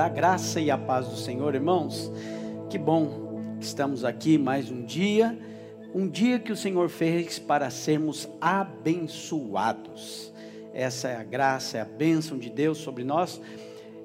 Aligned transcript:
A 0.00 0.08
graça 0.08 0.60
e 0.60 0.70
a 0.70 0.78
paz 0.78 1.08
do 1.08 1.16
Senhor, 1.16 1.56
irmãos. 1.56 2.12
Que 2.70 2.78
bom 2.78 3.56
que 3.58 3.66
estamos 3.66 4.04
aqui 4.04 4.38
mais 4.38 4.70
um 4.70 4.84
dia, 4.84 5.36
um 5.92 6.06
dia 6.08 6.38
que 6.38 6.52
o 6.52 6.56
Senhor 6.56 6.88
fez 6.88 7.40
para 7.40 7.68
sermos 7.68 8.28
abençoados. 8.40 10.32
Essa 10.72 11.08
é 11.08 11.16
a 11.16 11.24
graça, 11.24 11.78
é 11.78 11.80
a 11.80 11.84
bênção 11.84 12.38
de 12.38 12.48
Deus 12.48 12.78
sobre 12.78 13.02
nós. 13.02 13.40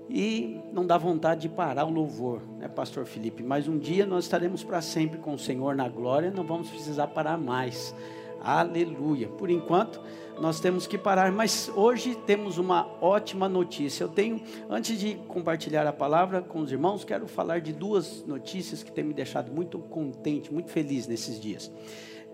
E 0.09 0.59
não 0.73 0.83
dá 0.83 0.97
vontade 0.97 1.41
de 1.41 1.49
parar 1.49 1.85
o 1.85 1.91
louvor, 1.91 2.41
né, 2.57 2.67
Pastor 2.67 3.05
Felipe? 3.05 3.43
Mas 3.43 3.67
um 3.67 3.77
dia 3.77 4.03
nós 4.03 4.23
estaremos 4.23 4.63
para 4.63 4.81
sempre 4.81 5.19
com 5.19 5.35
o 5.35 5.39
Senhor 5.39 5.75
na 5.75 5.87
glória, 5.87 6.31
não 6.31 6.43
vamos 6.43 6.71
precisar 6.71 7.05
parar 7.05 7.37
mais. 7.37 7.93
Aleluia. 8.41 9.27
Por 9.27 9.47
enquanto, 9.47 10.01
nós 10.39 10.59
temos 10.59 10.87
que 10.87 10.97
parar, 10.97 11.31
mas 11.31 11.71
hoje 11.75 12.15
temos 12.25 12.57
uma 12.57 12.87
ótima 13.01 13.47
notícia. 13.47 14.03
Eu 14.03 14.09
tenho, 14.09 14.41
antes 14.69 14.99
de 14.99 15.15
compartilhar 15.27 15.85
a 15.87 15.93
palavra 15.93 16.41
com 16.41 16.59
os 16.59 16.71
irmãos, 16.71 17.03
quero 17.03 17.27
falar 17.27 17.61
de 17.61 17.71
duas 17.71 18.25
notícias 18.25 18.83
que 18.83 18.91
têm 18.91 19.03
me 19.03 19.13
deixado 19.13 19.51
muito 19.51 19.77
contente, 19.79 20.51
muito 20.51 20.71
feliz 20.71 21.07
nesses 21.07 21.39
dias. 21.39 21.71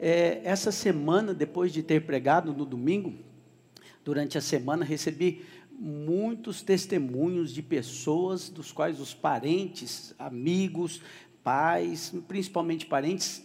É, 0.01 0.41
essa 0.43 0.71
semana, 0.71 1.33
depois 1.33 1.73
de 1.73 1.83
ter 1.83 2.05
pregado 2.05 2.53
no 2.53 2.65
domingo, 2.65 3.13
durante 4.03 4.37
a 4.37 4.41
semana 4.41 4.85
recebi 4.85 5.45
muitos 5.71 6.61
testemunhos 6.61 7.53
de 7.53 7.61
pessoas 7.61 8.49
dos 8.49 8.71
quais 8.71 8.99
os 8.99 9.13
parentes, 9.13 10.13
amigos, 10.17 11.01
pais, 11.43 12.13
principalmente 12.27 12.85
parentes, 12.85 13.43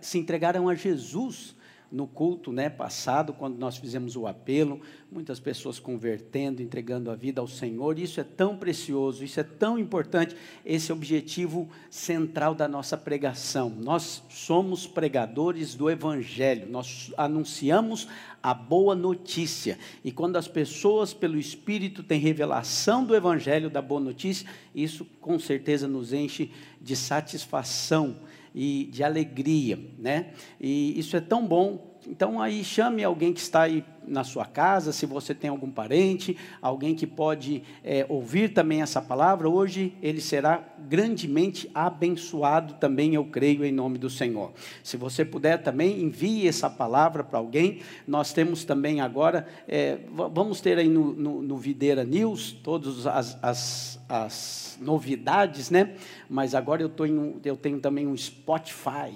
se 0.00 0.18
entregaram 0.18 0.68
a 0.68 0.74
Jesus 0.74 1.55
no 1.90 2.06
culto 2.06 2.52
né, 2.52 2.68
passado, 2.68 3.32
quando 3.32 3.58
nós 3.58 3.76
fizemos 3.76 4.16
o 4.16 4.26
apelo, 4.26 4.80
muitas 5.10 5.38
pessoas 5.38 5.78
convertendo, 5.78 6.62
entregando 6.62 7.10
a 7.10 7.14
vida 7.14 7.40
ao 7.40 7.46
Senhor. 7.46 7.98
Isso 7.98 8.20
é 8.20 8.24
tão 8.24 8.56
precioso, 8.56 9.24
isso 9.24 9.38
é 9.38 9.44
tão 9.44 9.78
importante, 9.78 10.36
esse 10.64 10.92
objetivo 10.92 11.68
central 11.90 12.54
da 12.54 12.66
nossa 12.66 12.96
pregação. 12.96 13.70
Nós 13.70 14.22
somos 14.28 14.86
pregadores 14.86 15.74
do 15.74 15.88
Evangelho, 15.88 16.68
nós 16.70 17.12
anunciamos 17.16 18.08
a 18.42 18.52
boa 18.52 18.94
notícia. 18.94 19.78
E 20.04 20.12
quando 20.12 20.36
as 20.36 20.48
pessoas, 20.48 21.12
pelo 21.14 21.38
Espírito, 21.38 22.02
têm 22.02 22.20
revelação 22.20 23.04
do 23.04 23.14
Evangelho, 23.14 23.70
da 23.70 23.82
boa 23.82 24.00
notícia, 24.00 24.48
isso 24.74 25.04
com 25.20 25.38
certeza 25.38 25.88
nos 25.88 26.12
enche 26.12 26.50
de 26.80 26.94
satisfação 26.94 28.16
e 28.56 28.88
de 28.90 29.04
alegria, 29.04 29.78
né? 29.98 30.32
E 30.58 30.98
isso 30.98 31.14
é 31.14 31.20
tão 31.20 31.46
bom. 31.46 31.95
Então 32.06 32.40
aí 32.40 32.62
chame 32.62 33.02
alguém 33.02 33.32
que 33.32 33.40
está 33.40 33.62
aí 33.62 33.84
na 34.06 34.22
sua 34.22 34.44
casa, 34.44 34.92
se 34.92 35.04
você 35.04 35.34
tem 35.34 35.50
algum 35.50 35.70
parente, 35.70 36.36
alguém 36.62 36.94
que 36.94 37.06
pode 37.06 37.62
é, 37.82 38.06
ouvir 38.08 38.52
também 38.52 38.80
essa 38.80 39.02
palavra, 39.02 39.48
hoje 39.48 39.92
ele 40.00 40.20
será 40.20 40.62
grandemente 40.88 41.68
abençoado 41.74 42.74
também, 42.74 43.14
eu 43.14 43.24
creio, 43.24 43.64
em 43.64 43.72
nome 43.72 43.98
do 43.98 44.08
Senhor. 44.08 44.52
Se 44.82 44.96
você 44.96 45.24
puder 45.24 45.62
também, 45.62 46.00
envie 46.00 46.46
essa 46.46 46.70
palavra 46.70 47.24
para 47.24 47.38
alguém. 47.38 47.80
Nós 48.06 48.32
temos 48.32 48.64
também 48.64 49.00
agora, 49.00 49.46
é, 49.66 49.98
vamos 50.32 50.60
ter 50.60 50.78
aí 50.78 50.88
no, 50.88 51.12
no, 51.12 51.42
no 51.42 51.56
Videira 51.56 52.04
News 52.04 52.52
todas 52.52 53.06
as, 53.06 53.38
as, 53.42 54.00
as, 54.08 54.78
novidades, 54.80 55.70
né? 55.70 55.96
Mas 56.28 56.54
agora 56.54 56.82
eu, 56.82 56.88
tô 56.88 57.06
em, 57.06 57.40
eu 57.44 57.56
tenho 57.56 57.80
também 57.80 58.06
um 58.06 58.16
Spotify. 58.16 59.14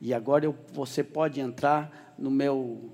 E 0.00 0.14
agora 0.14 0.46
eu, 0.46 0.54
você 0.72 1.04
pode 1.04 1.40
entrar 1.40 2.09
no 2.20 2.30
meu 2.30 2.90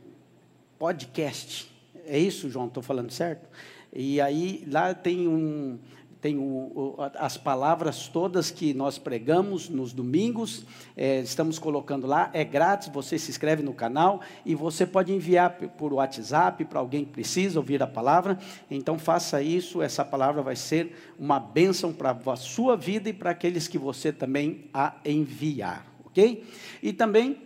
podcast. 0.79 1.71
É 2.07 2.19
isso, 2.19 2.49
João? 2.49 2.69
Estou 2.69 2.83
falando 2.83 3.11
certo? 3.11 3.49
E 3.93 4.21
aí 4.21 4.65
lá 4.71 4.95
tem 4.95 5.27
um 5.27 5.79
tem 6.21 6.39
o, 6.39 6.97
as 7.15 7.37
palavras 7.37 8.09
todas 8.09 8.51
que 8.51 8.75
nós 8.75 8.99
pregamos 8.99 9.69
nos 9.69 9.93
domingos, 9.93 10.65
é, 10.97 11.21
estamos 11.21 11.57
colocando 11.57 12.05
lá, 12.05 12.31
é 12.33 12.43
grátis, 12.43 12.89
você 12.89 13.17
se 13.17 13.31
inscreve 13.31 13.63
no 13.63 13.73
canal 13.73 14.21
e 14.45 14.53
você 14.53 14.85
pode 14.85 15.13
enviar 15.13 15.51
por 15.51 15.93
WhatsApp 15.93 16.65
para 16.65 16.81
alguém 16.81 17.05
que 17.05 17.13
precisa 17.13 17.61
ouvir 17.61 17.81
a 17.81 17.87
palavra. 17.87 18.39
Então 18.69 18.99
faça 18.99 19.41
isso, 19.41 19.81
essa 19.81 20.05
palavra 20.05 20.43
vai 20.43 20.57
ser 20.57 20.97
uma 21.17 21.39
bênção 21.39 21.93
para 21.93 22.17
a 22.27 22.37
sua 22.37 22.77
vida 22.77 23.09
e 23.09 23.13
para 23.13 23.31
aqueles 23.31 23.69
que 23.69 23.79
você 23.79 24.11
também 24.11 24.65
a 24.75 24.97
enviar, 25.05 25.87
ok? 26.07 26.45
E 26.83 26.93
também 26.93 27.46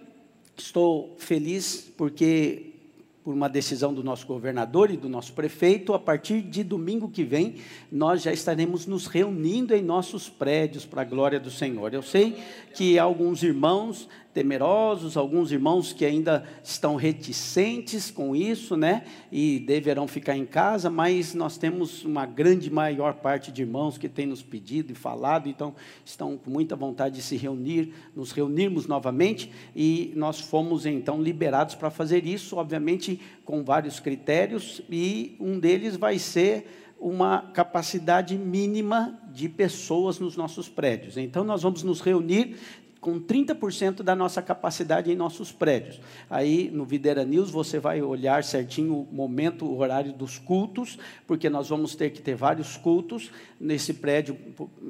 estou 0.60 1.14
feliz 1.18 1.92
porque 1.96 2.70
por 3.22 3.34
uma 3.34 3.48
decisão 3.48 3.92
do 3.92 4.02
nosso 4.02 4.26
governador 4.26 4.90
e 4.90 4.96
do 4.96 5.08
nosso 5.08 5.34
prefeito, 5.34 5.92
a 5.92 5.98
partir 5.98 6.40
de 6.40 6.64
domingo 6.64 7.08
que 7.08 7.22
vem, 7.22 7.56
nós 7.92 8.22
já 8.22 8.32
estaremos 8.32 8.86
nos 8.86 9.06
reunindo 9.06 9.74
em 9.74 9.82
nossos 9.82 10.28
prédios 10.28 10.86
para 10.86 11.02
a 11.02 11.04
glória 11.04 11.38
do 11.38 11.50
Senhor. 11.50 11.92
Eu 11.92 12.02
sei 12.02 12.38
que 12.74 12.98
alguns 12.98 13.42
irmãos 13.42 14.08
temerosos, 14.32 15.16
alguns 15.16 15.50
irmãos 15.50 15.92
que 15.92 16.04
ainda 16.04 16.44
estão 16.62 16.94
reticentes 16.94 18.10
com 18.10 18.34
isso, 18.34 18.76
né? 18.76 19.04
E 19.30 19.58
deverão 19.58 20.06
ficar 20.06 20.36
em 20.36 20.46
casa, 20.46 20.88
mas 20.88 21.34
nós 21.34 21.58
temos 21.58 22.04
uma 22.04 22.26
grande 22.26 22.70
maior 22.70 23.14
parte 23.14 23.50
de 23.50 23.62
irmãos 23.62 23.98
que 23.98 24.08
tem 24.08 24.26
nos 24.26 24.42
pedido 24.42 24.92
e 24.92 24.94
falado, 24.94 25.48
então 25.48 25.74
estão 26.04 26.36
com 26.36 26.50
muita 26.50 26.76
vontade 26.76 27.16
de 27.16 27.22
se 27.22 27.36
reunir, 27.36 27.92
nos 28.14 28.30
reunirmos 28.30 28.86
novamente, 28.86 29.50
e 29.74 30.12
nós 30.14 30.40
fomos 30.40 30.86
então 30.86 31.20
liberados 31.20 31.74
para 31.74 31.90
fazer 31.90 32.24
isso, 32.24 32.56
obviamente 32.56 33.20
com 33.44 33.64
vários 33.64 33.98
critérios, 33.98 34.80
e 34.88 35.36
um 35.40 35.58
deles 35.58 35.96
vai 35.96 36.18
ser 36.18 36.66
uma 37.00 37.50
capacidade 37.54 38.36
mínima 38.36 39.18
de 39.32 39.48
pessoas 39.48 40.18
nos 40.18 40.36
nossos 40.36 40.68
prédios. 40.68 41.16
Então, 41.16 41.42
nós 41.42 41.62
vamos 41.62 41.82
nos 41.82 42.02
reunir 42.02 42.58
com 43.00 43.18
30% 43.18 44.02
da 44.02 44.14
nossa 44.14 44.42
capacidade 44.42 45.10
em 45.10 45.16
nossos 45.16 45.50
prédios. 45.50 46.00
Aí 46.28 46.70
no 46.70 46.84
Videira 46.84 47.24
News 47.24 47.50
você 47.50 47.78
vai 47.78 48.02
olhar 48.02 48.44
certinho 48.44 48.94
o 48.94 49.14
momento, 49.14 49.64
o 49.64 49.78
horário 49.78 50.12
dos 50.12 50.38
cultos, 50.38 50.98
porque 51.26 51.48
nós 51.48 51.68
vamos 51.68 51.94
ter 51.94 52.10
que 52.10 52.20
ter 52.20 52.34
vários 52.34 52.76
cultos 52.76 53.30
nesse 53.58 53.94
prédio, 53.94 54.36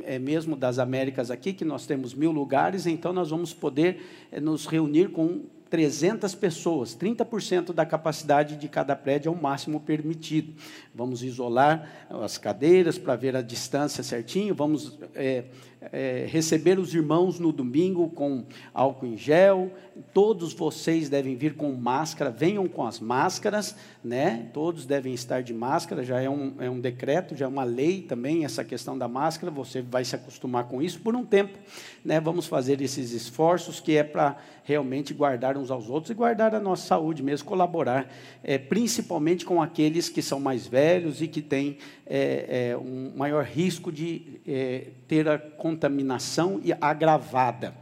é 0.02 0.18
mesmo 0.18 0.56
das 0.56 0.78
Américas 0.78 1.30
aqui, 1.30 1.52
que 1.52 1.64
nós 1.64 1.86
temos 1.86 2.12
mil 2.12 2.32
lugares, 2.32 2.86
então 2.86 3.12
nós 3.12 3.30
vamos 3.30 3.54
poder 3.54 4.02
é, 4.32 4.40
nos 4.40 4.66
reunir 4.66 5.10
com 5.10 5.44
300 5.70 6.34
pessoas, 6.34 6.96
30% 6.96 7.72
da 7.72 7.86
capacidade 7.86 8.56
de 8.56 8.68
cada 8.68 8.96
prédio 8.96 9.28
é 9.28 9.32
o 9.32 9.40
máximo 9.40 9.78
permitido. 9.78 10.52
Vamos 10.92 11.22
isolar 11.22 11.88
as 12.10 12.36
cadeiras 12.36 12.98
para 12.98 13.14
ver 13.14 13.36
a 13.36 13.40
distância 13.40 14.02
certinho, 14.02 14.52
vamos 14.52 14.98
é, 15.14 15.44
é, 15.92 16.26
receber 16.28 16.78
os 16.78 16.94
irmãos 16.94 17.38
no 17.38 17.52
domingo 17.52 18.08
com 18.10 18.44
álcool 18.72 19.06
em 19.06 19.16
gel, 19.16 19.70
todos 20.12 20.52
vocês 20.52 21.08
devem 21.08 21.34
vir 21.36 21.54
com 21.54 21.72
máscara, 21.72 22.30
venham 22.30 22.68
com 22.68 22.86
as 22.86 23.00
máscaras, 23.00 23.74
né? 24.04 24.48
Todos 24.52 24.84
devem 24.84 25.14
estar 25.14 25.42
de 25.42 25.54
máscara, 25.54 26.04
já 26.04 26.20
é 26.20 26.28
um, 26.28 26.54
é 26.58 26.68
um 26.68 26.80
decreto, 26.80 27.34
já 27.34 27.46
é 27.46 27.48
uma 27.48 27.64
lei 27.64 28.02
também 28.02 28.44
essa 28.44 28.64
questão 28.64 28.96
da 28.96 29.08
máscara, 29.08 29.50
você 29.50 29.80
vai 29.80 30.04
se 30.04 30.14
acostumar 30.14 30.64
com 30.64 30.82
isso 30.82 31.00
por 31.00 31.16
um 31.16 31.24
tempo, 31.24 31.58
né? 32.04 32.20
Vamos 32.20 32.46
fazer 32.46 32.80
esses 32.80 33.12
esforços 33.12 33.80
que 33.80 33.96
é 33.96 34.04
para 34.04 34.36
realmente 34.64 35.12
guardar 35.12 35.56
uns 35.56 35.70
aos 35.70 35.88
outros 35.88 36.10
e 36.10 36.14
guardar 36.14 36.54
a 36.54 36.60
nossa 36.60 36.86
saúde 36.86 37.22
mesmo, 37.22 37.48
colaborar, 37.48 38.08
é, 38.42 38.58
principalmente 38.58 39.44
com 39.44 39.60
aqueles 39.60 40.08
que 40.08 40.22
são 40.22 40.38
mais 40.38 40.66
velhos 40.66 41.20
e 41.20 41.26
que 41.26 41.42
têm 41.42 41.78
é, 42.12 42.70
é, 42.70 42.76
um 42.76 43.12
maior 43.16 43.44
risco 43.44 43.92
de 43.92 44.40
é, 44.44 44.88
ter 45.06 45.28
a 45.28 45.38
contaminação 45.38 46.60
agravada. 46.80 47.72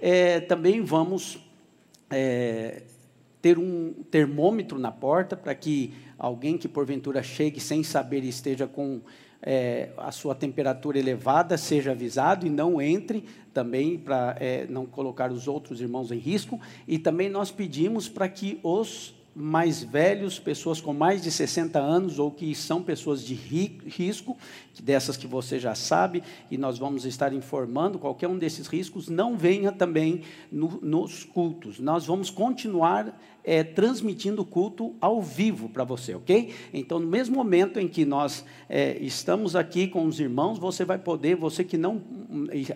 É, 0.00 0.40
também 0.40 0.80
vamos 0.82 1.38
é, 2.10 2.82
ter 3.40 3.58
um 3.58 3.92
termômetro 4.10 4.76
na 4.76 4.90
porta 4.90 5.36
para 5.36 5.54
que 5.54 5.94
alguém 6.18 6.58
que 6.58 6.66
porventura 6.66 7.22
chegue 7.22 7.60
sem 7.60 7.84
saber 7.84 8.24
e 8.24 8.28
esteja 8.28 8.66
com 8.66 9.00
é, 9.40 9.90
a 9.96 10.10
sua 10.10 10.34
temperatura 10.34 10.98
elevada 10.98 11.56
seja 11.56 11.92
avisado 11.92 12.44
e 12.44 12.50
não 12.50 12.82
entre 12.82 13.24
também 13.54 13.96
para 13.96 14.36
é, 14.40 14.66
não 14.66 14.84
colocar 14.84 15.30
os 15.30 15.46
outros 15.46 15.80
irmãos 15.80 16.10
em 16.10 16.18
risco. 16.18 16.60
E 16.88 16.98
também 16.98 17.28
nós 17.28 17.52
pedimos 17.52 18.08
para 18.08 18.28
que 18.28 18.58
os 18.64 19.14
mais 19.38 19.82
velhos, 19.82 20.38
pessoas 20.38 20.80
com 20.80 20.94
mais 20.94 21.20
de 21.20 21.30
60 21.30 21.78
anos 21.78 22.18
ou 22.18 22.30
que 22.30 22.54
são 22.54 22.82
pessoas 22.82 23.22
de 23.22 23.34
risco, 23.34 24.34
dessas 24.82 25.14
que 25.14 25.26
você 25.26 25.58
já 25.58 25.74
sabe, 25.74 26.22
e 26.50 26.56
nós 26.56 26.78
vamos 26.78 27.04
estar 27.04 27.34
informando, 27.34 27.98
qualquer 27.98 28.28
um 28.28 28.38
desses 28.38 28.66
riscos, 28.66 29.10
não 29.10 29.36
venha 29.36 29.70
também 29.70 30.22
no, 30.50 30.80
nos 30.80 31.22
cultos. 31.22 31.78
Nós 31.78 32.06
vamos 32.06 32.30
continuar 32.30 33.14
é, 33.44 33.62
transmitindo 33.62 34.42
o 34.42 34.44
culto 34.44 34.94
ao 35.00 35.22
vivo 35.22 35.68
para 35.68 35.84
você, 35.84 36.14
ok? 36.14 36.52
Então, 36.72 36.98
no 36.98 37.06
mesmo 37.06 37.36
momento 37.36 37.78
em 37.78 37.86
que 37.86 38.04
nós 38.04 38.44
é, 38.68 38.98
estamos 39.00 39.54
aqui 39.54 39.86
com 39.86 40.04
os 40.04 40.18
irmãos, 40.18 40.58
você 40.58 40.84
vai 40.84 40.98
poder, 40.98 41.36
você 41.36 41.62
que 41.62 41.76
não 41.76 42.02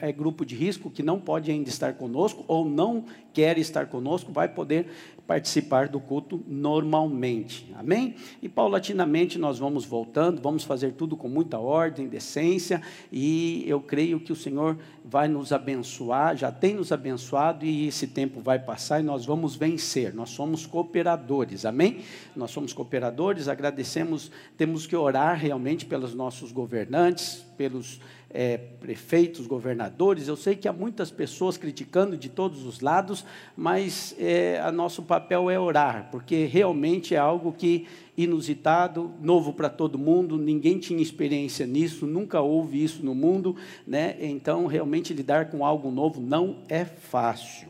é 0.01 0.13
grupo 0.13 0.47
de 0.47 0.55
risco, 0.55 0.91
que 0.91 1.03
não 1.03 1.19
pode 1.19 1.51
ainda 1.51 1.69
estar 1.69 1.95
conosco 1.95 2.45
ou 2.47 2.65
não 2.65 3.05
quer 3.33 3.59
estar 3.59 3.87
conosco, 3.87 4.31
vai 4.33 4.49
poder 4.49 4.87
participar 5.31 5.87
do 5.87 6.01
culto 6.01 6.43
normalmente. 6.45 7.73
Amém? 7.77 8.17
E 8.43 8.49
paulatinamente 8.49 9.39
nós 9.39 9.61
vamos 9.61 9.85
voltando, 9.85 10.43
vamos 10.43 10.65
fazer 10.65 10.95
tudo 10.95 11.17
com 11.17 11.29
muita 11.29 11.57
ordem, 11.57 12.09
decência, 12.09 12.83
e 13.13 13.63
eu 13.65 13.81
creio 13.81 14.19
que 14.19 14.33
o 14.33 14.35
Senhor 14.35 14.77
vai 15.05 15.29
nos 15.29 15.53
abençoar, 15.53 16.37
já 16.37 16.51
tem 16.51 16.75
nos 16.75 16.91
abençoado 16.91 17.65
e 17.65 17.87
esse 17.87 18.09
tempo 18.09 18.41
vai 18.41 18.59
passar 18.59 18.99
e 18.99 19.05
nós 19.05 19.25
vamos 19.25 19.55
vencer. 19.55 20.13
Nós 20.13 20.31
somos 20.31 20.67
cooperadores. 20.67 21.65
Amém? 21.65 22.01
Nós 22.35 22.51
somos 22.51 22.73
cooperadores, 22.73 23.47
agradecemos, 23.47 24.33
temos 24.57 24.85
que 24.85 24.97
orar 24.97 25.39
realmente 25.39 25.87
pelos 25.87 26.13
nossos 26.13 26.51
governantes, 26.51 27.47
pelos 27.57 28.01
é, 28.33 28.57
prefeitos, 28.57 29.47
governadores. 29.47 30.29
Eu 30.29 30.37
sei 30.37 30.55
que 30.55 30.69
há 30.69 30.73
muitas 30.73 31.11
pessoas 31.11 31.57
criticando 31.57 32.17
de 32.17 32.29
todos 32.29 32.65
os 32.65 32.81
lados, 32.81 33.25
mas 33.57 34.15
é, 34.19 34.61
a 34.61 34.71
nosso 34.71 35.03
papel 35.03 35.51
é 35.51 35.59
orar, 35.59 36.09
porque 36.11 36.47
realmente 36.47 37.15
é 37.15 37.19
algo 37.19 37.53
que 37.53 37.87
inusitado, 38.17 39.11
novo 39.21 39.53
para 39.53 39.69
todo 39.69 39.99
mundo, 39.99 40.37
ninguém 40.37 40.79
tinha 40.79 41.01
experiência 41.01 41.67
nisso, 41.67 42.07
nunca 42.07 42.41
houve 42.41 42.83
isso 42.83 43.05
no 43.05 43.15
mundo, 43.15 43.57
né? 43.87 44.17
Então, 44.21 44.67
realmente 44.67 45.15
lidar 45.15 45.51
com 45.51 45.65
algo 45.65 45.91
novo 45.91 46.21
não 46.21 46.59
é 46.69 46.85
fácil. 46.85 47.69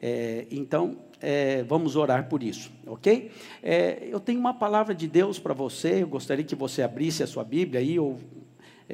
É, 0.00 0.46
então, 0.50 0.96
é, 1.20 1.64
vamos 1.64 1.96
orar 1.96 2.28
por 2.28 2.44
isso, 2.44 2.70
ok? 2.86 3.32
É, 3.60 4.06
eu 4.08 4.20
tenho 4.20 4.38
uma 4.38 4.54
palavra 4.54 4.94
de 4.94 5.08
Deus 5.08 5.38
para 5.38 5.52
você, 5.52 6.02
eu 6.02 6.06
gostaria 6.06 6.44
que 6.44 6.54
você 6.54 6.82
abrisse 6.82 7.24
a 7.24 7.26
sua 7.26 7.42
Bíblia 7.42 7.80
aí, 7.80 7.98
ou 7.98 8.20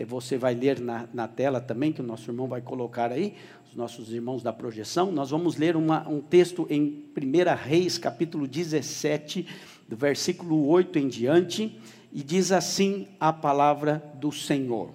você 0.02 0.38
vai 0.38 0.54
ler 0.54 0.80
na, 0.80 1.06
na, 1.12 1.28
tela 1.28 1.60
também, 1.60 1.92
que 1.92 2.00
o 2.00 2.04
nosso 2.04 2.30
irmão 2.30 2.48
vai 2.48 2.62
colocar 2.62 3.12
aí, 3.12 3.34
os 3.68 3.76
nossos 3.76 4.12
irmãos 4.12 4.42
da 4.42 4.52
projeção. 4.52 5.12
Nós 5.12 5.30
vamos 5.30 5.56
ler 5.56 5.76
uma, 5.76 6.08
um 6.08 6.20
texto 6.20 6.66
em 6.70 7.04
1 7.16 7.54
Reis, 7.62 7.98
capítulo 7.98 8.48
17, 8.48 9.46
do 9.86 9.94
versículo 9.94 10.66
8 10.66 10.98
em 10.98 11.06
diante, 11.06 11.78
e 12.10 12.22
diz 12.22 12.50
assim 12.50 13.06
a 13.20 13.32
palavra 13.32 14.02
do 14.14 14.32
Senhor. 14.32 14.90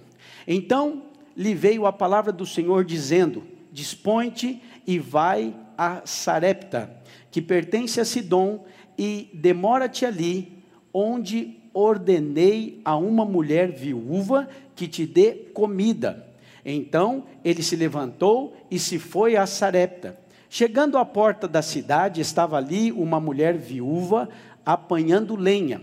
Então 0.47 1.03
lhe 1.37 1.53
veio 1.53 1.85
a 1.85 1.93
palavra 1.93 2.33
do 2.33 2.45
Senhor 2.45 2.83
dizendo: 2.83 3.43
Dispõe-te 3.71 4.61
e 4.85 4.97
vai 4.97 5.55
a 5.77 6.01
Sarepta, 6.03 6.91
que 7.31 7.41
pertence 7.41 8.01
a 8.01 8.05
Sidom, 8.05 8.65
e 8.97 9.29
demora-te 9.33 10.05
ali, 10.05 10.63
onde 10.93 11.58
ordenei 11.73 12.79
a 12.83 12.95
uma 12.95 13.25
mulher 13.25 13.71
viúva 13.71 14.47
que 14.75 14.87
te 14.87 15.05
dê 15.05 15.31
comida. 15.53 16.25
Então 16.65 17.23
ele 17.43 17.63
se 17.63 17.75
levantou 17.75 18.55
e 18.69 18.77
se 18.77 18.99
foi 18.99 19.35
a 19.35 19.45
Sarepta. 19.45 20.17
Chegando 20.49 20.97
à 20.97 21.05
porta 21.05 21.47
da 21.47 21.61
cidade, 21.61 22.21
estava 22.21 22.57
ali 22.57 22.91
uma 22.91 23.19
mulher 23.19 23.57
viúva 23.57 24.27
apanhando 24.65 25.35
lenha. 25.35 25.81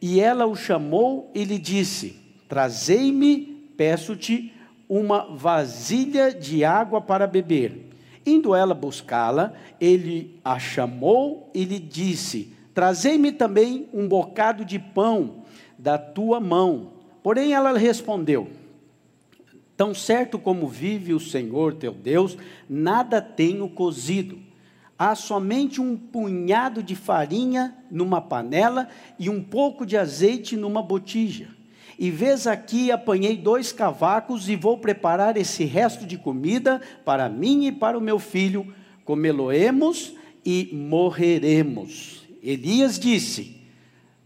E 0.00 0.20
ela 0.20 0.46
o 0.46 0.54
chamou 0.54 1.30
e 1.34 1.44
lhe 1.44 1.58
disse: 1.58 2.16
Trazei-me, 2.48 3.70
peço-te, 3.76 4.52
uma 4.88 5.34
vasilha 5.34 6.32
de 6.32 6.64
água 6.64 7.00
para 7.00 7.26
beber. 7.26 7.90
Indo 8.24 8.54
ela 8.54 8.74
buscá-la, 8.74 9.52
ele 9.80 10.38
a 10.44 10.58
chamou 10.58 11.50
e 11.52 11.64
lhe 11.64 11.78
disse: 11.78 12.53
Trazei-me 12.74 13.30
também 13.30 13.88
um 13.92 14.08
bocado 14.08 14.64
de 14.64 14.78
pão 14.78 15.44
da 15.78 15.96
tua 15.96 16.40
mão. 16.40 16.94
Porém 17.22 17.54
ela 17.54 17.78
respondeu: 17.78 18.48
Tão 19.76 19.94
certo 19.94 20.38
como 20.38 20.66
vive 20.66 21.14
o 21.14 21.20
Senhor 21.20 21.74
teu 21.74 21.92
Deus, 21.92 22.36
nada 22.68 23.22
tenho 23.22 23.68
cozido. 23.68 24.38
Há 24.98 25.14
somente 25.14 25.80
um 25.80 25.96
punhado 25.96 26.82
de 26.82 26.94
farinha 26.94 27.76
numa 27.90 28.20
panela 28.20 28.88
e 29.18 29.28
um 29.30 29.42
pouco 29.42 29.86
de 29.86 29.96
azeite 29.96 30.56
numa 30.56 30.82
botija. 30.82 31.48
E 31.98 32.10
vês 32.10 32.46
aqui, 32.46 32.90
apanhei 32.90 33.36
dois 33.36 33.70
cavacos 33.72 34.48
e 34.48 34.56
vou 34.56 34.78
preparar 34.78 35.36
esse 35.36 35.64
resto 35.64 36.06
de 36.06 36.18
comida 36.18 36.80
para 37.04 37.28
mim 37.28 37.66
e 37.66 37.72
para 37.72 37.96
o 37.96 38.00
meu 38.00 38.18
filho. 38.18 38.72
Comê-lo-emos 39.04 40.14
e 40.44 40.70
morreremos. 40.72 42.23
Elias 42.44 42.98
disse: 42.98 43.56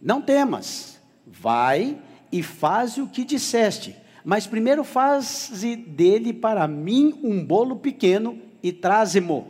Não 0.02 0.20
temas, 0.20 1.00
vai 1.24 1.96
e 2.32 2.42
faze 2.42 3.00
o 3.00 3.06
que 3.06 3.24
disseste. 3.24 3.94
Mas 4.24 4.44
primeiro 4.44 4.82
faze 4.82 5.76
dele 5.76 6.32
para 6.32 6.66
mim 6.66 7.18
um 7.22 7.42
bolo 7.44 7.76
pequeno 7.76 8.36
e 8.60 8.72
traze-mo 8.72 9.46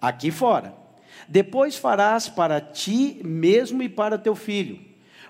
aqui 0.00 0.32
fora. 0.32 0.74
Depois 1.28 1.76
farás 1.76 2.28
para 2.28 2.60
ti 2.60 3.20
mesmo 3.24 3.82
e 3.82 3.88
para 3.88 4.18
teu 4.18 4.34
filho. 4.34 4.80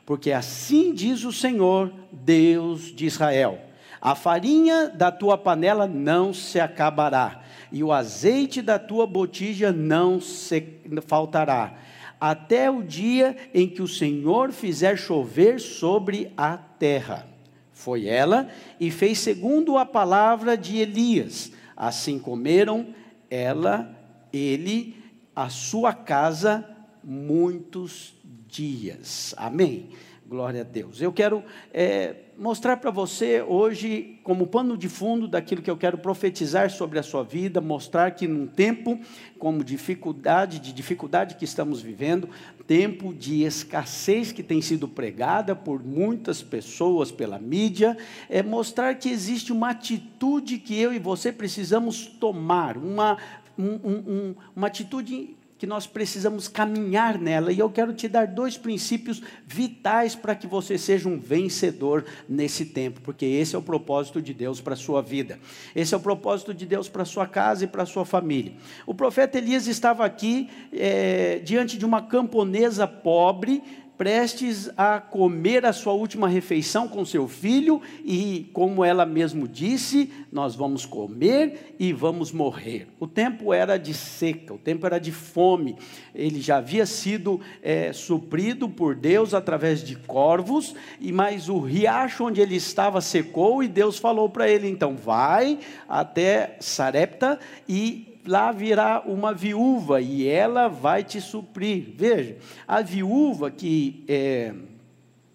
Porque 0.07 0.33
assim 0.33 0.95
diz 0.95 1.25
o 1.25 1.33
Senhor, 1.33 1.93
Deus 2.11 2.85
de 2.85 3.05
Israel: 3.05 3.61
a 4.01 4.15
farinha 4.15 4.89
da 4.89 5.13
tua 5.13 5.37
panela 5.37 5.87
não 5.87 6.33
se 6.33 6.59
acabará, 6.59 7.43
e 7.71 7.85
o 7.85 7.93
azeite 7.93 8.63
da 8.63 8.79
tua 8.79 9.07
botija 9.07 9.71
não 9.71 10.19
se 10.19 10.81
faltará 11.07 11.75
até 12.21 12.71
o 12.71 12.83
dia 12.83 13.37
em 13.55 13.69
que 13.69 13.83
o 13.83 13.89
Senhor 13.89 14.53
fizer 14.53 14.97
chover 14.97 15.61
sobre 15.61 16.33
a 16.37 16.57
terra. 16.57 17.27
Foi 17.73 18.07
ela 18.07 18.49
e 18.81 18.91
fez 18.91 19.19
segundo 19.19 19.79
a 19.79 19.87
palavra 19.87 20.57
de 20.57 20.79
Elias. 20.79 21.53
Assim 21.77 22.19
comeram 22.19 22.89
ela, 23.31 23.97
ele, 24.33 24.97
a 25.35 25.49
sua 25.49 25.93
casa, 25.93 26.69
muitos 27.05 28.15
dias. 28.49 29.35
Amém. 29.37 29.91
Glória 30.27 30.63
a 30.63 30.65
Deus. 30.65 31.01
Eu 31.01 31.13
quero 31.13 31.43
é, 31.73 32.17
mostrar 32.39 32.77
para 32.77 32.91
você 32.91 33.43
hoje, 33.43 34.21
como 34.23 34.47
pano 34.47 34.77
de 34.77 34.89
fundo 34.89 35.27
daquilo 35.27 35.61
que 35.61 35.71
eu 35.71 35.77
quero 35.77 35.99
profetizar 35.99 36.71
sobre 36.71 36.99
a 36.99 37.03
sua 37.03 37.25
vida, 37.25 37.61
mostrar 37.61 38.13
que 38.13 38.29
num 38.29 38.47
tempo 38.47 38.99
como 39.39 39.65
dificuldade, 39.65 40.61
de 40.61 40.73
dificuldade 40.73 41.35
que 41.35 41.45
estamos 41.45 41.83
vivendo, 41.83 42.29
tempo 42.67 43.13
de 43.13 43.43
escassez 43.43 44.31
que 44.31 44.43
tem 44.43 44.63
sido 44.63 44.87
pregada 44.87 45.57
por 45.57 45.83
muitas 45.83 46.41
pessoas 46.41 47.11
pela 47.11 47.39
mídia, 47.39 47.97
é 48.29 48.43
mostrar 48.43 48.95
que 48.95 49.09
existe 49.09 49.53
uma 49.53 49.71
atitude 49.71 50.59
que 50.59 50.79
eu 50.79 50.93
e 50.93 50.99
você 50.99 51.33
precisamos 51.33 52.07
tomar, 52.07 52.77
uma, 52.77 53.19
um, 53.59 53.73
um, 53.85 54.35
uma 54.55 54.69
atitude 54.69 55.38
que 55.59 55.67
nós 55.67 55.87
precisamos 55.87 56.47
caminhar 56.47 57.19
nela, 57.19 57.53
e 57.53 57.59
eu 57.59 57.69
quero 57.69 57.93
te 57.93 58.07
dar 58.07 58.29
dois 58.29 58.57
princípios 58.57 59.21
vitais 59.45 60.15
para 60.15 60.35
que 60.35 60.47
você 60.47 60.79
seja 60.79 61.09
um 61.09 61.19
vencedor 61.19 62.05
nesse 62.29 62.65
tempo, 62.65 63.01
porque 63.01 63.27
esse 63.27 63.57
é 63.57 63.59
o 63.59 63.63
propósito 63.63 64.23
de 64.23 64.33
Deus 64.33 64.61
para 64.61 64.75
a 64.75 64.77
sua 64.77 65.03
vida, 65.03 65.39
esse 65.75 65.93
é 65.93 65.97
o 65.97 66.01
propósito 66.01 66.55
de 66.55 66.65
Deus 66.65 66.89
para 66.89 67.03
a 67.03 67.07
sua 67.07 67.27
casa 67.27 67.65
e 67.65 67.67
para 67.67 67.83
a 67.83 67.87
sua 67.87 68.05
família. 68.05 68.53
O 68.87 68.95
profeta 68.95 69.37
Elias 69.37 69.67
estava 69.67 70.05
aqui 70.05 70.49
é, 70.73 71.41
diante 71.41 71.77
de 71.77 71.85
uma 71.85 72.03
camponesa 72.03 72.87
pobre, 72.87 73.63
prestes 73.99 74.71
a 74.77 75.01
comer 75.01 75.67
a 75.67 75.73
sua 75.73 75.93
última 75.93 76.29
refeição 76.29 76.87
com 76.87 77.05
seu 77.05 77.27
filho, 77.27 77.83
e 78.05 78.49
como 78.53 78.85
ela 78.85 79.05
mesmo 79.05 79.49
disse, 79.49 80.11
nós 80.31 80.55
vamos 80.55 80.87
comer 80.87 81.75
e 81.81 81.93
vamos 81.93 82.31
morrer. 82.31 82.87
O 83.01 83.09
tempo 83.09 83.53
era 83.53 83.77
de 83.77 83.93
seca, 83.93 84.55
o 84.55 84.59
tempo 84.59 84.87
era 84.87 85.01
de 85.01 85.11
fome, 85.11 85.77
ele 86.15 86.41
já 86.41 86.59
havia 86.59 86.87
sido 86.87 87.41
é, 87.61 87.93
suprido 87.93 88.69
por 88.69 88.95
Deus 88.95 89.35
através 89.35 89.83
de 89.83 89.97
corvos, 89.97 90.77
e 91.01 91.11
mais 91.11 91.49
o 91.49 91.59
riacho 91.59 92.25
onde 92.25 92.41
ele 92.41 92.55
estava 92.55 93.01
secou, 93.01 93.65
e 93.65 93.69
Deus 93.69 93.99
falou 93.99 94.31
para 94.31 94.49
ele: 94.49 94.69
então, 94.69 94.95
vai 94.95 95.59
até 95.89 96.57
Sarepta 96.61 97.41
e 97.69 98.18
lá 98.29 98.53
virá 98.53 99.03
uma 99.07 99.33
viúva 99.33 100.01
e 100.01 100.29
ela 100.29 100.69
vai 100.69 101.03
te 101.03 101.21
suprir. 101.21 101.95
Veja, 101.97 102.37
a 102.67 102.83
viúva 102.83 103.51
que 103.51 104.05
é, 104.07 104.55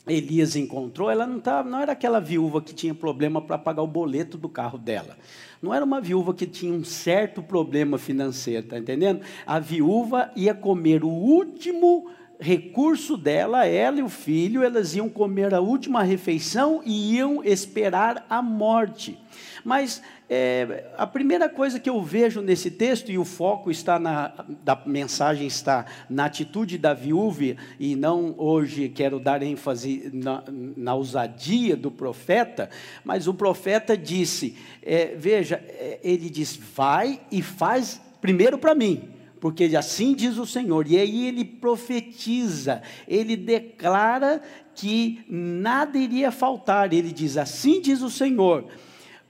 Elias 0.07 0.55
encontrou, 0.55 1.09
ela 1.09 1.25
não, 1.25 1.39
tava, 1.39 1.67
não 1.69 1.79
era 1.79 1.93
aquela 1.93 2.19
viúva 2.19 2.61
que 2.61 2.73
tinha 2.73 2.93
problema 2.93 3.41
para 3.41 3.57
pagar 3.57 3.81
o 3.81 3.87
boleto 3.87 4.37
do 4.37 4.47
carro 4.47 4.77
dela. 4.77 5.17
Não 5.61 5.73
era 5.73 5.83
uma 5.83 5.99
viúva 5.99 6.33
que 6.33 6.45
tinha 6.45 6.73
um 6.73 6.83
certo 6.83 7.41
problema 7.41 7.97
financeiro, 7.97 8.65
está 8.65 8.77
entendendo? 8.77 9.21
A 9.45 9.59
viúva 9.59 10.31
ia 10.35 10.53
comer 10.53 11.03
o 11.03 11.09
último 11.09 12.11
recurso 12.39 13.15
dela, 13.15 13.65
ela 13.65 13.99
e 13.99 14.03
o 14.03 14.09
filho, 14.09 14.61
elas 14.61 14.93
iam 14.93 15.07
comer 15.07 15.53
a 15.53 15.61
última 15.61 16.03
refeição 16.03 16.81
e 16.85 17.15
iam 17.15 17.43
esperar 17.43 18.25
a 18.29 18.41
morte. 18.41 19.17
Mas 19.63 20.01
é, 20.29 20.85
a 20.97 21.05
primeira 21.05 21.49
coisa 21.49 21.79
que 21.79 21.89
eu 21.89 22.01
vejo 22.01 22.41
nesse 22.41 22.71
texto, 22.71 23.11
e 23.11 23.17
o 23.17 23.25
foco 23.25 23.69
está 23.69 23.99
na 23.99 24.33
da 24.63 24.81
mensagem 24.85 25.45
está 25.45 25.85
na 26.09 26.25
atitude 26.25 26.77
da 26.77 26.93
viúva, 26.93 27.55
e 27.79 27.95
não 27.95 28.33
hoje 28.37 28.87
quero 28.89 29.19
dar 29.19 29.43
ênfase 29.43 30.09
na, 30.13 30.43
na 30.47 30.95
ousadia 30.95 31.75
do 31.75 31.91
profeta, 31.91 32.69
mas 33.03 33.27
o 33.27 33.33
profeta 33.33 33.97
disse: 33.97 34.55
é, 34.81 35.13
veja, 35.15 35.61
é, 35.67 35.99
ele 36.03 36.29
diz, 36.29 36.57
vai 36.75 37.19
e 37.31 37.41
faz 37.41 38.01
primeiro 38.21 38.57
para 38.57 38.73
mim 38.73 39.09
porque 39.39 39.65
assim 39.75 40.13
diz 40.13 40.37
o 40.37 40.45
Senhor. 40.45 40.87
E 40.87 40.97
aí 40.97 41.27
ele 41.27 41.43
profetiza, 41.43 42.81
ele 43.05 43.35
declara 43.35 44.41
que 44.73 45.25
nada 45.27 45.97
iria 45.97 46.31
faltar. 46.31 46.93
Ele 46.93 47.11
diz: 47.11 47.35
Assim 47.35 47.81
diz 47.81 48.01
o 48.01 48.09
Senhor 48.09 48.69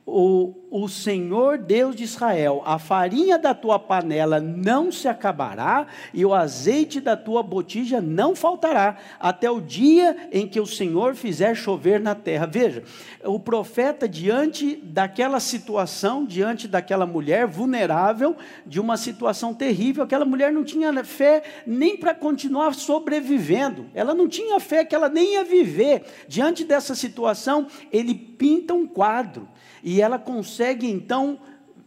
o, 0.06 0.54
o 0.74 0.90
Senhor 0.90 1.60
Deus 1.60 1.96
de 1.96 2.04
Israel, 2.04 2.64
a 2.66 2.80
farinha 2.80 3.38
da 3.38 3.54
tua 3.54 3.78
panela 3.78 4.40
não 4.40 4.92
se 4.92 5.08
acabará, 5.08 5.86
e 6.12 6.26
o 6.26 6.34
azeite 6.34 7.00
da 7.00 7.16
tua 7.16 7.44
botija 7.44 8.02
não 8.02 8.36
faltará, 8.36 8.98
até 9.20 9.52
o 9.52 9.62
dia 9.62 10.18
em 10.32 10.48
que 10.48 10.60
o 10.60 10.66
Senhor 10.66 11.14
fizer 11.14 11.54
chover 11.54 12.00
na 12.00 12.16
terra. 12.16 12.48
Veja, 12.48 12.84
o 13.24 13.40
profeta, 13.40 14.10
diante 14.10 14.76
daquela 14.76 15.40
situação, 15.40 16.26
diante 16.26 16.68
daquela 16.68 17.06
mulher 17.06 17.46
vulnerável, 17.46 18.36
de 18.66 18.80
uma 18.80 18.98
situação 18.98 19.54
terrível, 19.54 20.04
aquela 20.04 20.26
mulher 20.26 20.52
não 20.52 20.64
tinha 20.64 21.04
fé 21.04 21.44
nem 21.68 21.96
para 21.96 22.16
continuar 22.16 22.74
sobrevivendo, 22.74 23.86
ela 23.94 24.16
não 24.16 24.28
tinha 24.28 24.60
fé 24.60 24.84
que 24.84 24.96
ela 24.96 25.08
nem 25.08 25.34
ia 25.34 25.44
viver. 25.44 26.02
Diante 26.28 26.66
dessa 26.66 26.96
situação, 26.96 27.68
ele 27.92 28.16
pinta 28.16 28.74
um 28.74 28.88
quadro 28.88 29.48
e 29.84 30.02
ela 30.02 30.18
consegue 30.18 30.63
então 30.72 31.40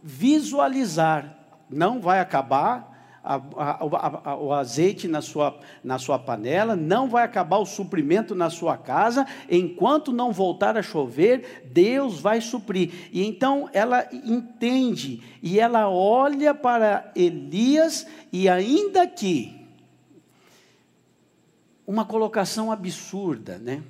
visualizar, 0.03 1.37
não 1.69 1.99
vai 1.99 2.19
acabar 2.19 2.97
a, 3.27 3.35
a, 3.35 4.31
a, 4.31 4.37
o 4.37 4.53
azeite 4.53 5.05
na 5.05 5.21
sua, 5.21 5.59
na 5.83 5.99
sua 5.99 6.17
panela, 6.17 6.77
não 6.77 7.09
vai 7.09 7.25
acabar 7.25 7.57
o 7.57 7.65
suprimento 7.65 8.33
na 8.33 8.49
sua 8.49 8.77
casa, 8.77 9.27
enquanto 9.49 10.13
não 10.13 10.31
voltar 10.31 10.77
a 10.77 10.81
chover, 10.81 11.67
Deus 11.73 12.21
vai 12.21 12.39
suprir. 12.39 13.09
E 13.11 13.25
então 13.25 13.69
ela 13.73 14.07
entende, 14.13 15.21
e 15.43 15.59
ela 15.59 15.89
olha 15.89 16.53
para 16.53 17.11
Elias, 17.13 18.07
e 18.31 18.47
ainda 18.47 19.05
que, 19.05 19.57
uma 21.85 22.05
colocação 22.05 22.71
absurda, 22.71 23.57
né? 23.57 23.83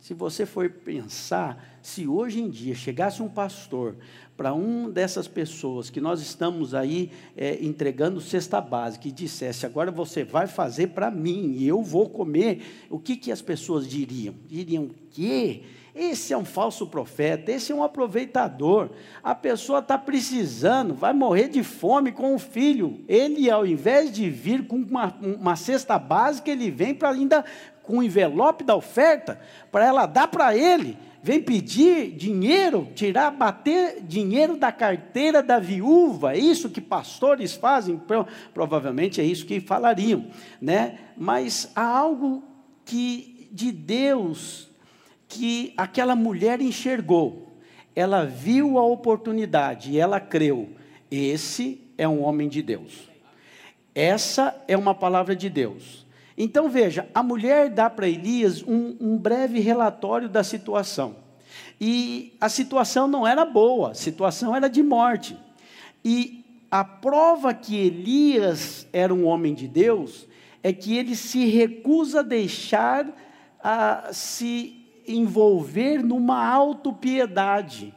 Se 0.00 0.14
você 0.14 0.46
for 0.46 0.70
pensar, 0.70 1.78
se 1.82 2.06
hoje 2.06 2.40
em 2.40 2.48
dia 2.48 2.76
chegasse 2.76 3.20
um 3.20 3.28
pastor 3.28 3.96
para 4.36 4.52
um 4.52 4.90
dessas 4.90 5.26
pessoas 5.26 5.88
que 5.88 6.00
nós 6.00 6.20
estamos 6.20 6.74
aí 6.74 7.10
é, 7.36 7.58
entregando 7.64 8.20
cesta 8.20 8.60
básica 8.60 9.08
e 9.08 9.12
dissesse, 9.12 9.64
agora 9.64 9.90
você 9.90 10.24
vai 10.24 10.46
fazer 10.46 10.88
para 10.88 11.10
mim 11.10 11.54
e 11.56 11.66
eu 11.66 11.82
vou 11.82 12.08
comer, 12.08 12.62
o 12.90 12.98
que, 12.98 13.16
que 13.16 13.32
as 13.32 13.40
pessoas 13.40 13.88
diriam? 13.88 14.34
Diriam 14.46 14.90
que 15.10 15.62
esse 15.96 16.34
é 16.34 16.36
um 16.36 16.44
falso 16.44 16.86
profeta, 16.86 17.50
esse 17.50 17.72
é 17.72 17.74
um 17.74 17.82
aproveitador. 17.82 18.90
A 19.24 19.34
pessoa 19.34 19.78
está 19.78 19.96
precisando, 19.96 20.92
vai 20.92 21.14
morrer 21.14 21.48
de 21.48 21.62
fome 21.62 22.12
com 22.12 22.34
o 22.34 22.38
filho. 22.38 23.00
Ele, 23.08 23.50
ao 23.50 23.66
invés 23.66 24.12
de 24.12 24.28
vir 24.28 24.66
com 24.66 24.76
uma, 24.76 25.16
uma 25.22 25.56
cesta 25.56 25.98
básica, 25.98 26.50
ele 26.50 26.70
vem 26.70 26.94
para 26.94 27.08
ainda 27.08 27.42
com 27.82 27.98
o 27.98 28.02
envelope 28.02 28.62
da 28.62 28.76
oferta 28.76 29.40
para 29.72 29.86
ela 29.86 30.04
dar 30.04 30.28
para 30.28 30.54
ele. 30.54 30.98
Vem 31.26 31.42
pedir 31.42 32.12
dinheiro, 32.12 32.86
tirar, 32.94 33.32
bater 33.32 34.00
dinheiro 34.00 34.56
da 34.56 34.70
carteira 34.70 35.42
da 35.42 35.58
viúva. 35.58 36.34
É 36.34 36.38
isso 36.38 36.70
que 36.70 36.80
pastores 36.80 37.52
fazem, 37.52 38.00
provavelmente 38.54 39.20
é 39.20 39.24
isso 39.24 39.44
que 39.44 39.58
falariam, 39.58 40.28
né? 40.62 41.00
Mas 41.16 41.72
há 41.74 41.84
algo 41.84 42.44
que 42.84 43.48
de 43.50 43.72
Deus 43.72 44.70
que 45.26 45.74
aquela 45.76 46.14
mulher 46.14 46.60
enxergou. 46.60 47.58
Ela 47.92 48.24
viu 48.24 48.78
a 48.78 48.86
oportunidade 48.86 49.90
e 49.90 49.98
ela 49.98 50.20
creu. 50.20 50.76
Esse 51.10 51.80
é 51.98 52.06
um 52.06 52.22
homem 52.22 52.48
de 52.48 52.62
Deus. 52.62 53.10
Essa 53.92 54.62
é 54.68 54.76
uma 54.76 54.94
palavra 54.94 55.34
de 55.34 55.50
Deus. 55.50 56.05
Então 56.36 56.68
veja, 56.68 57.08
a 57.14 57.22
mulher 57.22 57.70
dá 57.70 57.88
para 57.88 58.08
Elias 58.08 58.62
um, 58.62 58.96
um, 59.00 59.16
breve 59.16 59.58
relatório 59.60 60.28
da 60.28 60.44
situação. 60.44 61.16
E 61.80 62.36
a 62.40 62.48
situação 62.48 63.06
não 63.08 63.26
era 63.26 63.44
boa, 63.44 63.92
a 63.92 63.94
situação 63.94 64.54
era 64.54 64.68
de 64.68 64.82
morte. 64.82 65.36
E 66.04 66.44
a 66.70 66.84
prova 66.84 67.54
que 67.54 67.76
Elias 67.76 68.86
era 68.92 69.14
um 69.14 69.24
homem 69.24 69.54
de 69.54 69.66
Deus 69.66 70.26
é 70.62 70.72
que 70.72 70.96
ele 70.96 71.16
se 71.16 71.46
recusa 71.46 72.20
a 72.20 72.22
deixar 72.22 73.06
a 73.62 74.10
se 74.12 74.84
envolver 75.06 76.02
numa 76.02 76.46
autopiedade 76.46 77.94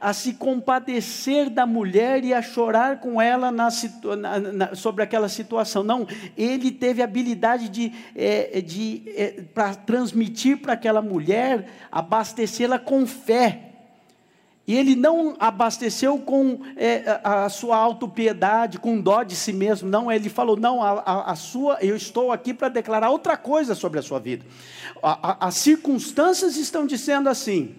a 0.00 0.12
se 0.12 0.34
compadecer 0.34 1.50
da 1.50 1.66
mulher 1.66 2.24
e 2.24 2.34
a 2.34 2.42
chorar 2.42 3.00
com 3.00 3.20
ela 3.20 3.50
na, 3.50 3.68
na, 4.18 4.38
na, 4.38 4.74
sobre 4.74 5.02
aquela 5.02 5.28
situação. 5.28 5.82
Não, 5.82 6.06
ele 6.36 6.70
teve 6.70 7.02
habilidade 7.02 7.68
de, 7.68 7.92
é, 8.14 8.60
de 8.60 9.02
é, 9.16 9.42
para 9.54 9.74
transmitir 9.74 10.58
para 10.58 10.74
aquela 10.74 11.02
mulher, 11.02 11.68
abastecê-la 11.90 12.78
com 12.78 13.06
fé. 13.06 13.70
E 14.66 14.74
ele 14.74 14.96
não 14.96 15.36
abasteceu 15.38 16.18
com 16.18 16.60
é, 16.76 17.20
a 17.22 17.48
sua 17.50 17.76
autopiedade, 17.76 18.78
com 18.78 18.98
dó 18.98 19.22
de 19.22 19.36
si 19.36 19.52
mesmo. 19.52 19.90
Não, 19.90 20.10
ele 20.10 20.30
falou: 20.30 20.56
não, 20.56 20.82
a, 20.82 20.92
a, 21.00 21.32
a 21.32 21.36
sua, 21.36 21.76
eu 21.82 21.94
estou 21.94 22.32
aqui 22.32 22.54
para 22.54 22.70
declarar 22.70 23.10
outra 23.10 23.36
coisa 23.36 23.74
sobre 23.74 23.98
a 23.98 24.02
sua 24.02 24.18
vida. 24.18 24.44
A, 25.02 25.48
as 25.48 25.56
circunstâncias 25.56 26.56
estão 26.56 26.86
dizendo 26.86 27.28
assim. 27.28 27.74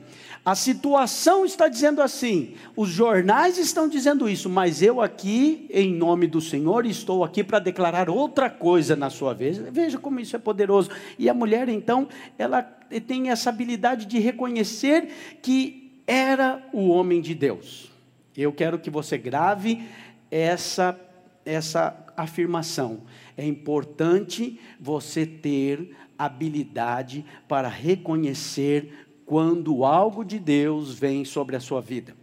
A 0.45 0.53
situação 0.53 1.43
está 1.43 1.67
dizendo 1.67 2.03
assim, 2.03 2.53
os 2.75 2.89
jornais 2.89 3.57
estão 3.57 3.89
dizendo 3.89 4.29
isso, 4.29 4.47
mas 4.47 4.79
eu 4.79 5.01
aqui, 5.01 5.65
em 5.71 5.91
nome 5.91 6.27
do 6.27 6.39
Senhor, 6.39 6.85
estou 6.85 7.23
aqui 7.23 7.43
para 7.43 7.57
declarar 7.57 8.11
outra 8.11 8.47
coisa 8.47 8.95
na 8.95 9.09
sua 9.09 9.33
vez. 9.33 9.57
Veja 9.57 9.97
como 9.97 10.19
isso 10.19 10.35
é 10.35 10.39
poderoso. 10.39 10.91
E 11.17 11.27
a 11.27 11.33
mulher, 11.33 11.67
então, 11.67 12.07
ela 12.37 12.61
tem 12.61 13.31
essa 13.31 13.49
habilidade 13.49 14.05
de 14.05 14.19
reconhecer 14.19 15.09
que 15.41 15.99
era 16.05 16.61
o 16.71 16.89
homem 16.89 17.21
de 17.21 17.33
Deus. 17.33 17.91
Eu 18.37 18.53
quero 18.53 18.77
que 18.77 18.91
você 18.91 19.17
grave 19.17 19.83
essa, 20.29 20.95
essa 21.43 22.05
afirmação. 22.15 23.01
É 23.35 23.43
importante 23.43 24.59
você 24.79 25.25
ter 25.25 25.95
habilidade 26.17 27.25
para 27.47 27.67
reconhecer 27.67 29.04
quando 29.25 29.83
algo 29.83 30.23
de 30.23 30.37
Deus 30.39 30.93
vem 30.93 31.25
sobre 31.25 31.55
a 31.55 31.59
sua 31.59 31.81
vida. 31.81 32.15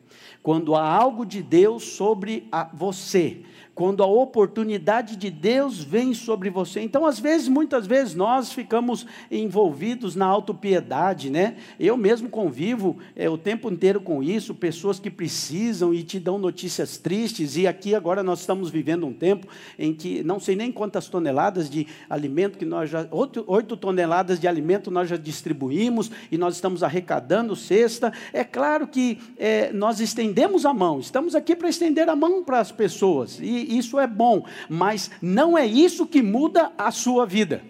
Quando 0.42 0.74
há 0.74 0.88
algo 0.88 1.24
de 1.24 1.42
Deus 1.42 1.84
sobre 1.84 2.48
você, 2.72 3.42
quando 3.74 4.02
a 4.02 4.06
oportunidade 4.06 5.16
de 5.16 5.30
Deus 5.30 5.82
vem 5.82 6.12
sobre 6.12 6.50
você. 6.50 6.80
Então, 6.80 7.06
às 7.06 7.18
vezes, 7.18 7.48
muitas 7.48 7.86
vezes, 7.86 8.14
nós 8.14 8.52
ficamos 8.52 9.06
envolvidos 9.30 10.14
na 10.14 10.26
autopiedade, 10.26 11.30
né? 11.30 11.56
Eu 11.80 11.96
mesmo 11.96 12.28
convivo 12.28 12.98
é, 13.16 13.30
o 13.30 13.38
tempo 13.38 13.70
inteiro 13.70 14.00
com 14.00 14.22
isso, 14.22 14.54
pessoas 14.54 14.98
que 14.98 15.10
precisam 15.10 15.94
e 15.94 16.02
te 16.02 16.20
dão 16.20 16.38
notícias 16.38 16.98
tristes, 16.98 17.56
e 17.56 17.66
aqui 17.66 17.94
agora 17.94 18.22
nós 18.22 18.40
estamos 18.40 18.68
vivendo 18.68 19.06
um 19.06 19.12
tempo 19.12 19.46
em 19.78 19.94
que 19.94 20.22
não 20.22 20.38
sei 20.38 20.54
nem 20.54 20.70
quantas 20.70 21.08
toneladas 21.08 21.70
de 21.70 21.86
alimento 22.10 22.58
que 22.58 22.64
nós 22.64 22.90
já, 22.90 23.06
oito 23.10 23.76
toneladas 23.76 24.38
de 24.38 24.46
alimento 24.46 24.90
nós 24.90 25.08
já 25.08 25.16
distribuímos, 25.16 26.10
e 26.30 26.36
nós 26.36 26.56
estamos 26.56 26.82
arrecadando 26.82 27.56
cesta. 27.56 28.12
É 28.32 28.44
claro 28.44 28.86
que 28.86 29.18
é, 29.38 29.72
nós 29.72 29.98
estendemos 29.98 30.66
a 30.66 30.74
mão, 30.74 31.00
estamos 31.00 31.34
aqui 31.34 31.56
para 31.56 31.68
estender 31.68 32.08
a 32.08 32.16
mão 32.16 32.44
para 32.44 32.60
as 32.60 32.70
pessoas, 32.70 33.38
e 33.40 33.61
isso 33.62 33.98
é 33.98 34.06
bom, 34.06 34.44
mas 34.68 35.10
não 35.20 35.56
é 35.56 35.66
isso 35.66 36.06
que 36.06 36.22
muda 36.22 36.72
a 36.76 36.90
sua 36.90 37.26
vida. 37.26 37.62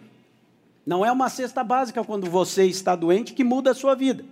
Não 0.84 1.04
é 1.04 1.12
uma 1.12 1.28
cesta 1.28 1.62
básica 1.62 2.02
quando 2.02 2.28
você 2.28 2.64
está 2.66 2.96
doente 2.96 3.34
que 3.34 3.44
muda 3.44 3.70
a 3.70 3.74
sua 3.74 3.94
vida. 3.94 4.24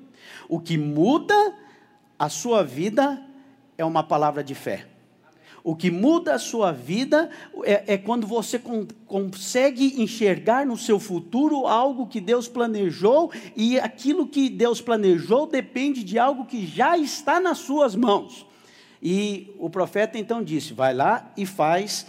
O 0.48 0.58
que 0.58 0.76
muda 0.76 1.54
a 2.18 2.28
sua 2.28 2.62
vida 2.62 3.22
é 3.78 3.84
uma 3.84 4.02
palavra 4.02 4.42
de 4.42 4.54
fé. 4.54 4.86
O 5.62 5.76
que 5.76 5.90
muda 5.90 6.34
a 6.34 6.38
sua 6.38 6.72
vida 6.72 7.30
é, 7.64 7.94
é 7.94 7.98
quando 7.98 8.26
você 8.26 8.58
com, 8.58 8.86
consegue 9.06 10.02
enxergar 10.02 10.64
no 10.64 10.76
seu 10.76 10.98
futuro 10.98 11.66
algo 11.66 12.06
que 12.06 12.20
Deus 12.20 12.48
planejou, 12.48 13.30
e 13.54 13.78
aquilo 13.78 14.26
que 14.26 14.48
Deus 14.48 14.80
planejou 14.80 15.46
depende 15.46 16.02
de 16.02 16.18
algo 16.18 16.46
que 16.46 16.66
já 16.66 16.96
está 16.96 17.38
nas 17.38 17.58
suas 17.58 17.94
mãos. 17.94 18.46
E 19.02 19.54
o 19.58 19.70
profeta 19.70 20.18
então 20.18 20.42
disse: 20.42 20.72
vai 20.72 20.94
lá 20.94 21.32
e 21.36 21.46
faz 21.46 22.06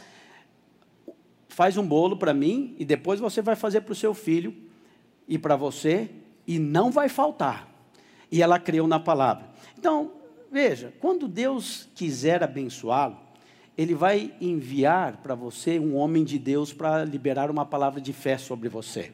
faz 1.48 1.78
um 1.78 1.86
bolo 1.86 2.16
para 2.16 2.34
mim 2.34 2.76
e 2.80 2.86
depois 2.86 3.20
você 3.20 3.42
vai 3.42 3.56
fazer 3.56 3.82
para 3.82 3.92
o 3.92 3.96
seu 3.96 4.14
filho 4.14 4.56
e 5.28 5.38
para 5.38 5.56
você 5.56 6.10
e 6.48 6.58
não 6.58 6.90
vai 6.92 7.10
faltar. 7.10 7.70
E 8.32 8.42
ela 8.42 8.58
creu 8.58 8.88
na 8.88 9.00
palavra. 9.00 9.50
Então, 9.78 10.14
veja, 10.50 10.94
quando 11.00 11.28
Deus 11.28 11.90
quiser 11.94 12.42
abençoá-lo, 12.42 13.18
ele 13.78 13.94
vai 13.94 14.34
enviar 14.40 15.18
para 15.18 15.36
você 15.36 15.78
um 15.78 15.96
homem 15.96 16.24
de 16.24 16.40
Deus 16.40 16.72
para 16.72 17.04
liberar 17.04 17.52
uma 17.52 17.66
palavra 17.66 18.00
de 18.00 18.14
fé 18.14 18.38
sobre 18.38 18.70
você 18.70 19.12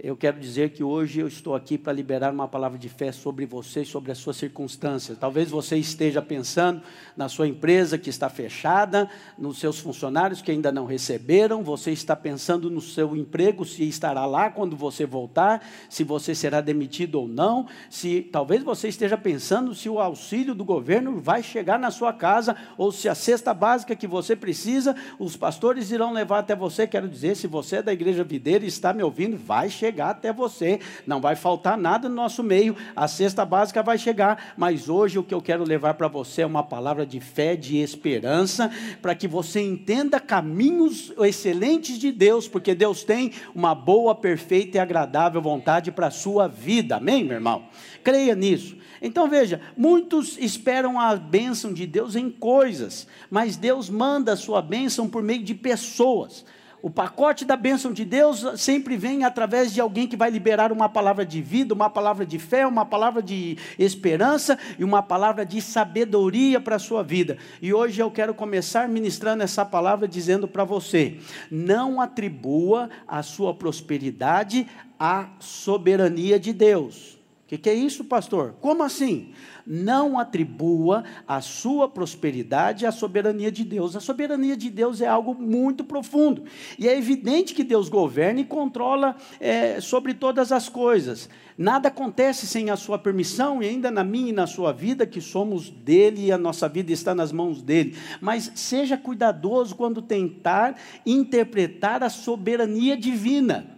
eu 0.00 0.16
quero 0.16 0.38
dizer 0.38 0.70
que 0.70 0.84
hoje 0.84 1.18
eu 1.18 1.26
estou 1.26 1.56
aqui 1.56 1.76
para 1.76 1.92
liberar 1.92 2.32
uma 2.32 2.46
palavra 2.46 2.78
de 2.78 2.88
fé 2.88 3.10
sobre 3.10 3.44
você, 3.44 3.84
sobre 3.84 4.12
as 4.12 4.18
suas 4.18 4.36
circunstâncias. 4.36 5.18
Talvez 5.18 5.50
você 5.50 5.76
esteja 5.76 6.22
pensando 6.22 6.82
na 7.16 7.28
sua 7.28 7.48
empresa 7.48 7.98
que 7.98 8.08
está 8.08 8.28
fechada, 8.28 9.10
nos 9.36 9.58
seus 9.58 9.80
funcionários 9.80 10.40
que 10.40 10.52
ainda 10.52 10.70
não 10.70 10.86
receberam, 10.86 11.64
você 11.64 11.90
está 11.90 12.14
pensando 12.14 12.70
no 12.70 12.80
seu 12.80 13.16
emprego, 13.16 13.64
se 13.64 13.88
estará 13.88 14.24
lá 14.24 14.50
quando 14.50 14.76
você 14.76 15.04
voltar, 15.04 15.66
se 15.90 16.04
você 16.04 16.32
será 16.32 16.60
demitido 16.60 17.16
ou 17.16 17.26
não, 17.26 17.66
se 17.90 18.22
talvez 18.22 18.62
você 18.62 18.86
esteja 18.86 19.16
pensando 19.16 19.74
se 19.74 19.88
o 19.88 19.98
auxílio 19.98 20.54
do 20.54 20.64
governo 20.64 21.18
vai 21.18 21.42
chegar 21.42 21.78
na 21.78 21.90
sua 21.90 22.12
casa 22.12 22.56
ou 22.76 22.92
se 22.92 23.08
a 23.08 23.16
cesta 23.16 23.52
básica 23.52 23.96
que 23.96 24.06
você 24.06 24.36
precisa, 24.36 24.94
os 25.18 25.36
pastores 25.36 25.90
irão 25.90 26.12
levar 26.12 26.38
até 26.38 26.54
você. 26.54 26.86
Quero 26.86 27.08
dizer, 27.08 27.34
se 27.34 27.48
você 27.48 27.76
é 27.76 27.82
da 27.82 27.92
igreja 27.92 28.22
videira 28.22 28.64
e 28.64 28.68
está 28.68 28.92
me 28.92 29.02
ouvindo, 29.02 29.36
vai 29.36 29.68
chegar 29.68 29.87
chegar 29.88 30.10
até 30.10 30.32
você, 30.32 30.80
não 31.06 31.18
vai 31.18 31.34
faltar 31.34 31.78
nada 31.78 32.08
no 32.10 32.14
nosso 32.14 32.42
meio, 32.42 32.76
a 32.94 33.08
cesta 33.08 33.44
básica 33.44 33.82
vai 33.82 33.96
chegar, 33.96 34.52
mas 34.56 34.88
hoje 34.88 35.18
o 35.18 35.22
que 35.22 35.32
eu 35.32 35.40
quero 35.40 35.64
levar 35.64 35.94
para 35.94 36.08
você 36.08 36.42
é 36.42 36.46
uma 36.46 36.62
palavra 36.62 37.06
de 37.06 37.20
fé, 37.20 37.56
de 37.56 37.78
esperança, 37.78 38.70
para 39.00 39.14
que 39.14 39.26
você 39.26 39.60
entenda 39.62 40.20
caminhos 40.20 41.10
excelentes 41.20 41.98
de 41.98 42.12
Deus, 42.12 42.46
porque 42.46 42.74
Deus 42.74 43.02
tem 43.02 43.32
uma 43.54 43.74
boa, 43.74 44.14
perfeita 44.14 44.76
e 44.76 44.80
agradável 44.80 45.40
vontade 45.40 45.90
para 45.90 46.08
a 46.08 46.10
sua 46.10 46.46
vida, 46.46 46.96
amém, 46.96 47.24
meu 47.24 47.36
irmão? 47.36 47.64
Creia 48.04 48.34
nisso. 48.34 48.76
Então 49.00 49.28
veja, 49.28 49.60
muitos 49.74 50.36
esperam 50.38 51.00
a 51.00 51.16
bênção 51.16 51.72
de 51.72 51.86
Deus 51.86 52.14
em 52.14 52.28
coisas, 52.28 53.06
mas 53.30 53.56
Deus 53.56 53.88
manda 53.88 54.32
a 54.32 54.36
sua 54.36 54.60
bênção 54.60 55.08
por 55.08 55.22
meio 55.22 55.42
de 55.42 55.54
pessoas. 55.54 56.44
O 56.80 56.88
pacote 56.88 57.44
da 57.44 57.56
bênção 57.56 57.92
de 57.92 58.04
Deus 58.04 58.44
sempre 58.56 58.96
vem 58.96 59.24
através 59.24 59.74
de 59.74 59.80
alguém 59.80 60.06
que 60.06 60.16
vai 60.16 60.30
liberar 60.30 60.70
uma 60.70 60.88
palavra 60.88 61.26
de 61.26 61.42
vida, 61.42 61.74
uma 61.74 61.90
palavra 61.90 62.24
de 62.24 62.38
fé, 62.38 62.64
uma 62.66 62.86
palavra 62.86 63.20
de 63.20 63.58
esperança 63.76 64.56
e 64.78 64.84
uma 64.84 65.02
palavra 65.02 65.44
de 65.44 65.60
sabedoria 65.60 66.60
para 66.60 66.76
a 66.76 66.78
sua 66.78 67.02
vida. 67.02 67.36
E 67.60 67.74
hoje 67.74 68.00
eu 68.00 68.10
quero 68.10 68.32
começar 68.32 68.88
ministrando 68.88 69.42
essa 69.42 69.64
palavra 69.64 70.06
dizendo 70.06 70.46
para 70.46 70.62
você: 70.62 71.18
não 71.50 72.00
atribua 72.00 72.88
a 73.08 73.24
sua 73.24 73.52
prosperidade 73.52 74.68
à 74.98 75.30
soberania 75.40 76.38
de 76.38 76.52
Deus. 76.52 77.17
O 77.48 77.50
que, 77.50 77.56
que 77.56 77.70
é 77.70 77.74
isso, 77.74 78.04
pastor? 78.04 78.56
Como 78.60 78.82
assim? 78.82 79.32
não 79.68 80.18
atribua 80.18 81.04
a 81.26 81.42
sua 81.42 81.86
prosperidade 81.86 82.86
à 82.86 82.90
soberania 82.90 83.52
de 83.52 83.62
Deus. 83.62 83.94
A 83.94 84.00
soberania 84.00 84.56
de 84.56 84.70
Deus 84.70 85.02
é 85.02 85.06
algo 85.06 85.34
muito 85.34 85.84
profundo. 85.84 86.44
E 86.78 86.88
é 86.88 86.96
evidente 86.96 87.54
que 87.54 87.62
Deus 87.62 87.90
governa 87.90 88.40
e 88.40 88.44
controla 88.44 89.14
é, 89.38 89.78
sobre 89.80 90.14
todas 90.14 90.50
as 90.52 90.70
coisas. 90.70 91.28
Nada 91.56 91.88
acontece 91.88 92.46
sem 92.46 92.70
a 92.70 92.76
sua 92.76 92.98
permissão, 92.98 93.62
e 93.62 93.68
ainda 93.68 93.90
na 93.90 94.02
minha 94.02 94.30
e 94.30 94.32
na 94.32 94.46
sua 94.46 94.72
vida, 94.72 95.06
que 95.06 95.20
somos 95.20 95.68
dele 95.68 96.26
e 96.26 96.32
a 96.32 96.38
nossa 96.38 96.66
vida 96.68 96.90
está 96.90 97.14
nas 97.14 97.30
mãos 97.30 97.60
dele. 97.60 97.94
Mas 98.22 98.50
seja 98.54 98.96
cuidadoso 98.96 99.76
quando 99.76 100.00
tentar 100.00 100.76
interpretar 101.04 102.02
a 102.02 102.08
soberania 102.08 102.96
divina. 102.96 103.77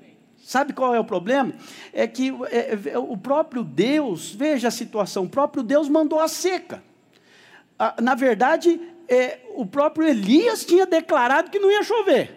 Sabe 0.51 0.73
qual 0.73 0.93
é 0.93 0.99
o 0.99 1.05
problema? 1.05 1.55
É 1.93 2.09
que 2.09 2.35
é, 2.51 2.77
é, 2.91 2.99
o 2.99 3.17
próprio 3.17 3.63
Deus, 3.63 4.35
veja 4.35 4.67
a 4.67 4.71
situação, 4.73 5.23
o 5.23 5.29
próprio 5.29 5.63
Deus 5.63 5.89
mandou 5.89 6.19
a 6.19 6.27
seca. 6.27 6.83
Na 8.03 8.17
verdade, 8.17 8.81
é, 9.09 9.39
o 9.55 9.65
próprio 9.65 10.09
Elias 10.09 10.65
tinha 10.65 10.85
declarado 10.85 11.53
que 11.53 11.61
não 11.61 11.71
ia 11.71 11.85
chover. 11.85 12.37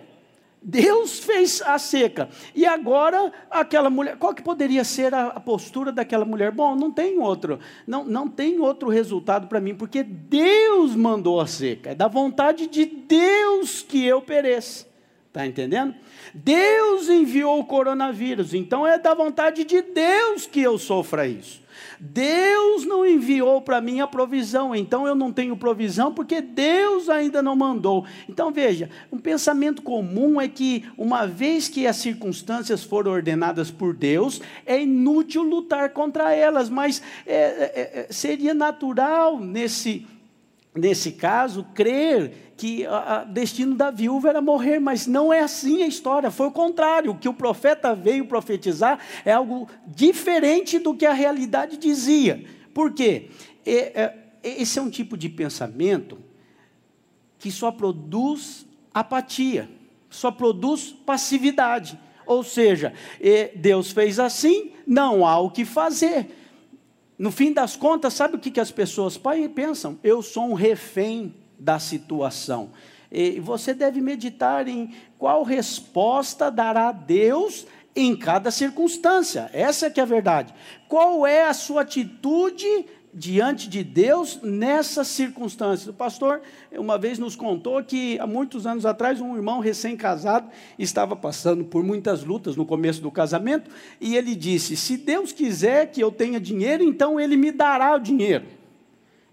Deus 0.61 1.17
fez 1.17 1.59
a 1.63 1.79
seca. 1.79 2.29
E 2.53 2.67
agora 2.67 3.33
aquela 3.49 3.89
mulher, 3.89 4.15
qual 4.17 4.35
que 4.35 4.43
poderia 4.43 4.83
ser 4.83 5.11
a, 5.11 5.39
postura 5.39 5.91
daquela 5.91 6.23
mulher? 6.23 6.51
Bom, 6.51 6.75
não 6.75 6.91
tem 6.91 7.17
outro, 7.17 7.57
não, 7.87 8.05
não 8.05 8.29
tem 8.29 8.59
outro 8.59 8.89
resultado 8.89 9.47
para 9.47 9.59
mim, 9.59 9.73
porque 9.73 10.03
Deus 10.03 10.95
mandou 10.95 11.41
a 11.41 11.47
seca. 11.47 11.89
É 11.89 11.95
da 11.95 12.07
vontade 12.07 12.67
de 12.67 12.85
Deus 12.85 13.81
que 13.81 14.05
eu 14.05 14.21
pereça. 14.21 14.85
Está 15.29 15.47
entendendo? 15.47 15.95
Deus 16.33 17.09
enviou 17.09 17.59
o 17.59 17.65
coronavírus, 17.65 18.53
então 18.53 18.87
é 18.87 18.97
da 18.97 19.13
vontade 19.13 19.63
de 19.63 19.81
Deus 19.81 20.47
que 20.47 20.61
eu 20.61 20.77
sofra 20.77 21.27
isso. 21.27 21.63
Deus 21.99 22.85
não 22.85 23.05
enviou 23.05 23.61
para 23.61 23.79
mim 23.79 23.99
a 24.01 24.07
provisão, 24.07 24.75
então 24.75 25.07
eu 25.07 25.15
não 25.15 25.31
tenho 25.31 25.55
provisão 25.55 26.13
porque 26.13 26.41
Deus 26.41 27.09
ainda 27.09 27.41
não 27.41 27.55
mandou. 27.55 28.05
Então 28.27 28.51
veja, 28.51 28.89
um 29.11 29.17
pensamento 29.17 29.81
comum 29.81 30.39
é 30.39 30.47
que 30.47 30.85
uma 30.97 31.25
vez 31.25 31.67
que 31.67 31.87
as 31.87 31.97
circunstâncias 31.97 32.83
foram 32.83 33.11
ordenadas 33.11 33.71
por 33.71 33.93
Deus, 33.93 34.41
é 34.65 34.81
inútil 34.81 35.43
lutar 35.43 35.91
contra 35.91 36.33
elas, 36.33 36.69
mas 36.69 37.01
é, 37.25 37.35
é, 37.35 37.99
é 37.99 38.07
seria 38.09 38.53
natural 38.53 39.39
nesse 39.39 40.05
nesse 40.75 41.11
caso, 41.11 41.65
crer 41.73 42.53
que 42.57 42.85
o 42.87 43.25
destino 43.31 43.75
da 43.75 43.91
viúva 43.91 44.29
era 44.29 44.41
morrer, 44.41 44.79
mas 44.79 45.07
não 45.07 45.33
é 45.33 45.39
assim 45.39 45.83
a 45.83 45.87
história, 45.87 46.31
foi 46.31 46.47
o 46.47 46.51
contrário. 46.51 47.11
O 47.11 47.17
que 47.17 47.27
o 47.27 47.33
profeta 47.33 47.93
veio 47.95 48.25
profetizar 48.25 48.99
é 49.25 49.31
algo 49.31 49.67
diferente 49.87 50.79
do 50.79 50.95
que 50.95 51.05
a 51.05 51.13
realidade 51.13 51.77
dizia. 51.77 52.43
Por 52.73 52.93
quê? 52.93 53.29
É, 53.65 54.13
esse 54.43 54.79
é 54.79 54.81
um 54.81 54.89
tipo 54.89 55.17
de 55.17 55.29
pensamento 55.29 56.17
que 57.39 57.51
só 57.51 57.71
produz 57.71 58.65
apatia, 58.93 59.69
só 60.09 60.31
produz 60.31 60.91
passividade. 61.05 61.99
Ou 62.25 62.43
seja, 62.43 62.93
Deus 63.55 63.91
fez 63.91 64.19
assim, 64.19 64.71
não 64.87 65.25
há 65.25 65.37
o 65.39 65.51
que 65.51 65.65
fazer. 65.65 66.42
No 67.17 67.31
fim 67.31 67.53
das 67.53 67.75
contas, 67.75 68.13
sabe 68.13 68.35
o 68.35 68.39
que, 68.39 68.51
que 68.51 68.59
as 68.59 68.71
pessoas 68.71 69.19
pensam? 69.53 69.99
Eu 70.03 70.21
sou 70.21 70.49
um 70.49 70.53
refém 70.53 71.33
da 71.59 71.79
situação. 71.79 72.71
E 73.11 73.39
você 73.39 73.73
deve 73.73 74.01
meditar 74.01 74.67
em 74.67 74.93
qual 75.19 75.43
resposta 75.43 76.49
dará 76.49 76.91
Deus 76.91 77.67
em 77.95 78.15
cada 78.15 78.49
circunstância. 78.49 79.49
Essa 79.53 79.85
é 79.85 79.89
que 79.89 79.99
é 79.99 80.03
a 80.03 80.07
verdade. 80.07 80.53
Qual 80.87 81.25
é 81.25 81.47
a 81.47 81.53
sua 81.53 81.81
atitude 81.81 82.85
diante 83.13 83.69
de 83.69 83.83
Deus 83.83 84.39
nessas 84.41 85.07
circunstâncias. 85.07 85.87
O 85.87 85.93
pastor 85.93 86.41
uma 86.71 86.97
vez 86.97 87.19
nos 87.19 87.35
contou 87.35 87.83
que 87.83 88.17
há 88.19 88.25
muitos 88.25 88.65
anos 88.65 88.85
atrás 88.85 89.21
um 89.21 89.35
irmão 89.35 89.59
recém-casado 89.59 90.49
estava 90.79 91.15
passando 91.15 91.63
por 91.63 91.83
muitas 91.83 92.23
lutas 92.23 92.55
no 92.55 92.65
começo 92.65 93.01
do 93.01 93.11
casamento 93.11 93.69
e 94.01 94.15
ele 94.15 94.35
disse: 94.35 94.75
"Se 94.75 94.97
Deus 94.97 95.31
quiser 95.31 95.91
que 95.91 96.01
eu 96.01 96.11
tenha 96.11 96.39
dinheiro, 96.39 96.83
então 96.83 97.19
ele 97.19 97.37
me 97.37 97.51
dará 97.51 97.95
o 97.95 97.99
dinheiro". 97.99 98.45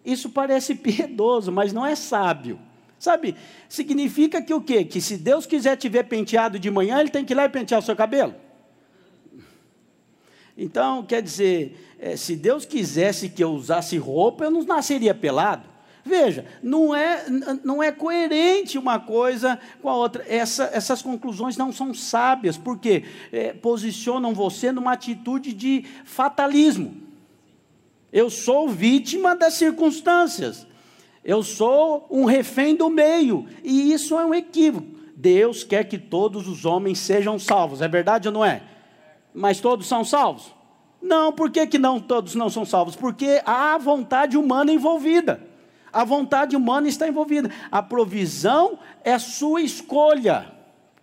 Isso 0.05 0.29
parece 0.31 0.75
piedoso, 0.77 1.51
mas 1.51 1.73
não 1.73 1.87
é 1.87 1.95
sábio. 1.95 2.59
Sabe? 2.99 3.35
Significa 3.67 4.43
que 4.43 4.53
o 4.53 4.61
quê? 4.61 4.85
Que 4.85 5.01
se 5.01 5.17
Deus 5.17 5.47
quiser 5.47 5.75
te 5.77 5.89
ver 5.89 6.05
penteado 6.05 6.59
de 6.59 6.71
manhã, 6.71 7.01
ele 7.01 7.09
tem 7.09 7.25
que 7.25 7.33
ir 7.33 7.37
lá 7.37 7.47
e 7.47 7.49
pentear 7.49 7.81
o 7.81 7.83
seu 7.83 7.97
cabelo. 7.97 8.35
Então, 10.63 11.03
quer 11.03 11.23
dizer, 11.23 11.95
é, 11.99 12.17
se 12.17 12.37
Deus 12.37 12.67
quisesse 12.67 13.31
que 13.31 13.43
eu 13.43 13.51
usasse 13.53 13.97
roupa, 13.97 14.45
eu 14.45 14.51
não 14.51 14.63
nasceria 14.63 15.15
pelado. 15.15 15.67
Veja, 16.05 16.45
não 16.63 16.95
é, 16.95 17.25
não 17.65 17.83
é 17.83 17.91
coerente 17.91 18.77
uma 18.77 19.01
coisa 19.01 19.59
com 19.81 19.89
a 19.89 19.97
outra. 19.97 20.23
Essa, 20.29 20.69
essas 20.75 21.01
conclusões 21.01 21.57
não 21.57 21.73
são 21.73 21.95
sábias, 21.95 22.59
porque 22.59 23.05
é, 23.33 23.55
posicionam 23.55 24.35
você 24.35 24.71
numa 24.71 24.93
atitude 24.93 25.55
de 25.55 25.87
fatalismo. 26.05 26.95
Eu 28.13 28.29
sou 28.29 28.69
vítima 28.69 29.35
das 29.35 29.55
circunstâncias. 29.55 30.67
Eu 31.25 31.43
sou 31.43 32.07
um 32.11 32.27
refém 32.27 32.77
do 32.77 32.91
meio. 32.91 33.47
E 33.65 33.95
isso 33.95 34.19
é 34.19 34.27
um 34.27 34.35
equívoco. 34.35 34.87
Deus 35.17 35.65
quer 35.65 35.85
que 35.85 35.97
todos 35.97 36.47
os 36.47 36.67
homens 36.67 36.99
sejam 36.99 37.39
salvos. 37.39 37.81
É 37.81 37.89
verdade 37.89 38.29
ou 38.29 38.35
não 38.35 38.45
é? 38.45 38.63
Mas 39.35 39.61
todos 39.61 39.87
são 39.87 40.05
salvos? 40.05 40.55
Não, 41.01 41.33
por 41.33 41.51
que, 41.51 41.67
que 41.67 41.79
não 41.79 41.99
todos 41.99 42.35
não 42.35 42.51
são 42.51 42.65
salvos? 42.65 42.95
Porque 42.95 43.41
há 43.47 43.79
vontade 43.79 44.37
humana 44.37 44.73
envolvida. 44.73 45.49
A 45.93 46.05
vontade 46.05 46.55
humana 46.55 46.89
está 46.89 47.09
envolvida. 47.09 47.51
A 47.71 47.83
provisão 47.83 48.79
é 49.03 49.19
sua 49.19 49.63
escolha. 49.63 50.53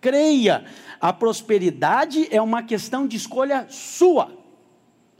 Creia, 0.00 0.64
a 1.00 1.12
prosperidade 1.12 2.28
é 2.30 2.40
uma 2.40 2.62
questão 2.62 3.06
de 3.06 3.16
escolha 3.16 3.66
sua. 3.68 4.32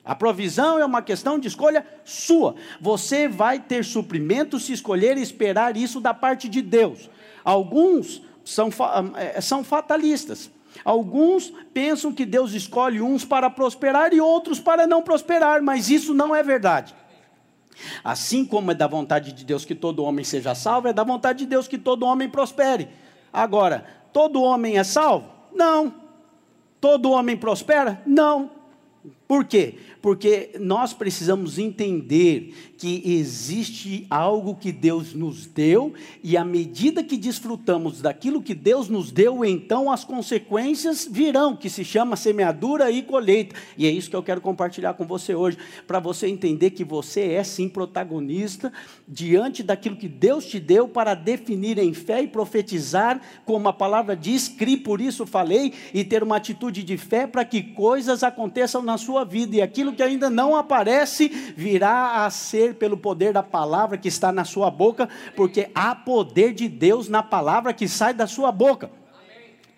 A 0.04 0.14
provisão 0.14 0.78
é 0.78 0.84
uma 0.84 1.02
questão 1.02 1.38
de 1.38 1.48
escolha 1.48 1.84
sua. 2.04 2.54
Você 2.80 3.28
vai 3.28 3.58
ter 3.58 3.84
suprimento 3.84 4.58
se 4.58 4.72
escolher 4.72 5.18
esperar 5.18 5.76
isso 5.76 6.00
da 6.00 6.14
parte 6.14 6.48
de 6.48 6.62
Deus. 6.62 7.10
Alguns 7.44 8.22
são, 8.44 8.70
é, 9.16 9.40
são 9.40 9.62
fatalistas. 9.62 10.50
Alguns 10.84 11.52
pensam 11.72 12.12
que 12.12 12.24
Deus 12.24 12.52
escolhe 12.52 13.00
uns 13.00 13.24
para 13.24 13.50
prosperar 13.50 14.12
e 14.12 14.20
outros 14.20 14.60
para 14.60 14.86
não 14.86 15.02
prosperar, 15.02 15.62
mas 15.62 15.90
isso 15.90 16.14
não 16.14 16.34
é 16.34 16.42
verdade. 16.42 16.94
Assim 18.02 18.44
como 18.44 18.70
é 18.70 18.74
da 18.74 18.86
vontade 18.86 19.32
de 19.32 19.44
Deus 19.44 19.64
que 19.64 19.74
todo 19.74 20.04
homem 20.04 20.24
seja 20.24 20.54
salvo, 20.54 20.88
é 20.88 20.92
da 20.92 21.04
vontade 21.04 21.40
de 21.40 21.46
Deus 21.46 21.68
que 21.68 21.78
todo 21.78 22.04
homem 22.04 22.28
prospere. 22.28 22.88
Agora, 23.32 23.84
todo 24.12 24.42
homem 24.42 24.78
é 24.78 24.84
salvo? 24.84 25.28
Não. 25.54 25.94
Todo 26.80 27.10
homem 27.10 27.36
prospera? 27.36 28.00
Não. 28.06 28.50
Por 29.26 29.44
quê? 29.44 29.78
Porque 30.00 30.52
nós 30.58 30.92
precisamos 30.92 31.58
entender 31.58 32.74
que 32.78 33.02
existe 33.04 34.06
algo 34.08 34.54
que 34.54 34.70
Deus 34.70 35.12
nos 35.12 35.46
deu, 35.46 35.92
e 36.22 36.36
à 36.36 36.44
medida 36.44 37.02
que 37.02 37.16
desfrutamos 37.16 38.00
daquilo 38.00 38.40
que 38.40 38.54
Deus 38.54 38.88
nos 38.88 39.10
deu, 39.10 39.44
então 39.44 39.90
as 39.90 40.04
consequências 40.04 41.06
virão, 41.10 41.56
que 41.56 41.68
se 41.68 41.84
chama 41.84 42.14
semeadura 42.14 42.88
e 42.88 43.02
colheita. 43.02 43.56
E 43.76 43.84
é 43.84 43.90
isso 43.90 44.08
que 44.08 44.14
eu 44.14 44.22
quero 44.22 44.40
compartilhar 44.40 44.94
com 44.94 45.04
você 45.04 45.34
hoje, 45.34 45.58
para 45.88 45.98
você 45.98 46.28
entender 46.28 46.70
que 46.70 46.84
você 46.84 47.32
é 47.32 47.42
sim 47.42 47.68
protagonista 47.68 48.72
diante 49.08 49.64
daquilo 49.64 49.96
que 49.96 50.08
Deus 50.08 50.46
te 50.46 50.60
deu 50.60 50.86
para 50.86 51.14
definir 51.14 51.78
em 51.78 51.92
fé 51.92 52.22
e 52.22 52.28
profetizar, 52.28 53.20
como 53.44 53.68
a 53.68 53.72
palavra 53.72 54.16
diz, 54.16 54.46
crie, 54.48 54.76
por 54.76 55.00
isso 55.00 55.26
falei, 55.26 55.72
e 55.92 56.04
ter 56.04 56.22
uma 56.22 56.36
atitude 56.36 56.84
de 56.84 56.96
fé 56.96 57.26
para 57.26 57.44
que 57.44 57.60
coisas 57.60 58.22
aconteçam 58.22 58.82
na 58.82 58.96
sua 58.96 59.24
vida, 59.24 59.56
e 59.56 59.62
aquilo 59.62 59.92
que 59.92 60.02
ainda 60.02 60.30
não 60.30 60.54
aparece 60.54 61.28
virá 61.56 62.24
a 62.24 62.30
ser 62.30 62.67
pelo 62.74 62.96
poder 62.96 63.32
da 63.32 63.42
palavra 63.42 63.98
que 63.98 64.08
está 64.08 64.32
na 64.32 64.44
sua 64.44 64.70
boca, 64.70 65.08
porque 65.36 65.70
há 65.74 65.94
poder 65.94 66.52
de 66.52 66.68
Deus 66.68 67.08
na 67.08 67.22
palavra 67.22 67.72
que 67.72 67.88
sai 67.88 68.14
da 68.14 68.26
sua 68.26 68.50
boca. 68.52 68.90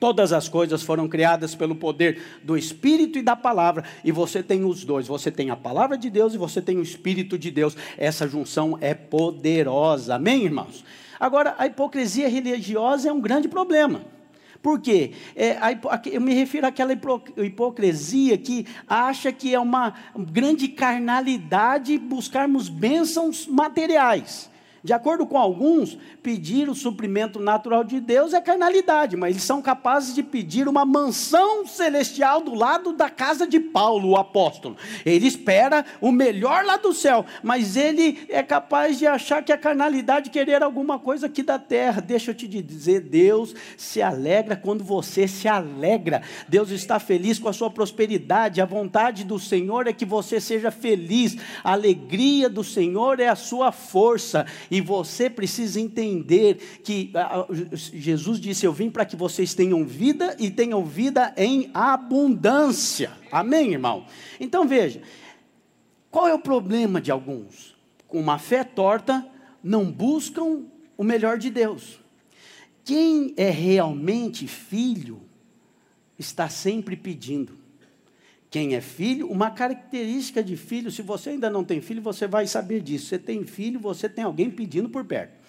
Todas 0.00 0.32
as 0.32 0.48
coisas 0.48 0.82
foram 0.82 1.06
criadas 1.06 1.54
pelo 1.54 1.74
poder 1.74 2.22
do 2.42 2.56
Espírito 2.56 3.18
e 3.18 3.22
da 3.22 3.36
palavra, 3.36 3.84
e 4.02 4.10
você 4.10 4.42
tem 4.42 4.64
os 4.64 4.82
dois. 4.82 5.06
Você 5.06 5.30
tem 5.30 5.50
a 5.50 5.56
palavra 5.56 5.98
de 5.98 6.08
Deus 6.08 6.32
e 6.32 6.38
você 6.38 6.62
tem 6.62 6.78
o 6.78 6.82
Espírito 6.82 7.38
de 7.38 7.50
Deus. 7.50 7.76
Essa 7.98 8.26
junção 8.26 8.78
é 8.80 8.94
poderosa. 8.94 10.14
Amém, 10.14 10.44
irmãos? 10.44 10.82
Agora, 11.20 11.54
a 11.58 11.66
hipocrisia 11.66 12.30
religiosa 12.30 13.10
é 13.10 13.12
um 13.12 13.20
grande 13.20 13.46
problema. 13.46 14.00
Por 14.62 14.80
quê? 14.80 15.12
É, 15.34 15.52
a, 15.52 15.72
eu 16.06 16.20
me 16.20 16.34
refiro 16.34 16.66
àquela 16.66 16.92
hipocrisia 16.92 18.36
que 18.36 18.66
acha 18.86 19.32
que 19.32 19.54
é 19.54 19.58
uma 19.58 19.94
grande 20.14 20.68
carnalidade 20.68 21.96
buscarmos 21.96 22.68
bênçãos 22.68 23.46
materiais. 23.46 24.49
De 24.82 24.92
acordo 24.92 25.26
com 25.26 25.36
alguns, 25.36 25.98
pedir 26.22 26.68
o 26.68 26.74
suprimento 26.74 27.38
natural 27.38 27.84
de 27.84 28.00
Deus 28.00 28.32
é 28.32 28.40
carnalidade, 28.40 29.16
mas 29.16 29.30
eles 29.30 29.42
são 29.42 29.60
capazes 29.60 30.14
de 30.14 30.22
pedir 30.22 30.68
uma 30.68 30.84
mansão 30.84 31.66
celestial 31.66 32.40
do 32.40 32.54
lado 32.54 32.92
da 32.92 33.10
casa 33.10 33.46
de 33.46 33.60
Paulo, 33.60 34.10
o 34.10 34.16
apóstolo. 34.16 34.76
Ele 35.04 35.26
espera 35.26 35.84
o 36.00 36.10
melhor 36.10 36.64
lá 36.64 36.76
do 36.78 36.94
céu, 36.94 37.26
mas 37.42 37.76
ele 37.76 38.26
é 38.28 38.42
capaz 38.42 38.98
de 38.98 39.06
achar 39.06 39.42
que 39.42 39.52
a 39.52 39.58
carnalidade 39.58 40.30
querer 40.30 40.62
alguma 40.62 40.98
coisa 40.98 41.26
aqui 41.26 41.42
da 41.42 41.58
terra. 41.58 42.00
Deixa 42.00 42.30
eu 42.30 42.34
te 42.34 42.48
dizer, 42.48 43.00
Deus 43.00 43.54
se 43.76 44.00
alegra 44.00 44.56
quando 44.56 44.82
você 44.82 45.28
se 45.28 45.46
alegra. 45.46 46.22
Deus 46.48 46.70
está 46.70 46.98
feliz 46.98 47.38
com 47.38 47.48
a 47.48 47.52
sua 47.52 47.70
prosperidade. 47.70 48.60
A 48.60 48.66
vontade 48.66 49.24
do 49.24 49.38
Senhor 49.38 49.86
é 49.86 49.92
que 49.92 50.04
você 50.04 50.40
seja 50.40 50.70
feliz. 50.70 51.36
A 51.62 51.72
alegria 51.72 52.48
do 52.48 52.64
Senhor 52.64 53.20
é 53.20 53.28
a 53.28 53.36
sua 53.36 53.72
força. 53.72 54.46
E 54.70 54.80
você 54.80 55.28
precisa 55.28 55.80
entender 55.80 56.80
que 56.84 57.12
Jesus 57.74 58.38
disse: 58.38 58.64
Eu 58.64 58.72
vim 58.72 58.88
para 58.88 59.04
que 59.04 59.16
vocês 59.16 59.52
tenham 59.52 59.84
vida 59.84 60.36
e 60.38 60.50
tenham 60.50 60.84
vida 60.84 61.34
em 61.36 61.70
abundância. 61.74 63.10
Amém, 63.32 63.72
irmão? 63.72 64.06
Então 64.38 64.68
veja, 64.68 65.02
qual 66.10 66.28
é 66.28 66.34
o 66.34 66.38
problema 66.38 67.00
de 67.00 67.10
alguns? 67.10 67.74
Com 68.06 68.20
uma 68.20 68.38
fé 68.38 68.62
torta, 68.62 69.26
não 69.62 69.90
buscam 69.90 70.64
o 70.96 71.02
melhor 71.02 71.36
de 71.36 71.50
Deus. 71.50 72.00
Quem 72.84 73.34
é 73.36 73.50
realmente 73.50 74.46
filho 74.46 75.20
está 76.18 76.48
sempre 76.48 76.96
pedindo. 76.96 77.59
Quem 78.50 78.74
é 78.74 78.80
filho, 78.80 79.30
uma 79.30 79.50
característica 79.52 80.42
de 80.42 80.56
filho, 80.56 80.90
se 80.90 81.02
você 81.02 81.30
ainda 81.30 81.48
não 81.48 81.62
tem 81.62 81.80
filho, 81.80 82.02
você 82.02 82.26
vai 82.26 82.48
saber 82.48 82.80
disso. 82.80 83.06
Você 83.06 83.18
tem 83.18 83.44
filho, 83.44 83.78
você 83.78 84.08
tem 84.08 84.24
alguém 84.24 84.50
pedindo 84.50 84.88
por 84.88 85.04
perto. 85.04 85.39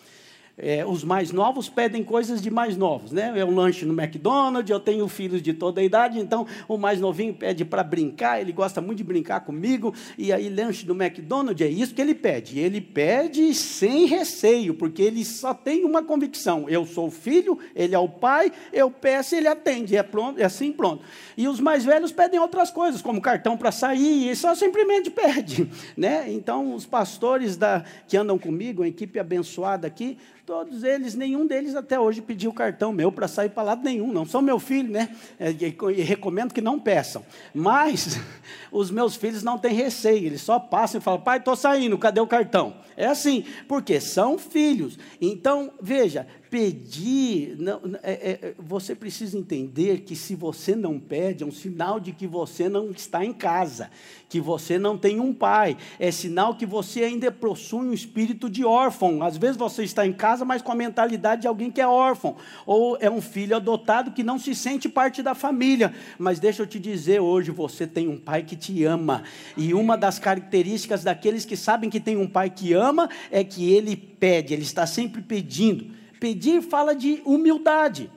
É, 0.63 0.85
os 0.85 1.03
mais 1.03 1.31
novos 1.31 1.67
pedem 1.67 2.03
coisas 2.03 2.39
de 2.39 2.51
mais 2.51 2.77
novos, 2.77 3.11
né? 3.11 3.33
É 3.35 3.43
um 3.43 3.55
lanche 3.55 3.83
no 3.83 3.99
McDonald's, 3.99 4.69
eu 4.69 4.79
tenho 4.79 5.07
filhos 5.07 5.41
de 5.41 5.53
toda 5.53 5.81
a 5.81 5.83
idade, 5.83 6.19
então 6.19 6.45
o 6.67 6.77
mais 6.77 6.99
novinho 6.99 7.33
pede 7.33 7.65
para 7.65 7.83
brincar, 7.83 8.39
ele 8.39 8.51
gosta 8.51 8.79
muito 8.79 8.99
de 8.99 9.03
brincar 9.03 9.39
comigo, 9.39 9.91
e 10.19 10.31
aí 10.31 10.49
lanche 10.49 10.85
do 10.85 10.93
McDonald's 10.93 11.65
é 11.65 11.67
isso 11.67 11.95
que 11.95 12.01
ele 12.01 12.13
pede. 12.13 12.59
Ele 12.59 12.79
pede 12.79 13.55
sem 13.55 14.05
receio, 14.05 14.75
porque 14.75 15.01
ele 15.01 15.25
só 15.25 15.51
tem 15.51 15.83
uma 15.83 16.03
convicção: 16.03 16.69
eu 16.69 16.85
sou 16.85 17.07
o 17.07 17.11
filho, 17.11 17.57
ele 17.75 17.95
é 17.95 17.99
o 17.99 18.07
pai, 18.07 18.51
eu 18.71 18.91
peço, 18.91 19.33
ele 19.33 19.47
atende, 19.47 19.97
é 19.97 20.03
pronto, 20.03 20.39
é 20.39 20.43
assim 20.43 20.71
pronto. 20.71 21.03
E 21.35 21.47
os 21.47 21.59
mais 21.59 21.83
velhos 21.83 22.11
pedem 22.11 22.39
outras 22.39 22.69
coisas, 22.69 23.01
como 23.01 23.19
cartão 23.19 23.57
para 23.57 23.71
sair, 23.71 24.29
e 24.29 24.35
só 24.35 24.53
simplesmente 24.53 25.09
pede, 25.11 25.67
né? 25.97 26.31
Então 26.31 26.75
os 26.75 26.85
pastores 26.85 27.57
da 27.57 27.83
que 28.07 28.15
andam 28.15 28.37
comigo, 28.37 28.83
a 28.83 28.87
equipe 28.87 29.17
abençoada 29.17 29.87
aqui, 29.87 30.19
Todos 30.51 30.83
eles, 30.83 31.15
nenhum 31.15 31.47
deles 31.47 31.75
até 31.75 31.97
hoje 31.97 32.21
pediu 32.21 32.51
cartão 32.51 32.91
meu 32.91 33.09
para 33.09 33.25
sair 33.25 33.47
para 33.47 33.63
lado 33.63 33.85
nenhum. 33.85 34.11
Não 34.11 34.25
são 34.25 34.41
meu 34.41 34.59
filho, 34.59 34.91
né? 34.91 35.15
É, 35.39 35.49
e 35.49 36.01
recomendo 36.01 36.53
que 36.53 36.59
não 36.59 36.77
peçam. 36.77 37.23
Mas 37.55 38.19
os 38.69 38.91
meus 38.91 39.15
filhos 39.15 39.43
não 39.43 39.57
têm 39.57 39.73
receio. 39.73 40.25
Eles 40.25 40.41
só 40.41 40.59
passam 40.59 40.99
e 40.99 41.01
falam: 41.01 41.21
pai, 41.21 41.37
estou 41.37 41.55
saindo, 41.55 41.97
cadê 41.97 42.19
o 42.19 42.27
cartão? 42.27 42.75
É 42.97 43.05
assim, 43.05 43.45
porque 43.65 44.01
são 44.01 44.37
filhos. 44.37 44.99
Então, 45.21 45.71
veja, 45.81 46.27
pedir, 46.51 47.55
não, 47.57 47.79
é, 48.03 48.11
é, 48.11 48.53
você 48.59 48.93
precisa 48.93 49.37
entender 49.37 50.01
que 50.01 50.17
se 50.17 50.35
você 50.35 50.75
não 50.75 50.99
pede, 50.99 51.45
é 51.45 51.47
um 51.47 51.51
sinal 51.51 51.97
de 51.97 52.11
que 52.11 52.27
você 52.27 52.67
não 52.67 52.91
está 52.91 53.23
em 53.23 53.31
casa, 53.31 53.89
que 54.27 54.41
você 54.41 54.77
não 54.77 54.97
tem 54.97 55.21
um 55.21 55.33
pai, 55.33 55.77
é 55.97 56.11
sinal 56.11 56.53
que 56.53 56.65
você 56.65 57.05
ainda 57.05 57.31
possui 57.31 57.87
um 57.87 57.93
espírito 57.93 58.49
de 58.49 58.65
órfão. 58.65 59.23
Às 59.23 59.37
vezes 59.37 59.55
você 59.55 59.85
está 59.85 60.05
em 60.05 60.11
casa, 60.11 60.43
mas 60.43 60.61
com 60.61 60.73
a 60.73 60.75
mentalidade 60.75 61.43
de 61.43 61.47
alguém 61.47 61.71
que 61.71 61.79
é 61.79 61.87
órfão, 61.87 62.35
ou 62.65 62.97
é 62.99 63.09
um 63.09 63.21
filho 63.21 63.55
adotado 63.55 64.11
que 64.11 64.21
não 64.21 64.37
se 64.37 64.53
sente 64.53 64.89
parte 64.89 65.23
da 65.23 65.33
família. 65.33 65.93
Mas 66.19 66.37
deixa 66.37 66.63
eu 66.63 66.67
te 66.67 66.79
dizer, 66.79 67.21
hoje 67.21 67.49
você 67.49 67.87
tem 67.87 68.09
um 68.09 68.17
pai 68.17 68.43
que 68.43 68.57
te 68.57 68.83
ama, 68.83 69.23
e 69.55 69.73
uma 69.73 69.95
das 69.95 70.19
características 70.19 71.01
daqueles 71.01 71.45
que 71.45 71.55
sabem 71.55 71.89
que 71.89 72.01
tem 72.01 72.17
um 72.17 72.27
pai 72.27 72.49
que 72.49 72.73
ama 72.73 73.09
é 73.31 73.41
que 73.41 73.71
ele 73.71 73.95
pede, 73.95 74.53
ele 74.53 74.63
está 74.63 74.85
sempre 74.85 75.21
pedindo. 75.21 76.00
Pedir 76.21 76.61
fala 76.61 76.93
de 76.93 77.19
humildade. 77.25 78.11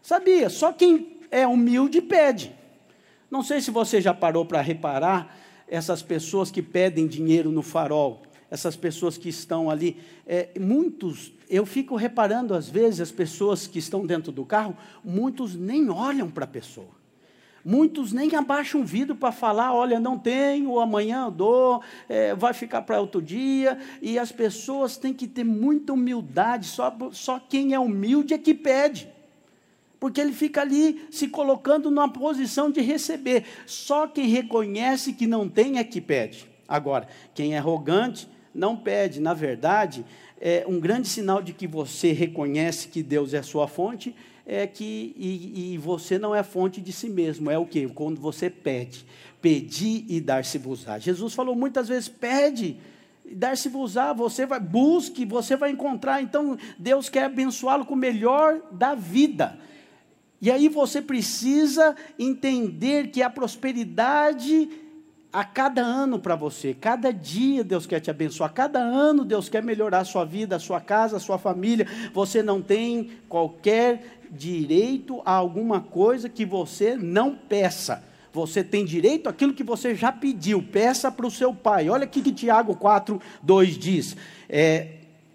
Sabia? 0.00 0.48
Só 0.48 0.72
quem 0.72 1.18
é 1.30 1.46
humilde 1.46 2.00
pede. 2.00 2.50
Não 3.30 3.42
sei 3.42 3.60
se 3.60 3.70
você 3.70 4.00
já 4.00 4.14
parou 4.14 4.46
para 4.46 4.62
reparar 4.62 5.36
essas 5.68 6.00
pessoas 6.00 6.50
que 6.50 6.62
pedem 6.62 7.06
dinheiro 7.06 7.52
no 7.52 7.60
farol, 7.60 8.22
essas 8.50 8.74
pessoas 8.74 9.18
que 9.18 9.28
estão 9.28 9.68
ali. 9.68 9.98
É, 10.26 10.48
muitos, 10.58 11.30
eu 11.46 11.66
fico 11.66 11.94
reparando 11.94 12.54
às 12.54 12.70
vezes 12.70 13.02
as 13.02 13.12
pessoas 13.12 13.66
que 13.66 13.78
estão 13.78 14.06
dentro 14.06 14.32
do 14.32 14.46
carro, 14.46 14.74
muitos 15.04 15.54
nem 15.54 15.90
olham 15.90 16.30
para 16.30 16.44
a 16.44 16.48
pessoa. 16.48 17.01
Muitos 17.64 18.12
nem 18.12 18.34
abaixam 18.34 18.80
o 18.80 18.84
vidro 18.84 19.14
para 19.14 19.30
falar, 19.30 19.72
olha, 19.72 20.00
não 20.00 20.18
tenho, 20.18 20.80
amanhã 20.80 21.26
eu 21.26 21.30
dou, 21.30 21.82
é, 22.08 22.34
vai 22.34 22.52
ficar 22.52 22.82
para 22.82 23.00
outro 23.00 23.22
dia. 23.22 23.78
E 24.00 24.18
as 24.18 24.32
pessoas 24.32 24.96
têm 24.96 25.14
que 25.14 25.28
ter 25.28 25.44
muita 25.44 25.92
humildade, 25.92 26.66
só, 26.66 26.96
só 27.12 27.38
quem 27.38 27.72
é 27.72 27.78
humilde 27.78 28.34
é 28.34 28.38
que 28.38 28.52
pede. 28.52 29.08
Porque 30.00 30.20
ele 30.20 30.32
fica 30.32 30.62
ali 30.62 31.06
se 31.12 31.28
colocando 31.28 31.88
numa 31.88 32.08
posição 32.08 32.68
de 32.68 32.80
receber. 32.80 33.44
Só 33.66 34.08
quem 34.08 34.26
reconhece 34.26 35.12
que 35.12 35.28
não 35.28 35.48
tem 35.48 35.78
é 35.78 35.84
que 35.84 36.00
pede. 36.00 36.50
Agora, 36.66 37.06
quem 37.32 37.54
é 37.54 37.58
arrogante 37.58 38.28
não 38.52 38.76
pede. 38.76 39.20
Na 39.20 39.32
verdade, 39.32 40.04
é 40.40 40.64
um 40.66 40.80
grande 40.80 41.06
sinal 41.06 41.40
de 41.40 41.52
que 41.52 41.68
você 41.68 42.10
reconhece 42.10 42.88
que 42.88 43.00
Deus 43.00 43.32
é 43.32 43.38
a 43.38 43.42
sua 43.44 43.68
fonte 43.68 44.12
é 44.52 44.66
que 44.66 45.14
e, 45.16 45.74
e 45.74 45.78
você 45.78 46.18
não 46.18 46.34
é 46.34 46.42
fonte 46.42 46.80
de 46.80 46.92
si 46.92 47.08
mesmo, 47.08 47.50
é 47.50 47.58
o 47.58 47.66
que? 47.66 47.88
Quando 47.88 48.20
você 48.20 48.50
pede, 48.50 49.04
pedir 49.40 50.04
e 50.08 50.20
dar-se-vos-á. 50.20 50.98
Jesus 50.98 51.34
falou 51.34 51.54
muitas 51.54 51.88
vezes, 51.88 52.08
pede, 52.08 52.76
dar-se-vos-á, 53.30 54.12
você 54.12 54.44
vai, 54.44 54.60
busque, 54.60 55.24
você 55.24 55.56
vai 55.56 55.70
encontrar, 55.70 56.22
então 56.22 56.56
Deus 56.78 57.08
quer 57.08 57.24
abençoá-lo 57.24 57.86
com 57.86 57.94
o 57.94 57.96
melhor 57.96 58.60
da 58.70 58.94
vida. 58.94 59.58
E 60.40 60.50
aí 60.50 60.68
você 60.68 61.00
precisa 61.00 61.94
entender 62.18 63.08
que 63.08 63.22
a 63.22 63.30
prosperidade 63.30 64.68
a 65.32 65.44
cada 65.44 65.80
ano 65.80 66.18
para 66.18 66.36
você. 66.36 66.74
Cada 66.74 67.12
dia 67.12 67.64
Deus 67.64 67.86
quer 67.86 68.00
te 68.00 68.10
abençoar. 68.10 68.52
Cada 68.52 68.80
ano 68.80 69.24
Deus 69.24 69.48
quer 69.48 69.62
melhorar 69.62 70.00
a 70.00 70.04
sua 70.04 70.24
vida, 70.24 70.56
a 70.56 70.60
sua 70.60 70.80
casa, 70.80 71.16
a 71.16 71.20
sua 71.20 71.38
família. 71.38 71.86
Você 72.12 72.42
não 72.42 72.60
tem 72.60 73.12
qualquer 73.28 74.21
direito 74.32 75.20
a 75.24 75.32
alguma 75.32 75.80
coisa 75.80 76.28
que 76.28 76.44
você 76.44 76.96
não 76.96 77.36
peça. 77.36 78.02
Você 78.32 78.64
tem 78.64 78.84
direito 78.84 79.28
àquilo 79.28 79.52
que 79.52 79.62
você 79.62 79.94
já 79.94 80.10
pediu. 80.10 80.62
Peça 80.62 81.12
para 81.12 81.26
o 81.26 81.30
seu 81.30 81.54
pai. 81.54 81.90
Olha 81.90 82.04
aqui 82.04 82.22
que 82.22 82.32
Tiago 82.32 82.74
4, 82.74 83.20
2 83.42 83.78
diz: 83.78 84.16
é, 84.48 84.88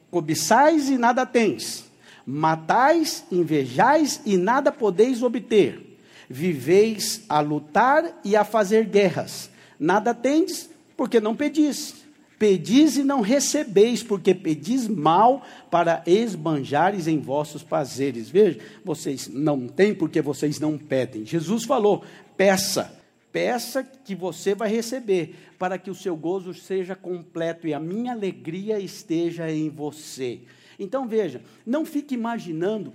Cobiçais 0.10 0.90
e 0.90 0.98
nada 0.98 1.26
tens, 1.26 1.86
matais, 2.26 3.24
invejais 3.32 4.20
e 4.26 4.36
nada 4.36 4.72
podeis 4.72 5.22
obter. 5.22 6.00
Viveis 6.28 7.24
a 7.30 7.40
lutar 7.40 8.20
e 8.26 8.36
a 8.36 8.44
fazer 8.44 8.86
guerras 8.86 9.50
Nada 9.80 10.14
tendes, 10.14 10.70
porque 10.96 11.20
não 11.20 11.36
pedis. 11.36 11.97
Pedis 12.40 12.98
e 12.98 13.04
não 13.04 13.22
recebeis, 13.22 14.04
porque 14.04 14.34
pedis 14.36 14.88
mal 14.88 15.44
para 15.72 16.04
esbanjares 16.06 17.08
em 17.08 17.20
vossos 17.20 17.64
prazeres. 17.64 18.30
Veja, 18.30 18.60
vocês 18.86 19.28
não 19.28 19.68
têm 19.68 19.94
porque 19.94 20.22
vocês 20.22 20.60
não 20.60 20.78
pedem. 20.78 21.26
Jesus 21.26 21.64
falou: 21.64 22.04
peça, 22.36 22.94
peça 23.32 23.84
que 23.84 24.14
você 24.14 24.54
vai 24.54 24.70
receber, 24.70 25.36
para 25.58 25.80
que 25.80 25.90
o 25.90 25.96
seu 25.96 26.16
gozo 26.16 26.54
seja 26.54 26.96
completo 26.96 27.68
e 27.68 27.74
a 27.74 27.80
minha 27.80 28.12
alegria 28.12 28.80
esteja 28.80 29.52
em 29.52 29.70
você. 29.70 30.42
Então 30.80 31.08
veja, 31.08 31.42
não 31.66 31.86
fique 31.86 32.14
imaginando 32.14 32.94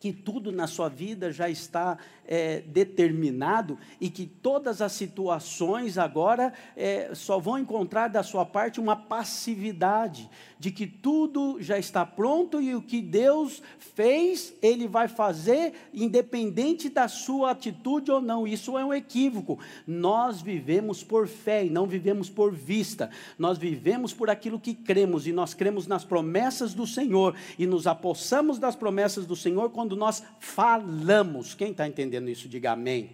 que 0.00 0.12
tudo 0.12 0.52
na 0.52 0.66
sua 0.66 0.88
vida 0.88 1.32
já 1.32 1.48
está 1.48 1.98
é, 2.26 2.60
determinado 2.60 3.78
e 4.00 4.08
que 4.08 4.26
todas 4.26 4.80
as 4.80 4.92
situações 4.92 5.98
agora 5.98 6.52
é, 6.76 7.10
só 7.14 7.38
vão 7.38 7.58
encontrar 7.58 8.08
da 8.08 8.22
sua 8.22 8.44
parte 8.44 8.80
uma 8.80 8.96
passividade, 8.96 10.28
de 10.58 10.70
que 10.70 10.86
tudo 10.86 11.58
já 11.60 11.78
está 11.78 12.06
pronto 12.06 12.60
e 12.60 12.74
o 12.74 12.80
que 12.80 13.02
Deus 13.02 13.62
fez, 13.78 14.54
Ele 14.62 14.88
vai 14.88 15.08
fazer, 15.08 15.74
independente 15.92 16.88
da 16.88 17.08
sua 17.08 17.50
atitude 17.50 18.10
ou 18.10 18.20
não. 18.20 18.46
Isso 18.46 18.78
é 18.78 18.84
um 18.84 18.94
equívoco. 18.94 19.58
Nós 19.86 20.40
vivemos 20.40 21.02
por 21.04 21.28
fé 21.28 21.66
e 21.66 21.70
não 21.70 21.86
vivemos 21.86 22.30
por 22.30 22.52
vista. 22.52 23.10
Nós 23.38 23.58
vivemos 23.58 24.14
por 24.14 24.30
aquilo 24.30 24.58
que 24.58 24.74
cremos 24.74 25.26
e 25.26 25.32
nós 25.32 25.52
cremos 25.52 25.86
nas 25.86 26.04
promessas 26.04 26.72
do 26.72 26.86
Senhor 26.86 27.34
e 27.58 27.66
nos 27.66 27.86
apossamos 27.86 28.58
das 28.58 28.74
promessas 28.74 29.26
do 29.26 29.36
Senhor 29.36 29.70
quando 29.70 29.96
nós 29.96 30.22
falamos. 30.38 31.54
Quem 31.54 31.72
está 31.72 31.86
entendendo? 31.86 32.13
Entendendo 32.14 32.28
isso, 32.28 32.48
diga 32.48 32.72
amém. 32.72 33.10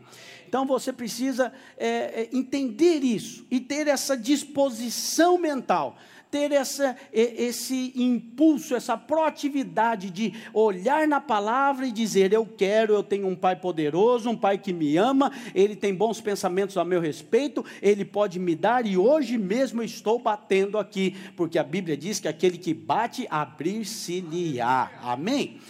Então 0.49 0.67
você 0.67 0.93
precisa 0.93 1.53
é, 1.79 1.87
é, 1.87 2.29
entender 2.33 3.03
isso 3.05 3.47
e 3.51 3.61
ter 3.61 3.87
essa 3.87 4.17
disposição 4.17 5.39
mental, 5.39 5.97
ter 6.29 6.53
essa, 6.53 6.97
esse 7.13 7.93
impulso, 7.95 8.75
essa 8.75 8.97
proatividade 8.97 10.11
de 10.11 10.33
olhar 10.53 11.07
na 11.07 11.21
palavra 11.21 11.87
e 11.87 11.93
dizer: 11.93 12.33
Eu 12.33 12.45
quero, 12.45 12.93
eu 12.93 13.03
tenho 13.03 13.29
um 13.29 13.37
pai 13.37 13.57
poderoso, 13.57 14.29
um 14.29 14.37
pai 14.37 14.59
que 14.59 14.73
me 14.73 14.97
ama, 14.97 15.33
ele 15.55 15.77
tem 15.77 15.95
bons 15.95 16.21
pensamentos 16.21 16.77
a 16.77 16.85
meu 16.85 17.01
respeito, 17.01 17.65
ele 17.81 18.05
pode 18.05 18.39
me 18.39 18.55
dar 18.55 18.85
e 18.87 18.97
hoje 18.97 19.39
mesmo 19.39 19.83
estou 19.83 20.19
batendo 20.19 20.79
aqui, 20.79 21.17
porque 21.37 21.59
a 21.59 21.65
Bíblia 21.65 21.97
diz 21.97 22.19
que 22.19 22.29
aquele 22.29 22.59
que 22.59 22.75
bate, 22.75 23.27
abrir-se-lhe-á. 23.31 24.91
Amém? 25.03 25.61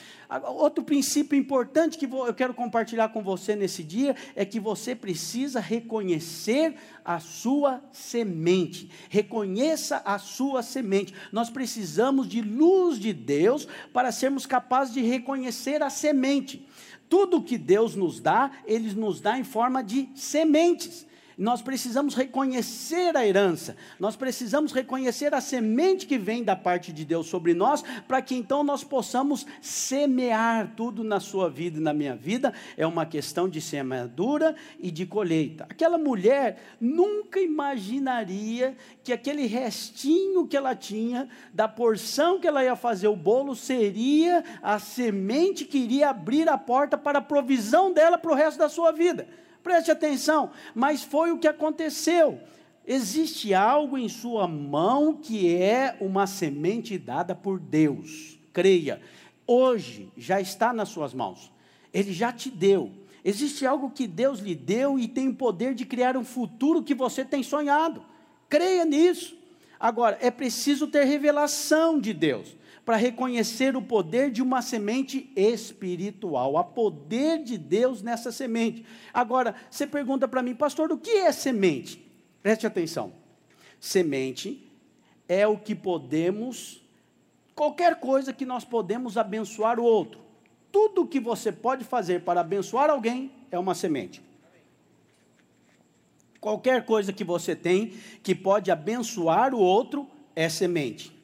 Outro 0.46 0.84
princípio 0.84 1.36
importante 1.36 1.98
que 1.98 2.06
eu 2.06 2.32
quero 2.32 2.54
compartilhar 2.54 3.08
com 3.08 3.20
você 3.20 3.56
nesse 3.56 3.82
dia 3.82 4.14
é 4.36 4.44
que 4.44 4.60
você 4.60 4.94
precisa 4.94 5.58
reconhecer 5.58 6.76
a 7.04 7.18
sua 7.18 7.82
semente. 7.90 8.88
Reconheça 9.08 10.00
a 10.04 10.18
sua 10.18 10.62
semente. 10.62 11.12
Nós 11.32 11.50
precisamos 11.50 12.28
de 12.28 12.40
luz 12.40 12.98
de 12.98 13.12
Deus 13.12 13.66
para 13.92 14.12
sermos 14.12 14.46
capazes 14.46 14.94
de 14.94 15.00
reconhecer 15.00 15.82
a 15.82 15.90
semente. 15.90 16.64
Tudo 17.08 17.42
que 17.42 17.58
Deus 17.58 17.96
nos 17.96 18.20
dá, 18.20 18.52
Ele 18.64 18.94
nos 18.94 19.20
dá 19.20 19.36
em 19.36 19.42
forma 19.42 19.82
de 19.82 20.08
sementes. 20.14 21.09
Nós 21.40 21.62
precisamos 21.62 22.14
reconhecer 22.14 23.16
a 23.16 23.26
herança, 23.26 23.74
nós 23.98 24.14
precisamos 24.14 24.72
reconhecer 24.72 25.32
a 25.32 25.40
semente 25.40 26.04
que 26.04 26.18
vem 26.18 26.44
da 26.44 26.54
parte 26.54 26.92
de 26.92 27.02
Deus 27.02 27.28
sobre 27.28 27.54
nós, 27.54 27.82
para 28.06 28.20
que 28.20 28.34
então 28.34 28.62
nós 28.62 28.84
possamos 28.84 29.46
semear 29.62 30.74
tudo 30.76 31.02
na 31.02 31.18
sua 31.18 31.48
vida 31.48 31.78
e 31.78 31.82
na 31.82 31.94
minha 31.94 32.14
vida. 32.14 32.52
É 32.76 32.86
uma 32.86 33.06
questão 33.06 33.48
de 33.48 33.58
semeadura 33.58 34.54
e 34.78 34.90
de 34.90 35.06
colheita. 35.06 35.64
Aquela 35.70 35.96
mulher 35.96 36.76
nunca 36.78 37.40
imaginaria 37.40 38.76
que 39.02 39.10
aquele 39.10 39.46
restinho 39.46 40.46
que 40.46 40.58
ela 40.58 40.76
tinha, 40.76 41.26
da 41.54 41.66
porção 41.66 42.38
que 42.38 42.46
ela 42.46 42.62
ia 42.62 42.76
fazer 42.76 43.08
o 43.08 43.16
bolo, 43.16 43.56
seria 43.56 44.44
a 44.62 44.78
semente 44.78 45.64
que 45.64 45.78
iria 45.78 46.10
abrir 46.10 46.50
a 46.50 46.58
porta 46.58 46.98
para 46.98 47.18
a 47.18 47.22
provisão 47.22 47.94
dela 47.94 48.18
para 48.18 48.30
o 48.30 48.34
resto 48.34 48.58
da 48.58 48.68
sua 48.68 48.92
vida. 48.92 49.26
Preste 49.62 49.90
atenção, 49.90 50.50
mas 50.74 51.02
foi 51.02 51.32
o 51.32 51.38
que 51.38 51.48
aconteceu. 51.48 52.40
Existe 52.86 53.52
algo 53.54 53.98
em 53.98 54.08
sua 54.08 54.48
mão 54.48 55.14
que 55.14 55.54
é 55.54 55.96
uma 56.00 56.26
semente 56.26 56.98
dada 56.98 57.34
por 57.34 57.60
Deus. 57.60 58.38
Creia, 58.52 59.00
hoje 59.46 60.10
já 60.16 60.40
está 60.40 60.72
nas 60.72 60.88
suas 60.88 61.12
mãos. 61.12 61.52
Ele 61.92 62.12
já 62.12 62.32
te 62.32 62.50
deu. 62.50 62.90
Existe 63.24 63.66
algo 63.66 63.90
que 63.90 64.06
Deus 64.06 64.40
lhe 64.40 64.54
deu 64.54 64.98
e 64.98 65.06
tem 65.06 65.28
o 65.28 65.34
poder 65.34 65.74
de 65.74 65.84
criar 65.84 66.16
um 66.16 66.24
futuro 66.24 66.82
que 66.82 66.94
você 66.94 67.24
tem 67.24 67.42
sonhado. 67.42 68.02
Creia 68.48 68.84
nisso. 68.84 69.38
Agora, 69.78 70.18
é 70.20 70.30
preciso 70.30 70.86
ter 70.86 71.04
revelação 71.04 72.00
de 72.00 72.12
Deus 72.12 72.56
para 72.90 72.96
reconhecer 72.96 73.76
o 73.76 73.82
poder 73.82 74.32
de 74.32 74.42
uma 74.42 74.60
semente 74.60 75.30
espiritual, 75.36 76.58
há 76.58 76.64
poder 76.64 77.40
de 77.40 77.56
Deus 77.56 78.02
nessa 78.02 78.32
semente. 78.32 78.84
Agora, 79.14 79.54
você 79.70 79.86
pergunta 79.86 80.26
para 80.26 80.42
mim, 80.42 80.56
pastor, 80.56 80.90
o 80.90 80.98
que 80.98 81.10
é 81.10 81.30
semente? 81.30 82.04
Preste 82.42 82.66
atenção. 82.66 83.12
Semente 83.78 84.68
é 85.28 85.46
o 85.46 85.56
que 85.56 85.72
podemos, 85.72 86.82
qualquer 87.54 88.00
coisa 88.00 88.32
que 88.32 88.44
nós 88.44 88.64
podemos 88.64 89.16
abençoar 89.16 89.78
o 89.78 89.84
outro. 89.84 90.20
Tudo 90.72 91.06
que 91.06 91.20
você 91.20 91.52
pode 91.52 91.84
fazer 91.84 92.24
para 92.24 92.40
abençoar 92.40 92.90
alguém 92.90 93.30
é 93.52 93.58
uma 93.60 93.76
semente. 93.76 94.20
Qualquer 96.40 96.84
coisa 96.84 97.12
que 97.12 97.22
você 97.22 97.54
tem 97.54 97.92
que 98.20 98.34
pode 98.34 98.68
abençoar 98.68 99.54
o 99.54 99.60
outro 99.60 100.08
é 100.34 100.48
semente. 100.48 101.19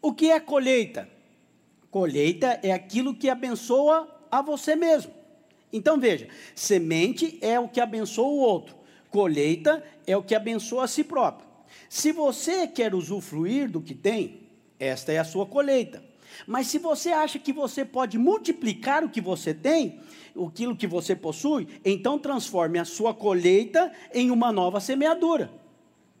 O 0.00 0.12
que 0.12 0.30
é 0.30 0.38
colheita? 0.38 1.08
Colheita 1.90 2.60
é 2.62 2.72
aquilo 2.72 3.14
que 3.14 3.28
abençoa 3.28 4.08
a 4.30 4.40
você 4.40 4.76
mesmo. 4.76 5.12
Então 5.72 5.98
veja, 5.98 6.28
semente 6.54 7.38
é 7.40 7.58
o 7.58 7.68
que 7.68 7.80
abençoa 7.80 8.28
o 8.28 8.38
outro, 8.38 8.76
colheita 9.10 9.82
é 10.06 10.16
o 10.16 10.22
que 10.22 10.34
abençoa 10.34 10.84
a 10.84 10.88
si 10.88 11.04
próprio. 11.04 11.46
Se 11.88 12.12
você 12.12 12.66
quer 12.66 12.94
usufruir 12.94 13.70
do 13.70 13.80
que 13.80 13.94
tem, 13.94 14.48
esta 14.78 15.12
é 15.12 15.18
a 15.18 15.24
sua 15.24 15.46
colheita. 15.46 16.02
Mas 16.46 16.68
se 16.68 16.78
você 16.78 17.10
acha 17.10 17.38
que 17.38 17.52
você 17.52 17.84
pode 17.84 18.16
multiplicar 18.18 19.02
o 19.02 19.08
que 19.08 19.20
você 19.20 19.52
tem, 19.52 20.00
aquilo 20.46 20.76
que 20.76 20.86
você 20.86 21.16
possui, 21.16 21.66
então 21.84 22.18
transforme 22.18 22.78
a 22.78 22.84
sua 22.84 23.12
colheita 23.12 23.92
em 24.14 24.30
uma 24.30 24.52
nova 24.52 24.78
semeadura. 24.80 25.50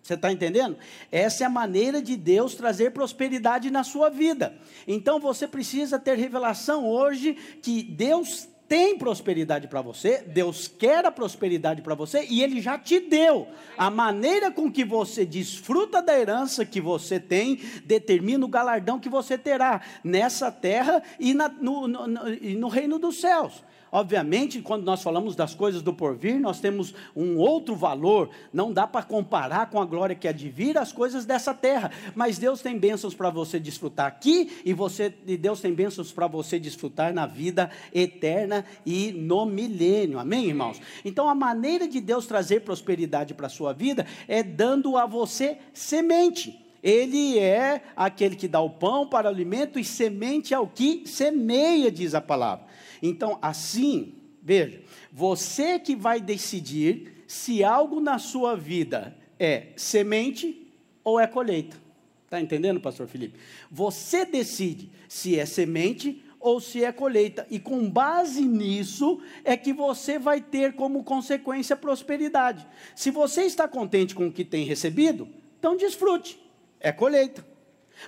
Você 0.08 0.14
está 0.14 0.32
entendendo? 0.32 0.78
Essa 1.12 1.44
é 1.44 1.46
a 1.46 1.50
maneira 1.50 2.00
de 2.00 2.16
Deus 2.16 2.54
trazer 2.54 2.92
prosperidade 2.92 3.70
na 3.70 3.84
sua 3.84 4.08
vida. 4.08 4.54
Então 4.86 5.20
você 5.20 5.46
precisa 5.46 5.98
ter 5.98 6.16
revelação 6.16 6.88
hoje 6.88 7.34
que 7.60 7.82
Deus 7.82 8.48
tem 8.66 8.96
prosperidade 8.96 9.68
para 9.68 9.82
você, 9.82 10.22
Deus 10.22 10.66
quer 10.66 11.04
a 11.04 11.10
prosperidade 11.10 11.82
para 11.82 11.94
você 11.94 12.26
e 12.28 12.42
Ele 12.42 12.58
já 12.62 12.78
te 12.78 13.00
deu. 13.00 13.48
A 13.76 13.90
maneira 13.90 14.50
com 14.50 14.72
que 14.72 14.82
você 14.82 15.26
desfruta 15.26 16.00
da 16.00 16.18
herança 16.18 16.64
que 16.64 16.80
você 16.80 17.20
tem 17.20 17.60
determina 17.84 18.46
o 18.46 18.48
galardão 18.48 18.98
que 18.98 19.10
você 19.10 19.36
terá 19.36 19.82
nessa 20.02 20.50
terra 20.50 21.02
e 21.20 21.34
na, 21.34 21.50
no, 21.50 21.86
no, 21.86 22.06
no, 22.06 22.24
no 22.30 22.68
reino 22.68 22.98
dos 22.98 23.20
céus. 23.20 23.62
Obviamente, 23.90 24.60
quando 24.60 24.84
nós 24.84 25.02
falamos 25.02 25.34
das 25.34 25.54
coisas 25.54 25.82
do 25.82 25.92
porvir, 25.92 26.38
nós 26.38 26.60
temos 26.60 26.94
um 27.16 27.36
outro 27.36 27.74
valor. 27.74 28.30
Não 28.52 28.72
dá 28.72 28.86
para 28.86 29.04
comparar 29.04 29.70
com 29.70 29.80
a 29.80 29.84
glória 29.84 30.14
que 30.14 30.28
há 30.28 30.32
de 30.32 30.48
vir 30.48 30.76
as 30.76 30.92
coisas 30.92 31.24
dessa 31.24 31.54
terra. 31.54 31.90
Mas 32.14 32.38
Deus 32.38 32.60
tem 32.60 32.78
bênçãos 32.78 33.14
para 33.14 33.30
você 33.30 33.58
desfrutar 33.58 34.06
aqui 34.06 34.60
e 34.64 34.72
você 34.72 35.14
e 35.26 35.36
Deus 35.36 35.60
tem 35.60 35.72
bênçãos 35.72 36.12
para 36.12 36.26
você 36.26 36.58
desfrutar 36.58 37.12
na 37.12 37.26
vida 37.26 37.70
eterna 37.94 38.64
e 38.84 39.12
no 39.12 39.46
milênio. 39.46 40.18
Amém, 40.18 40.46
irmãos? 40.46 40.80
Então, 41.04 41.28
a 41.28 41.34
maneira 41.34 41.88
de 41.88 42.00
Deus 42.00 42.26
trazer 42.26 42.60
prosperidade 42.60 43.34
para 43.34 43.46
a 43.46 43.50
sua 43.50 43.72
vida 43.72 44.06
é 44.26 44.42
dando 44.42 44.96
a 44.96 45.06
você 45.06 45.58
semente. 45.72 46.64
Ele 46.82 47.38
é 47.38 47.82
aquele 47.96 48.36
que 48.36 48.46
dá 48.46 48.60
o 48.60 48.70
pão 48.70 49.06
para 49.06 49.26
o 49.26 49.30
alimento 49.30 49.78
e 49.78 49.84
semente 49.84 50.54
ao 50.54 50.66
que 50.66 51.02
semeia, 51.06 51.90
diz 51.90 52.14
a 52.14 52.20
palavra. 52.20 52.66
Então, 53.02 53.38
assim, 53.40 54.14
veja, 54.42 54.82
você 55.12 55.78
que 55.78 55.94
vai 55.94 56.20
decidir 56.20 57.24
se 57.26 57.62
algo 57.62 58.00
na 58.00 58.18
sua 58.18 58.56
vida 58.56 59.16
é 59.38 59.68
semente 59.76 60.66
ou 61.04 61.20
é 61.20 61.26
colheita. 61.26 61.76
Está 62.24 62.40
entendendo, 62.40 62.80
pastor 62.80 63.06
Felipe? 63.06 63.38
Você 63.70 64.24
decide 64.24 64.90
se 65.08 65.38
é 65.38 65.46
semente 65.46 66.22
ou 66.40 66.60
se 66.60 66.84
é 66.84 66.92
colheita. 66.92 67.46
E 67.50 67.58
com 67.58 67.88
base 67.88 68.42
nisso 68.42 69.20
é 69.44 69.56
que 69.56 69.72
você 69.72 70.18
vai 70.18 70.40
ter 70.40 70.74
como 70.74 71.04
consequência 71.04 71.76
prosperidade. 71.76 72.66
Se 72.94 73.10
você 73.10 73.42
está 73.42 73.66
contente 73.66 74.14
com 74.14 74.26
o 74.26 74.32
que 74.32 74.44
tem 74.44 74.64
recebido, 74.64 75.28
então 75.58 75.76
desfrute, 75.76 76.38
é 76.80 76.92
colheita. 76.92 77.46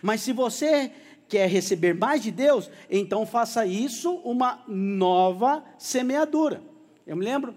Mas 0.02 0.20
se 0.20 0.32
você 0.32 0.92
quer 1.30 1.48
receber 1.48 1.94
mais 1.94 2.22
de 2.22 2.30
Deus, 2.30 2.68
então 2.90 3.24
faça 3.24 3.64
isso 3.64 4.16
uma 4.24 4.62
nova 4.68 5.64
semeadura. 5.78 6.60
Eu 7.06 7.16
me 7.16 7.24
lembro 7.24 7.54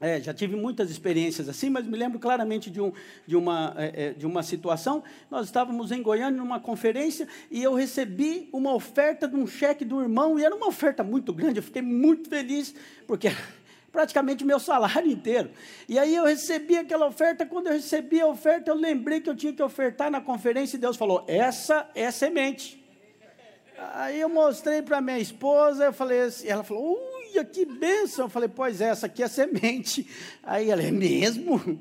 é, 0.00 0.18
já 0.18 0.32
tive 0.32 0.56
muitas 0.56 0.90
experiências 0.90 1.46
assim, 1.46 1.68
mas 1.68 1.86
me 1.86 1.96
lembro 1.96 2.18
claramente 2.18 2.70
de, 2.70 2.80
um, 2.80 2.90
de, 3.26 3.36
uma, 3.36 3.74
é, 3.76 4.06
é, 4.06 4.12
de 4.14 4.24
uma 4.24 4.42
situação. 4.42 5.04
Nós 5.30 5.44
estávamos 5.44 5.92
em 5.92 6.02
Goiânia 6.02 6.40
numa 6.40 6.58
conferência 6.58 7.28
e 7.50 7.62
eu 7.62 7.74
recebi 7.74 8.48
uma 8.50 8.72
oferta 8.72 9.28
de 9.28 9.36
um 9.36 9.46
cheque 9.46 9.84
do 9.84 10.00
irmão, 10.00 10.38
e 10.38 10.44
era 10.44 10.56
uma 10.56 10.68
oferta 10.68 11.04
muito 11.04 11.34
grande. 11.34 11.58
Eu 11.58 11.62
fiquei 11.62 11.82
muito 11.82 12.30
feliz, 12.30 12.74
porque 13.06 13.28
praticamente 13.92 14.42
meu 14.42 14.58
salário 14.58 15.12
inteiro. 15.12 15.50
E 15.86 15.98
aí 15.98 16.16
eu 16.16 16.24
recebi 16.24 16.78
aquela 16.78 17.06
oferta. 17.06 17.44
Quando 17.44 17.66
eu 17.66 17.74
recebi 17.74 18.22
a 18.22 18.26
oferta, 18.26 18.70
eu 18.70 18.74
lembrei 18.74 19.20
que 19.20 19.28
eu 19.28 19.36
tinha 19.36 19.52
que 19.52 19.62
ofertar 19.62 20.10
na 20.10 20.22
conferência, 20.22 20.78
e 20.78 20.80
Deus 20.80 20.96
falou: 20.96 21.26
Essa 21.28 21.90
é 21.94 22.10
semente. 22.10 22.79
Aí 23.94 24.20
eu 24.20 24.28
mostrei 24.28 24.82
para 24.82 25.00
minha 25.00 25.18
esposa, 25.18 25.84
eu 25.84 25.92
falei 25.92 26.20
assim, 26.20 26.48
ela 26.48 26.62
falou, 26.62 26.98
Aleluia, 27.30 27.44
que 27.44 27.64
bênção. 27.64 28.26
Eu 28.26 28.28
falei, 28.28 28.48
pois 28.48 28.80
é, 28.80 28.88
essa 28.88 29.06
aqui 29.06 29.22
é 29.22 29.28
semente. 29.28 30.06
Aí 30.42 30.70
ela, 30.70 30.82
é 30.82 30.90
mesmo? 30.90 31.80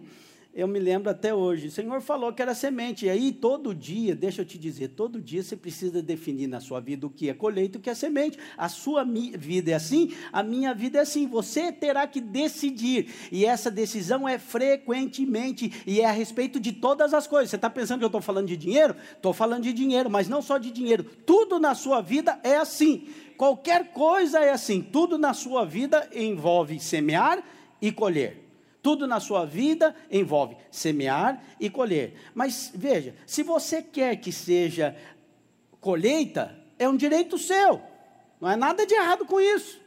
Eu 0.52 0.68
me 0.68 0.80
lembro 0.80 1.12
até 1.12 1.34
hoje. 1.34 1.68
O 1.68 1.72
Senhor 1.72 2.02
falou 2.02 2.34
que 2.34 2.42
era 2.42 2.56
semente. 2.56 3.06
E 3.06 3.10
aí, 3.10 3.32
todo 3.32 3.74
dia, 3.74 4.16
deixa 4.16 4.42
eu 4.42 4.46
te 4.46 4.58
dizer, 4.58 4.90
todo 4.90 5.22
dia 5.22 5.44
você 5.44 5.56
precisa 5.56 6.02
definir 6.02 6.48
na 6.48 6.60
sua 6.60 6.80
vida 6.80 7.06
o 7.06 7.10
que 7.10 7.30
é 7.30 7.36
colheita 7.36 7.78
e 7.78 7.80
o 7.80 7.82
que 7.82 7.90
é 7.90 7.94
semente. 7.94 8.38
A 8.58 8.68
sua 8.68 9.04
vida 9.04 9.70
é 9.70 9.76
assim, 9.76 10.12
a 10.34 10.42
minha 10.42 10.74
vida 10.74 10.98
é 10.98 11.02
assim. 11.02 11.28
Você 11.28 11.72
terá 11.72 12.08
que 12.08 12.20
decidir. 12.20 13.14
E 13.32 13.46
essa 13.46 13.70
decisão 13.70 14.28
é 14.28 14.40
frequentemente 14.40 15.84
e 15.86 16.02
é 16.02 16.06
a 16.06 16.12
respeito 16.12 16.60
de 16.60 16.74
todas 16.74 17.14
as 17.14 17.28
coisas. 17.28 17.52
Você 17.52 17.56
está 17.56 17.70
pensando 17.70 18.00
que 18.00 18.06
eu 18.06 18.08
estou 18.08 18.22
falando 18.22 18.48
de 18.48 18.58
dinheiro? 18.58 18.96
Estou 19.16 19.34
falando 19.34 19.64
de 19.64 19.72
dinheiro, 19.72 20.10
mas 20.10 20.28
não 20.28 20.42
só 20.42 20.58
de 20.58 20.72
dinheiro. 20.72 21.04
Tudo 21.04 21.60
na 21.60 21.76
sua 21.76 22.02
vida 22.02 22.40
é 22.44 22.58
assim. 22.58 23.08
Qualquer 23.38 23.94
coisa 23.94 24.40
é 24.40 24.52
assim, 24.52 24.82
tudo 24.82 25.18
na 25.18 25.34
sua 25.34 25.64
vida 25.64 26.10
envolve 26.14 26.80
semear 26.80 27.42
e 27.82 27.92
colher. 27.92 28.49
Tudo 28.82 29.06
na 29.06 29.20
sua 29.20 29.46
vida 29.46 29.94
envolve 30.10 30.56
semear 30.72 31.42
e 31.60 31.70
colher. 31.70 32.14
Mas 32.34 32.72
veja, 32.74 33.14
se 33.26 33.44
você 33.44 33.82
quer 33.82 34.16
que 34.16 34.32
seja 34.32 34.96
colheita, 35.82 36.58
é 36.78 36.88
um 36.88 36.96
direito 36.96 37.38
seu. 37.38 37.82
Não 38.40 38.50
é 38.50 38.56
nada 38.56 38.86
de 38.86 38.94
errado 38.94 39.26
com 39.26 39.40
isso. 39.40 39.80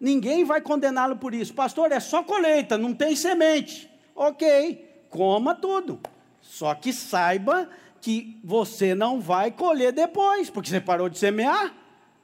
Ninguém 0.00 0.44
vai 0.44 0.62
condená-lo 0.62 1.16
por 1.16 1.34
isso. 1.34 1.52
Pastor, 1.52 1.92
é 1.92 2.00
só 2.00 2.22
colheita, 2.22 2.78
não 2.78 2.94
tem 2.94 3.14
semente. 3.14 3.90
Ok, 4.16 5.04
coma 5.10 5.54
tudo. 5.54 6.00
Só 6.40 6.74
que 6.74 6.92
saiba 6.92 7.68
que 8.00 8.40
você 8.42 8.94
não 8.94 9.20
vai 9.20 9.50
colher 9.50 9.92
depois, 9.92 10.48
porque 10.48 10.70
você 10.70 10.80
parou 10.80 11.10
de 11.10 11.18
semear. 11.18 11.74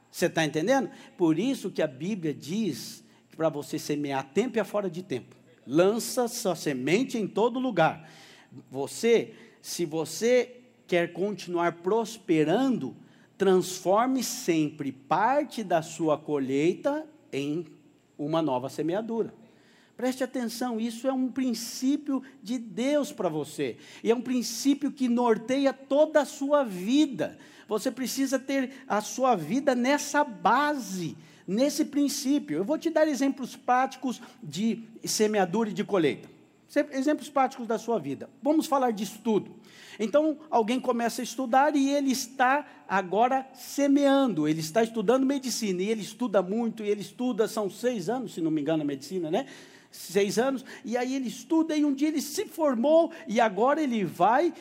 Você 0.09 0.25
está 0.25 0.43
entendendo? 0.43 0.89
Por 1.15 1.37
isso 1.37 1.69
que 1.69 1.83
a 1.83 1.87
Bíblia 1.87 2.33
diz 2.33 3.03
para 3.35 3.49
você 3.49 3.77
semear 3.77 4.23
tempo 4.33 4.57
e 4.57 4.63
fora 4.63 4.89
de 4.89 5.03
tempo. 5.03 5.36
Lança 5.67 6.27
sua 6.27 6.55
semente 6.55 7.17
em 7.17 7.27
todo 7.27 7.59
lugar. 7.59 8.09
Você, 8.71 9.33
se 9.61 9.85
você 9.85 10.61
quer 10.87 11.11
continuar 11.11 11.73
prosperando, 11.73 12.95
transforme 13.37 14.23
sempre 14.23 14.91
parte 14.91 15.63
da 15.63 15.81
sua 15.81 16.17
colheita 16.17 17.05
em 17.31 17.65
uma 18.17 18.41
nova 18.41 18.69
semeadura. 18.69 19.33
Preste 19.97 20.23
atenção, 20.23 20.79
isso 20.79 21.07
é 21.07 21.11
um 21.11 21.31
princípio 21.31 22.21
de 22.41 22.59
Deus 22.59 23.11
para 23.11 23.29
você. 23.29 23.77
E 24.03 24.11
é 24.11 24.15
um 24.15 24.21
princípio 24.21 24.91
que 24.91 25.09
norteia 25.09 25.73
toda 25.73 26.21
a 26.21 26.25
sua 26.25 26.63
vida. 26.63 27.37
Você 27.67 27.91
precisa 27.91 28.37
ter 28.37 28.71
a 28.87 29.01
sua 29.01 29.35
vida 29.35 29.73
nessa 29.73 30.23
base, 30.23 31.17
nesse 31.47 31.85
princípio. 31.85 32.57
Eu 32.57 32.65
vou 32.65 32.77
te 32.77 32.89
dar 32.89 33.07
exemplos 33.07 33.55
práticos 33.55 34.21
de 34.43 34.83
semeadura 35.05 35.69
e 35.69 35.73
de 35.73 35.83
colheita. 35.83 36.29
Exemplos 36.91 37.29
práticos 37.29 37.65
da 37.65 37.79
sua 37.79 37.97
vida. 37.97 38.29
Vamos 38.43 38.67
falar 38.67 38.91
de 38.91 39.03
estudo. 39.03 39.55
Então, 39.99 40.37
alguém 40.51 40.79
começa 40.79 41.21
a 41.21 41.23
estudar 41.23 41.75
e 41.75 41.89
ele 41.89 42.11
está 42.11 42.67
agora 42.87 43.47
semeando, 43.53 44.47
ele 44.47 44.59
está 44.59 44.83
estudando 44.83 45.25
medicina, 45.25 45.81
e 45.81 45.89
ele 45.89 46.01
estuda 46.01 46.41
muito, 46.41 46.83
e 46.83 46.89
ele 46.89 47.01
estuda, 47.01 47.47
são 47.47 47.69
seis 47.69 48.07
anos, 48.09 48.33
se 48.33 48.41
não 48.41 48.51
me 48.51 48.61
engano, 48.61 48.83
a 48.83 48.85
medicina, 48.85 49.31
né? 49.31 49.47
Seis 49.97 50.37
anos, 50.37 50.63
e 50.85 50.95
aí 50.95 51.15
ele 51.15 51.27
estuda 51.27 51.75
e 51.75 51.83
um 51.83 51.93
dia 51.93 52.07
ele 52.07 52.21
se 52.21 52.45
formou 52.45 53.11
e 53.27 53.39
agora 53.39 53.81
ele 53.81 54.05
vai, 54.05 54.53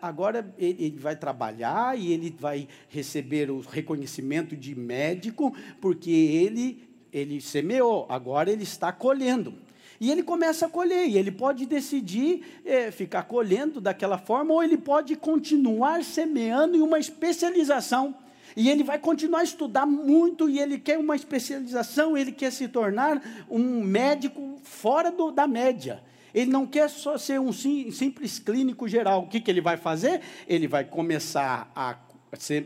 agora 0.00 0.52
ele 0.58 0.98
vai 0.98 1.14
trabalhar 1.14 1.98
e 1.98 2.12
ele 2.12 2.34
vai 2.36 2.66
receber 2.88 3.50
o 3.50 3.60
reconhecimento 3.60 4.56
de 4.56 4.74
médico, 4.74 5.54
porque 5.80 6.10
ele, 6.10 6.82
ele 7.12 7.40
semeou, 7.40 8.06
agora 8.08 8.50
ele 8.50 8.62
está 8.62 8.90
colhendo. 8.90 9.54
E 10.00 10.10
ele 10.10 10.22
começa 10.22 10.64
a 10.64 10.68
colher, 10.68 11.06
e 11.06 11.18
ele 11.18 11.30
pode 11.30 11.66
decidir 11.66 12.42
é, 12.64 12.90
ficar 12.90 13.24
colhendo 13.24 13.82
daquela 13.82 14.16
forma, 14.16 14.54
ou 14.54 14.62
ele 14.62 14.78
pode 14.78 15.14
continuar 15.14 16.02
semeando 16.02 16.74
em 16.74 16.80
uma 16.80 16.98
especialização. 16.98 18.14
E 18.56 18.68
ele 18.68 18.82
vai 18.82 18.98
continuar 18.98 19.40
a 19.40 19.44
estudar 19.44 19.86
muito 19.86 20.48
e 20.48 20.58
ele 20.58 20.78
quer 20.78 20.98
uma 20.98 21.16
especialização, 21.16 22.16
ele 22.16 22.32
quer 22.32 22.50
se 22.50 22.68
tornar 22.68 23.22
um 23.48 23.82
médico 23.82 24.58
fora 24.62 25.10
do, 25.10 25.30
da 25.30 25.46
média. 25.46 26.02
Ele 26.32 26.50
não 26.50 26.66
quer 26.66 26.88
só 26.88 27.18
ser 27.18 27.40
um 27.40 27.52
sim, 27.52 27.90
simples 27.90 28.38
clínico 28.38 28.88
geral. 28.88 29.22
O 29.22 29.26
que, 29.26 29.40
que 29.40 29.50
ele 29.50 29.60
vai 29.60 29.76
fazer? 29.76 30.20
Ele 30.46 30.68
vai 30.68 30.84
começar 30.84 31.70
a, 31.74 31.96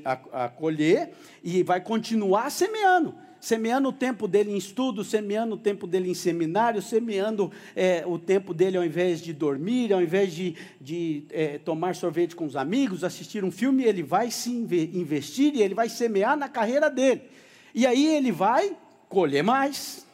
a, 0.05 0.45
a 0.45 0.49
colher 0.49 1.13
e 1.43 1.63
vai 1.63 1.81
continuar 1.81 2.51
semeando 2.51 3.15
semeando 3.45 3.91
o 3.91 3.93
tempo 3.93 4.27
dele 4.27 4.53
em 4.53 4.57
estudo, 4.57 5.05
semeando 5.05 5.55
o 5.55 5.59
tempo 5.59 5.87
dele 5.87 6.11
em 6.11 6.15
seminário, 6.15 6.81
semeando 6.81 7.53
é, 7.77 8.03
o 8.07 8.19
tempo 8.19 8.55
dele 8.55 8.79
ao 8.79 8.85
invés 8.85 9.21
de 9.21 9.35
dormir, 9.35 9.93
ao 9.93 10.01
invés 10.01 10.33
de, 10.33 10.57
de 10.81 11.27
é, 11.31 11.59
tomar 11.59 11.95
sorvete 11.95 12.35
com 12.35 12.47
os 12.47 12.57
amigos, 12.57 13.05
assistir 13.05 13.45
um 13.45 13.51
filme, 13.51 13.85
ele 13.85 14.03
vai 14.03 14.31
se 14.31 14.51
investir 14.51 15.55
e 15.55 15.61
ele 15.61 15.75
vai 15.75 15.91
semear 15.91 16.39
na 16.39 16.49
carreira 16.49 16.89
dele. 16.89 17.21
E 17.75 17.87
aí 17.87 18.07
ele 18.17 18.33
vai 18.33 18.75
colher 19.11 19.45
mais, 19.45 20.07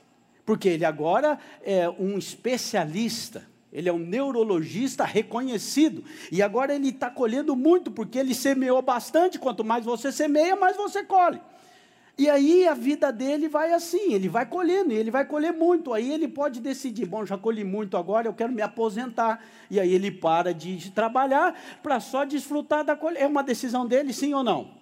porque 0.44 0.68
ele 0.68 0.84
agora 0.84 1.38
é 1.62 1.88
um 1.88 2.18
especialista. 2.18 3.48
Ele 3.72 3.88
é 3.88 3.92
um 3.92 3.98
neurologista 3.98 5.04
reconhecido. 5.04 6.02
E 6.32 6.42
agora 6.42 6.74
ele 6.74 6.88
está 6.88 7.08
colhendo 7.08 7.54
muito, 7.54 7.92
porque 7.92 8.18
ele 8.18 8.34
semeou 8.34 8.82
bastante. 8.82 9.38
Quanto 9.38 9.62
mais 9.62 9.84
você 9.84 10.10
semeia, 10.10 10.56
mais 10.56 10.76
você 10.76 11.04
colhe. 11.04 11.40
E 12.20 12.28
aí 12.28 12.68
a 12.68 12.74
vida 12.74 13.10
dele 13.10 13.48
vai 13.48 13.72
assim, 13.72 14.12
ele 14.12 14.28
vai 14.28 14.44
colhendo, 14.44 14.92
e 14.92 14.96
ele 14.96 15.10
vai 15.10 15.24
colher 15.24 15.54
muito. 15.54 15.94
Aí 15.94 16.12
ele 16.12 16.28
pode 16.28 16.60
decidir, 16.60 17.06
bom, 17.06 17.24
já 17.24 17.38
colhi 17.38 17.64
muito 17.64 17.96
agora, 17.96 18.28
eu 18.28 18.34
quero 18.34 18.52
me 18.52 18.60
aposentar. 18.60 19.42
E 19.70 19.80
aí 19.80 19.90
ele 19.94 20.10
para 20.10 20.52
de 20.52 20.90
trabalhar 20.90 21.58
para 21.82 21.98
só 21.98 22.26
desfrutar 22.26 22.84
da 22.84 22.94
colheita. 22.94 23.24
É 23.24 23.26
uma 23.26 23.42
decisão 23.42 23.86
dele, 23.86 24.12
sim 24.12 24.34
ou 24.34 24.44
não? 24.44 24.79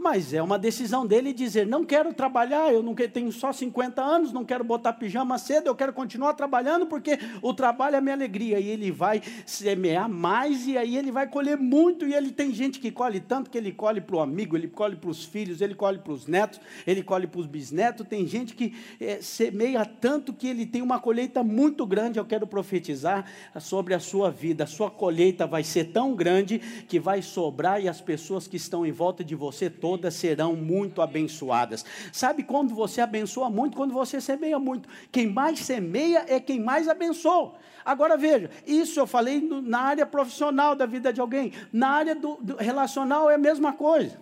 Mas 0.00 0.32
é 0.32 0.42
uma 0.42 0.58
decisão 0.58 1.06
dele 1.06 1.30
dizer: 1.30 1.66
não 1.66 1.84
quero 1.84 2.14
trabalhar, 2.14 2.72
eu 2.72 2.82
não 2.82 2.94
tenho 2.94 3.30
só 3.30 3.52
50 3.52 4.00
anos, 4.00 4.32
não 4.32 4.46
quero 4.46 4.64
botar 4.64 4.94
pijama 4.94 5.36
cedo, 5.36 5.66
eu 5.66 5.74
quero 5.74 5.92
continuar 5.92 6.32
trabalhando 6.32 6.86
porque 6.86 7.18
o 7.42 7.52
trabalho 7.52 7.96
é 7.96 7.98
a 7.98 8.00
minha 8.00 8.14
alegria. 8.14 8.58
E 8.58 8.66
ele 8.66 8.90
vai 8.90 9.20
semear 9.44 10.08
mais 10.08 10.66
e 10.66 10.78
aí 10.78 10.96
ele 10.96 11.12
vai 11.12 11.28
colher 11.28 11.58
muito. 11.58 12.06
E 12.06 12.14
ele 12.14 12.32
tem 12.32 12.50
gente 12.50 12.80
que 12.80 12.90
colhe 12.90 13.20
tanto 13.20 13.50
que 13.50 13.58
ele 13.58 13.72
colhe 13.72 14.00
para 14.00 14.16
o 14.16 14.20
amigo, 14.20 14.56
ele 14.56 14.68
colhe 14.68 14.96
para 14.96 15.10
os 15.10 15.22
filhos, 15.22 15.60
ele 15.60 15.74
colhe 15.74 15.98
para 15.98 16.14
os 16.14 16.26
netos, 16.26 16.58
ele 16.86 17.02
colhe 17.02 17.26
para 17.26 17.40
os 17.40 17.46
bisnetos. 17.46 18.08
Tem 18.08 18.26
gente 18.26 18.54
que 18.54 18.74
é, 18.98 19.20
semeia 19.20 19.84
tanto 19.84 20.32
que 20.32 20.48
ele 20.48 20.64
tem 20.64 20.80
uma 20.80 20.98
colheita 20.98 21.44
muito 21.44 21.84
grande. 21.84 22.18
Eu 22.18 22.24
quero 22.24 22.46
profetizar 22.46 23.26
sobre 23.60 23.92
a 23.92 24.00
sua 24.00 24.30
vida. 24.30 24.64
A 24.64 24.66
sua 24.66 24.90
colheita 24.90 25.46
vai 25.46 25.62
ser 25.62 25.92
tão 25.92 26.14
grande 26.14 26.58
que 26.88 26.98
vai 26.98 27.20
sobrar 27.20 27.82
e 27.82 27.86
as 27.86 28.00
pessoas 28.00 28.48
que 28.48 28.56
estão 28.56 28.86
em 28.86 28.92
volta 28.92 29.22
de 29.22 29.34
você 29.34 29.68
todas 29.68 29.89
todas 29.90 30.14
serão 30.14 30.54
muito 30.54 31.02
abençoadas. 31.02 31.84
Sabe 32.12 32.44
quando 32.44 32.72
você 32.72 33.00
abençoa 33.00 33.50
muito? 33.50 33.76
Quando 33.76 33.92
você 33.92 34.20
semeia 34.20 34.56
muito. 34.56 34.88
Quem 35.10 35.26
mais 35.26 35.58
semeia 35.58 36.24
é 36.28 36.38
quem 36.38 36.60
mais 36.60 36.86
abençoa. 36.88 37.54
Agora 37.84 38.16
veja, 38.16 38.48
isso 38.64 39.00
eu 39.00 39.06
falei 39.06 39.40
na 39.40 39.80
área 39.80 40.06
profissional 40.06 40.76
da 40.76 40.86
vida 40.86 41.12
de 41.12 41.20
alguém. 41.20 41.52
Na 41.72 41.88
área 41.88 42.14
do, 42.14 42.36
do 42.36 42.54
relacional 42.54 43.28
é 43.28 43.34
a 43.34 43.38
mesma 43.38 43.72
coisa. 43.72 44.20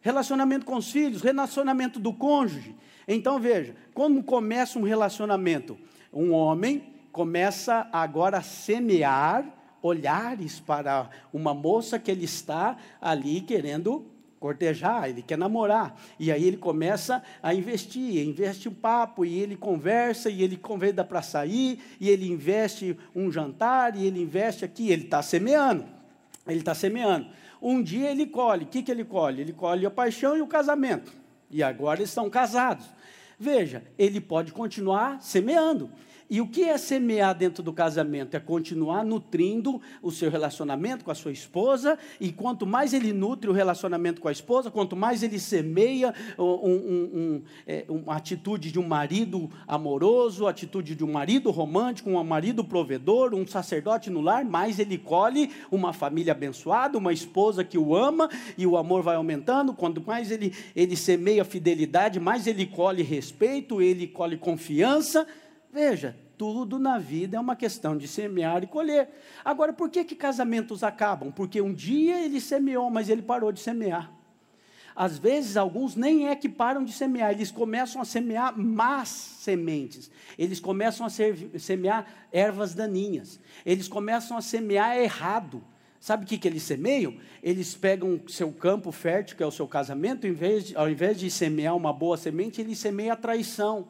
Relacionamento 0.00 0.66
com 0.66 0.74
os 0.74 0.90
filhos, 0.90 1.22
relacionamento 1.22 2.00
do 2.00 2.12
cônjuge. 2.12 2.74
Então 3.06 3.38
veja, 3.38 3.76
quando 3.94 4.20
começa 4.20 4.80
um 4.80 4.82
relacionamento, 4.82 5.78
um 6.12 6.32
homem 6.32 6.92
começa 7.12 7.88
agora 7.92 8.38
a 8.38 8.42
semear 8.42 9.46
olhares 9.80 10.58
para 10.58 11.08
uma 11.32 11.54
moça 11.54 12.00
que 12.00 12.10
ele 12.10 12.24
está 12.24 12.76
ali 13.00 13.40
querendo 13.42 14.10
cortejar, 14.42 15.08
ele 15.08 15.22
quer 15.22 15.38
namorar. 15.38 15.96
E 16.18 16.32
aí 16.32 16.44
ele 16.44 16.56
começa 16.56 17.22
a 17.40 17.54
investir, 17.54 18.26
investe 18.26 18.68
um 18.68 18.74
papo, 18.74 19.24
e 19.24 19.38
ele 19.38 19.56
conversa, 19.56 20.28
e 20.28 20.42
ele 20.42 20.56
convida 20.56 21.04
para 21.04 21.22
sair, 21.22 21.78
e 22.00 22.08
ele 22.08 22.28
investe 22.28 22.98
um 23.14 23.30
jantar, 23.30 23.94
e 23.94 24.04
ele 24.04 24.20
investe 24.20 24.64
aqui, 24.64 24.90
ele 24.90 25.04
está 25.04 25.22
semeando. 25.22 25.86
Ele 26.44 26.58
está 26.58 26.74
semeando. 26.74 27.28
Um 27.60 27.80
dia 27.80 28.10
ele 28.10 28.26
colhe, 28.26 28.64
o 28.64 28.66
que, 28.66 28.82
que 28.82 28.90
ele 28.90 29.04
colhe? 29.04 29.42
Ele 29.42 29.52
colhe 29.52 29.86
a 29.86 29.90
paixão 29.90 30.36
e 30.36 30.42
o 30.42 30.48
casamento. 30.48 31.12
E 31.48 31.62
agora 31.62 32.00
eles 32.00 32.10
estão 32.10 32.28
casados. 32.28 32.84
Veja, 33.38 33.84
ele 33.96 34.20
pode 34.20 34.50
continuar 34.52 35.22
semeando. 35.22 35.88
E 36.32 36.40
o 36.40 36.46
que 36.46 36.64
é 36.64 36.78
semear 36.78 37.36
dentro 37.36 37.62
do 37.62 37.74
casamento? 37.74 38.34
É 38.34 38.40
continuar 38.40 39.04
nutrindo 39.04 39.82
o 40.00 40.10
seu 40.10 40.30
relacionamento 40.30 41.04
com 41.04 41.10
a 41.10 41.14
sua 41.14 41.30
esposa, 41.30 41.98
e 42.18 42.32
quanto 42.32 42.66
mais 42.66 42.94
ele 42.94 43.12
nutre 43.12 43.50
o 43.50 43.52
relacionamento 43.52 44.18
com 44.18 44.28
a 44.28 44.32
esposa, 44.32 44.70
quanto 44.70 44.96
mais 44.96 45.22
ele 45.22 45.38
semeia 45.38 46.14
um, 46.38 46.44
um, 46.44 46.70
um, 46.72 47.42
é, 47.66 47.84
uma 47.86 48.16
atitude 48.16 48.72
de 48.72 48.80
um 48.80 48.88
marido 48.88 49.50
amoroso, 49.68 50.46
atitude 50.46 50.94
de 50.94 51.04
um 51.04 51.12
marido 51.12 51.50
romântico, 51.50 52.08
um 52.08 52.24
marido 52.24 52.64
provedor, 52.64 53.34
um 53.34 53.46
sacerdote 53.46 54.08
no 54.08 54.22
lar, 54.22 54.42
mais 54.42 54.78
ele 54.78 54.96
colhe 54.96 55.50
uma 55.70 55.92
família 55.92 56.32
abençoada, 56.32 56.96
uma 56.96 57.12
esposa 57.12 57.62
que 57.62 57.76
o 57.76 57.94
ama, 57.94 58.30
e 58.56 58.66
o 58.66 58.78
amor 58.78 59.02
vai 59.02 59.16
aumentando. 59.16 59.74
Quanto 59.74 60.00
mais 60.00 60.30
ele, 60.30 60.54
ele 60.74 60.96
semeia 60.96 61.44
fidelidade, 61.44 62.18
mais 62.18 62.46
ele 62.46 62.64
colhe 62.64 63.02
respeito, 63.02 63.82
ele 63.82 64.06
colhe 64.06 64.38
confiança. 64.38 65.26
Veja, 65.70 66.21
tudo 66.36 66.78
na 66.78 66.98
vida 66.98 67.36
é 67.36 67.40
uma 67.40 67.56
questão 67.56 67.96
de 67.96 68.08
semear 68.08 68.62
e 68.62 68.66
colher. 68.66 69.08
Agora, 69.44 69.72
por 69.72 69.90
que, 69.90 70.04
que 70.04 70.14
casamentos 70.14 70.82
acabam? 70.82 71.30
Porque 71.30 71.60
um 71.60 71.72
dia 71.72 72.24
ele 72.24 72.40
semeou, 72.40 72.90
mas 72.90 73.08
ele 73.08 73.22
parou 73.22 73.52
de 73.52 73.60
semear. 73.60 74.12
Às 74.94 75.18
vezes, 75.18 75.56
alguns 75.56 75.96
nem 75.96 76.28
é 76.28 76.36
que 76.36 76.48
param 76.48 76.84
de 76.84 76.92
semear, 76.92 77.32
eles 77.32 77.50
começam 77.50 78.02
a 78.02 78.04
semear 78.04 78.58
más 78.58 79.08
sementes, 79.08 80.10
eles 80.36 80.60
começam 80.60 81.06
a 81.06 81.10
semear 81.58 82.06
ervas 82.30 82.74
daninhas, 82.74 83.40
eles 83.64 83.88
começam 83.88 84.36
a 84.36 84.42
semear 84.42 84.98
errado. 84.98 85.64
Sabe 85.98 86.24
o 86.24 86.26
que, 86.26 86.36
que 86.36 86.48
eles 86.48 86.64
semeiam? 86.64 87.16
Eles 87.42 87.74
pegam 87.74 88.20
seu 88.28 88.52
campo 88.52 88.92
fértil, 88.92 89.36
que 89.36 89.42
é 89.42 89.46
o 89.46 89.52
seu 89.52 89.66
casamento, 89.66 90.26
em 90.26 90.32
vez 90.32 90.64
de, 90.64 90.76
ao 90.76 90.90
invés 90.90 91.18
de 91.18 91.30
semear 91.30 91.76
uma 91.76 91.92
boa 91.92 92.16
semente, 92.16 92.60
ele 92.60 92.74
semeia 92.74 93.14
a 93.14 93.16
traição 93.16 93.88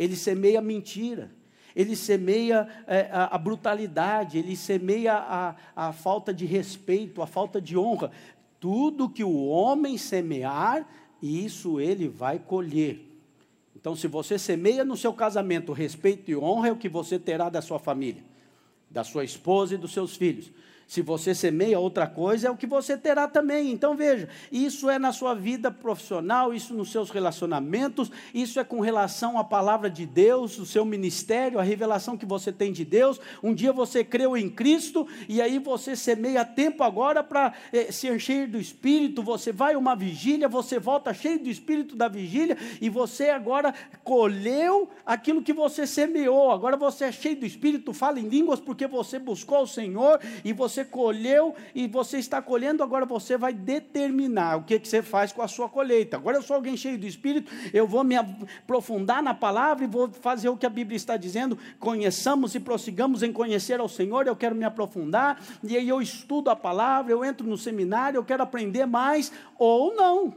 ele 0.00 0.16
semeia 0.16 0.60
mentira, 0.60 1.30
ele 1.74 1.96
semeia 1.96 2.68
é, 2.86 3.08
a, 3.12 3.34
a, 3.34 3.38
brutalidade, 3.38 4.38
ele 4.38 4.56
semeia 4.56 5.14
a, 5.14 5.54
a 5.74 5.92
falta 5.92 6.32
de 6.32 6.46
respeito, 6.46 7.22
a 7.22 7.26
falta 7.26 7.60
de 7.60 7.76
honra. 7.76 8.10
Tudo 8.58 9.08
que 9.08 9.24
o 9.24 9.46
homem 9.46 9.96
semear, 9.96 10.86
isso 11.22 11.80
ele 11.80 12.08
vai 12.08 12.38
colher. 12.38 13.06
Então, 13.74 13.96
se 13.96 14.06
você 14.06 14.38
semeia 14.38 14.84
no 14.84 14.96
seu 14.96 15.12
casamento 15.12 15.72
respeito 15.72 16.30
e 16.30 16.36
honra, 16.36 16.68
é 16.68 16.72
o 16.72 16.76
que 16.76 16.88
você 16.88 17.18
terá 17.18 17.48
da 17.48 17.62
sua 17.62 17.78
família, 17.78 18.22
da 18.90 19.02
sua 19.02 19.24
esposa 19.24 19.74
e 19.74 19.78
dos 19.78 19.92
seus 19.92 20.16
filhos. 20.16 20.50
Se 20.90 21.02
você 21.02 21.36
semeia 21.36 21.78
outra 21.78 22.04
coisa, 22.04 22.48
é 22.48 22.50
o 22.50 22.56
que 22.56 22.66
você 22.66 22.96
terá 22.96 23.28
também. 23.28 23.70
Então 23.70 23.94
veja, 23.94 24.28
isso 24.50 24.90
é 24.90 24.98
na 24.98 25.12
sua 25.12 25.34
vida 25.34 25.70
profissional, 25.70 26.52
isso 26.52 26.74
nos 26.74 26.90
seus 26.90 27.10
relacionamentos, 27.10 28.10
isso 28.34 28.58
é 28.58 28.64
com 28.64 28.80
relação 28.80 29.38
à 29.38 29.44
palavra 29.44 29.88
de 29.88 30.04
Deus, 30.04 30.58
o 30.58 30.66
seu 30.66 30.84
ministério, 30.84 31.60
a 31.60 31.62
revelação 31.62 32.18
que 32.18 32.26
você 32.26 32.50
tem 32.50 32.72
de 32.72 32.84
Deus. 32.84 33.20
Um 33.40 33.54
dia 33.54 33.72
você 33.72 34.02
creu 34.02 34.36
em 34.36 34.50
Cristo 34.50 35.06
e 35.28 35.40
aí 35.40 35.60
você 35.60 35.94
semeia 35.94 36.44
tempo 36.44 36.82
agora 36.82 37.22
para 37.22 37.54
eh, 37.72 37.92
se 37.92 38.08
encher 38.08 38.48
do 38.48 38.58
Espírito. 38.58 39.22
Você 39.22 39.52
vai 39.52 39.76
uma 39.76 39.94
vigília, 39.94 40.48
você 40.48 40.80
volta 40.80 41.14
cheio 41.14 41.38
do 41.38 41.48
Espírito 41.48 41.94
da 41.94 42.08
vigília 42.08 42.58
e 42.80 42.90
você 42.90 43.28
agora 43.30 43.72
colheu 44.02 44.90
aquilo 45.06 45.40
que 45.40 45.52
você 45.52 45.86
semeou. 45.86 46.50
Agora 46.50 46.76
você 46.76 47.04
é 47.04 47.12
cheio 47.12 47.36
do 47.36 47.46
Espírito, 47.46 47.92
fala 47.92 48.18
em 48.18 48.28
línguas 48.28 48.58
porque 48.58 48.88
você 48.88 49.20
buscou 49.20 49.62
o 49.62 49.68
Senhor 49.68 50.18
e 50.44 50.52
você 50.52 50.79
você 50.80 50.84
colheu 50.84 51.54
e 51.74 51.86
você 51.86 52.18
está 52.18 52.40
colhendo, 52.40 52.82
agora 52.82 53.04
você 53.04 53.36
vai 53.36 53.52
determinar 53.52 54.56
o 54.56 54.62
que, 54.62 54.78
que 54.78 54.88
você 54.88 55.02
faz 55.02 55.32
com 55.32 55.42
a 55.42 55.48
sua 55.48 55.68
colheita. 55.68 56.16
Agora 56.16 56.38
eu 56.38 56.42
sou 56.42 56.56
alguém 56.56 56.76
cheio 56.76 56.98
do 56.98 57.06
Espírito, 57.06 57.52
eu 57.72 57.86
vou 57.86 58.02
me 58.02 58.16
aprofundar 58.16 59.22
na 59.22 59.34
palavra 59.34 59.84
e 59.84 59.86
vou 59.86 60.10
fazer 60.10 60.48
o 60.48 60.56
que 60.56 60.66
a 60.66 60.70
Bíblia 60.70 60.96
está 60.96 61.16
dizendo. 61.16 61.58
Conheçamos 61.78 62.54
e 62.54 62.60
prossigamos 62.60 63.22
em 63.22 63.32
conhecer 63.32 63.80
ao 63.80 63.88
Senhor, 63.88 64.26
eu 64.26 64.36
quero 64.36 64.54
me 64.54 64.64
aprofundar, 64.64 65.42
e 65.62 65.76
aí 65.76 65.88
eu 65.88 66.00
estudo 66.00 66.50
a 66.50 66.56
palavra, 66.56 67.12
eu 67.12 67.24
entro 67.24 67.46
no 67.46 67.58
seminário, 67.58 68.18
eu 68.18 68.24
quero 68.24 68.42
aprender 68.42 68.86
mais, 68.86 69.32
ou 69.58 69.94
não. 69.94 70.34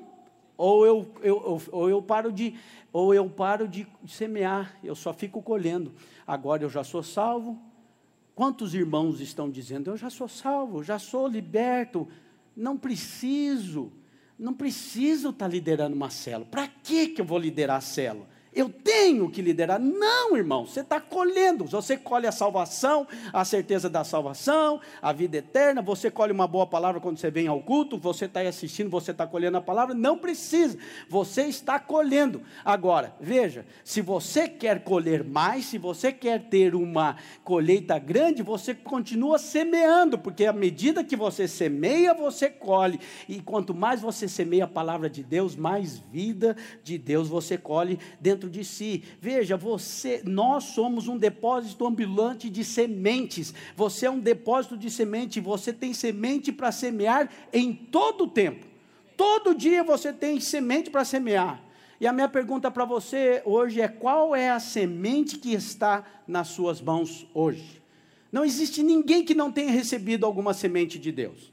Ou 0.56 0.86
eu, 0.86 1.08
eu, 1.22 1.62
ou 1.72 1.90
eu 1.90 2.02
paro 2.02 2.32
de 2.32 2.56
ou 2.92 3.12
eu 3.12 3.28
paro 3.28 3.68
de 3.68 3.88
semear, 4.08 4.78
eu 4.84 4.94
só 4.94 5.12
fico 5.12 5.42
colhendo. 5.42 5.92
Agora 6.28 6.62
eu 6.62 6.70
já 6.70 6.84
sou 6.84 7.02
salvo, 7.02 7.60
Quantos 8.36 8.74
irmãos 8.74 9.20
estão 9.22 9.50
dizendo, 9.50 9.92
eu 9.92 9.98
já 9.98 10.10
sou 10.10 10.28
salvo, 10.28 10.84
já 10.84 10.98
sou 10.98 11.28
liberto, 11.28 12.08
não 12.56 12.78
preciso, 12.78 13.92
não 14.38 14.54
preciso 14.54 15.30
estar 15.30 15.48
liderando 15.48 15.96
uma 15.96 16.10
célula. 16.10 16.50
Para 16.50 16.68
que 16.68 17.14
eu 17.18 17.26
vou 17.26 17.38
liderar 17.38 17.78
a 17.78 17.82
célula? 17.82 18.28
Eu 18.56 18.70
tenho 18.70 19.30
que 19.30 19.42
liderar. 19.42 19.80
Não, 19.80 20.36
irmão, 20.38 20.66
você 20.66 20.82
está 20.82 21.00
colhendo. 21.00 21.66
Você 21.66 21.98
colhe 21.98 22.28
a 22.28 22.32
salvação, 22.32 23.08
a 23.32 23.44
certeza 23.44 23.90
da 23.90 24.04
salvação, 24.04 24.80
a 25.02 25.12
vida 25.12 25.38
eterna. 25.38 25.82
Você 25.82 26.12
colhe 26.12 26.32
uma 26.32 26.48
boa 26.48 26.66
palavra 26.66 27.02
quando 27.02 27.18
você 27.18 27.32
vem 27.32 27.48
ao 27.48 27.62
culto. 27.62 27.98
Você 27.98 28.26
está 28.26 28.42
aí 28.42 28.48
assistindo, 28.48 28.90
você 28.90 29.12
está 29.12 29.26
colhendo 29.26 29.58
a 29.58 29.62
palavra. 29.62 29.96
Não 29.96 30.18
precisa, 30.18 30.78
você 31.10 31.44
está 31.44 31.80
colhendo. 31.80 32.42
Agora, 32.64 33.14
veja: 33.20 33.66
se 33.84 34.02
você 34.02 34.48
quer 34.48 34.84
colher 34.84 35.24
mais, 35.24 35.66
se 35.66 35.78
você 35.78 36.12
quer 36.12 36.44
ter 36.50 36.76
uma 36.76 37.18
colheita 37.44 37.98
grande, 37.98 38.44
você 38.44 38.74
continua 38.74 39.38
semeando, 39.38 40.18
porque 40.18 40.46
à 40.46 40.54
medida 40.54 41.04
que 41.04 41.16
você 41.16 41.48
semeia, 41.48 42.14
você 42.14 42.50
colhe. 42.50 43.00
E 43.28 43.42
quanto 43.42 43.74
mais 43.74 44.02
você 44.02 44.28
semeia 44.28 44.66
a 44.66 44.68
palavra 44.68 45.10
de 45.10 45.24
Deus, 45.24 45.56
mais 45.56 45.98
vida 45.98 46.56
de 46.84 46.98
Deus 46.98 47.28
você 47.28 47.58
colhe 47.58 48.00
dentro 48.20 48.43
dentro 48.44 48.50
de 48.50 48.64
si. 48.64 49.04
Veja, 49.22 49.56
você, 49.56 50.22
nós 50.26 50.66
somos 50.66 51.08
um 51.08 51.18
depósito 51.18 51.86
ambulante 51.86 52.50
de 52.50 52.64
sementes. 52.64 53.54
Você 53.76 54.06
é 54.06 54.12
um 54.12 54.20
depósito 54.20 54.78
de 54.78 54.90
semente, 54.90 55.40
você 55.40 55.72
tem 55.72 55.94
semente 55.94 56.52
para 56.52 56.72
semear 56.72 57.30
em 57.52 57.74
todo 57.74 58.26
o 58.26 58.28
tempo. 58.28 58.66
Todo 59.16 59.56
dia 59.56 59.84
você 59.84 60.12
tem 60.12 60.40
semente 60.40 60.90
para 60.90 61.06
semear. 61.06 61.62
E 62.02 62.08
a 62.08 62.12
minha 62.12 62.28
pergunta 62.28 62.70
para 62.70 62.84
você 62.84 63.42
hoje 63.46 63.80
é: 63.80 63.88
qual 63.88 64.36
é 64.36 64.50
a 64.50 64.60
semente 64.60 65.38
que 65.38 65.54
está 65.54 66.04
nas 66.28 66.50
suas 66.50 66.82
mãos 66.82 67.28
hoje? 67.34 67.82
Não 68.32 68.44
existe 68.44 68.82
ninguém 68.82 69.24
que 69.24 69.36
não 69.36 69.52
tenha 69.52 69.72
recebido 69.72 70.26
alguma 70.26 70.54
semente 70.54 70.98
de 70.98 71.12
Deus. 71.12 71.53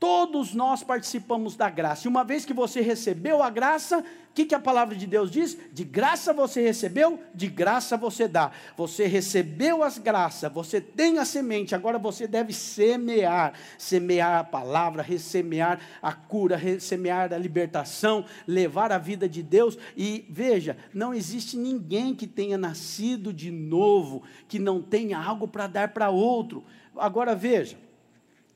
Todos 0.00 0.54
nós 0.54 0.82
participamos 0.82 1.56
da 1.56 1.68
graça. 1.68 2.08
E 2.08 2.10
uma 2.10 2.24
vez 2.24 2.46
que 2.46 2.54
você 2.54 2.80
recebeu 2.80 3.42
a 3.42 3.50
graça, 3.50 3.98
o 3.98 4.32
que, 4.32 4.46
que 4.46 4.54
a 4.54 4.58
palavra 4.58 4.96
de 4.96 5.06
Deus 5.06 5.30
diz? 5.30 5.58
De 5.74 5.84
graça 5.84 6.32
você 6.32 6.62
recebeu, 6.62 7.20
de 7.34 7.46
graça 7.48 7.98
você 7.98 8.26
dá. 8.26 8.50
Você 8.78 9.06
recebeu 9.06 9.82
as 9.82 9.98
graças, 9.98 10.50
você 10.50 10.80
tem 10.80 11.18
a 11.18 11.26
semente, 11.26 11.74
agora 11.74 11.98
você 11.98 12.26
deve 12.26 12.54
semear. 12.54 13.52
Semear 13.76 14.38
a 14.38 14.44
palavra, 14.44 15.02
ressemear 15.02 15.78
a 16.00 16.14
cura, 16.14 16.56
ressemear 16.56 17.30
a 17.34 17.36
libertação, 17.36 18.24
levar 18.46 18.92
a 18.92 18.98
vida 18.98 19.28
de 19.28 19.42
Deus. 19.42 19.76
E 19.94 20.24
veja, 20.30 20.78
não 20.94 21.12
existe 21.12 21.58
ninguém 21.58 22.14
que 22.14 22.26
tenha 22.26 22.56
nascido 22.56 23.34
de 23.34 23.50
novo, 23.50 24.22
que 24.48 24.58
não 24.58 24.80
tenha 24.80 25.18
algo 25.18 25.46
para 25.46 25.66
dar 25.66 25.88
para 25.88 26.08
outro. 26.08 26.64
Agora 26.96 27.34
veja, 27.34 27.76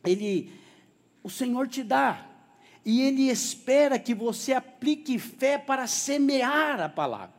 ele 0.03 0.64
o 1.25 1.31
Senhor 1.31 1.67
te 1.67 1.83
dá. 1.83 2.27
E 2.85 3.01
Ele 3.01 3.31
espera 3.31 3.99
que 3.99 4.15
você 4.15 4.53
aplique 4.53 5.19
fé 5.19 5.57
para 5.57 5.87
semear 5.87 6.79
a 6.81 6.89
palavra. 6.89 7.33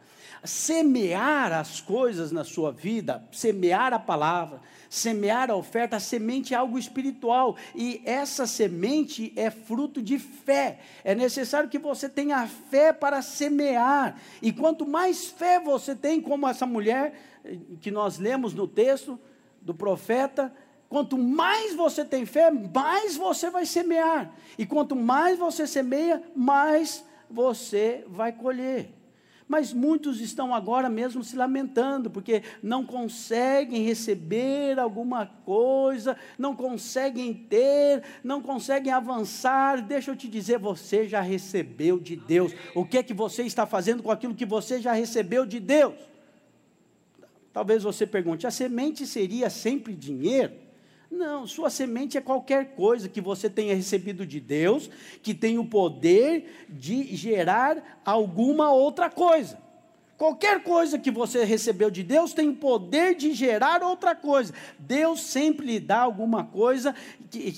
Semear 0.43 1.51
as 1.53 1.81
coisas 1.81 2.31
na 2.31 2.43
sua 2.43 2.71
vida, 2.71 3.27
semear 3.31 3.93
a 3.93 3.99
palavra, 3.99 4.61
semear 4.89 5.49
a 5.49 5.55
oferta, 5.55 5.95
a 5.95 5.99
semente 5.99 6.53
é 6.53 6.57
algo 6.57 6.77
espiritual. 6.77 7.55
E 7.75 8.01
essa 8.05 8.47
semente 8.47 9.31
é 9.35 9.51
fruto 9.51 10.01
de 10.01 10.17
fé. 10.17 10.79
É 11.03 11.13
necessário 11.13 11.69
que 11.69 11.79
você 11.79 12.09
tenha 12.09 12.47
fé 12.47 12.91
para 12.91 13.21
semear. 13.21 14.19
E 14.41 14.51
quanto 14.51 14.85
mais 14.85 15.27
fé 15.27 15.59
você 15.59 15.95
tem, 15.95 16.21
como 16.21 16.47
essa 16.47 16.65
mulher 16.65 17.13
eh, 17.43 17.57
que 17.81 17.91
nós 17.91 18.17
lemos 18.17 18.53
no 18.53 18.67
texto 18.67 19.19
do 19.61 19.73
profeta, 19.73 20.53
Quanto 20.95 21.17
mais 21.17 21.75
você 21.75 22.05
tem 22.05 22.25
fé, 22.25 22.49
mais 22.49 23.17
você 23.17 23.49
vai 23.49 23.65
semear. 23.65 24.33
E 24.57 24.65
quanto 24.65 24.95
mais 24.95 25.37
você 25.37 25.67
semeia, 25.67 26.23
mais 26.33 27.03
você 27.29 28.05
vai 28.07 28.31
colher. 28.31 28.93
Mas 29.45 29.73
muitos 29.73 30.21
estão 30.21 30.55
agora 30.55 30.89
mesmo 30.89 31.21
se 31.21 31.35
lamentando, 31.35 32.09
porque 32.09 32.43
não 32.63 32.85
conseguem 32.85 33.83
receber 33.83 34.79
alguma 34.79 35.25
coisa, 35.25 36.15
não 36.39 36.55
conseguem 36.55 37.33
ter, 37.33 38.01
não 38.23 38.41
conseguem 38.41 38.93
avançar. 38.93 39.81
Deixa 39.81 40.11
eu 40.11 40.15
te 40.15 40.29
dizer, 40.29 40.59
você 40.59 41.09
já 41.09 41.19
recebeu 41.19 41.99
de 41.99 42.15
Deus. 42.15 42.53
O 42.73 42.85
que 42.85 42.99
é 42.99 43.03
que 43.03 43.13
você 43.13 43.43
está 43.43 43.65
fazendo 43.65 44.01
com 44.01 44.11
aquilo 44.11 44.33
que 44.33 44.45
você 44.45 44.79
já 44.79 44.93
recebeu 44.93 45.45
de 45.45 45.59
Deus? 45.59 45.95
Talvez 47.51 47.83
você 47.83 48.07
pergunte: 48.07 48.47
a 48.47 48.51
semente 48.51 49.05
seria 49.05 49.49
sempre 49.49 49.93
dinheiro? 49.93 50.63
Não, 51.09 51.45
sua 51.45 51.69
semente 51.69 52.17
é 52.17 52.21
qualquer 52.21 52.75
coisa 52.75 53.07
que 53.07 53.21
você 53.21 53.49
tenha 53.49 53.75
recebido 53.75 54.25
de 54.25 54.39
Deus, 54.39 54.89
que 55.21 55.33
tem 55.33 55.57
o 55.57 55.65
poder 55.65 56.65
de 56.69 57.15
gerar 57.15 58.01
alguma 58.03 58.71
outra 58.71 59.09
coisa. 59.09 59.64
Qualquer 60.17 60.63
coisa 60.63 60.97
que 60.97 61.11
você 61.11 61.43
recebeu 61.43 61.91
de 61.91 62.01
Deus 62.01 62.33
tem 62.33 62.47
o 62.47 62.55
poder 62.55 63.15
de 63.15 63.33
gerar 63.33 63.83
outra 63.83 64.15
coisa. 64.15 64.53
Deus 64.79 65.21
sempre 65.21 65.65
lhe 65.65 65.79
dá 65.79 65.99
alguma 65.99 66.45
coisa, 66.45 66.95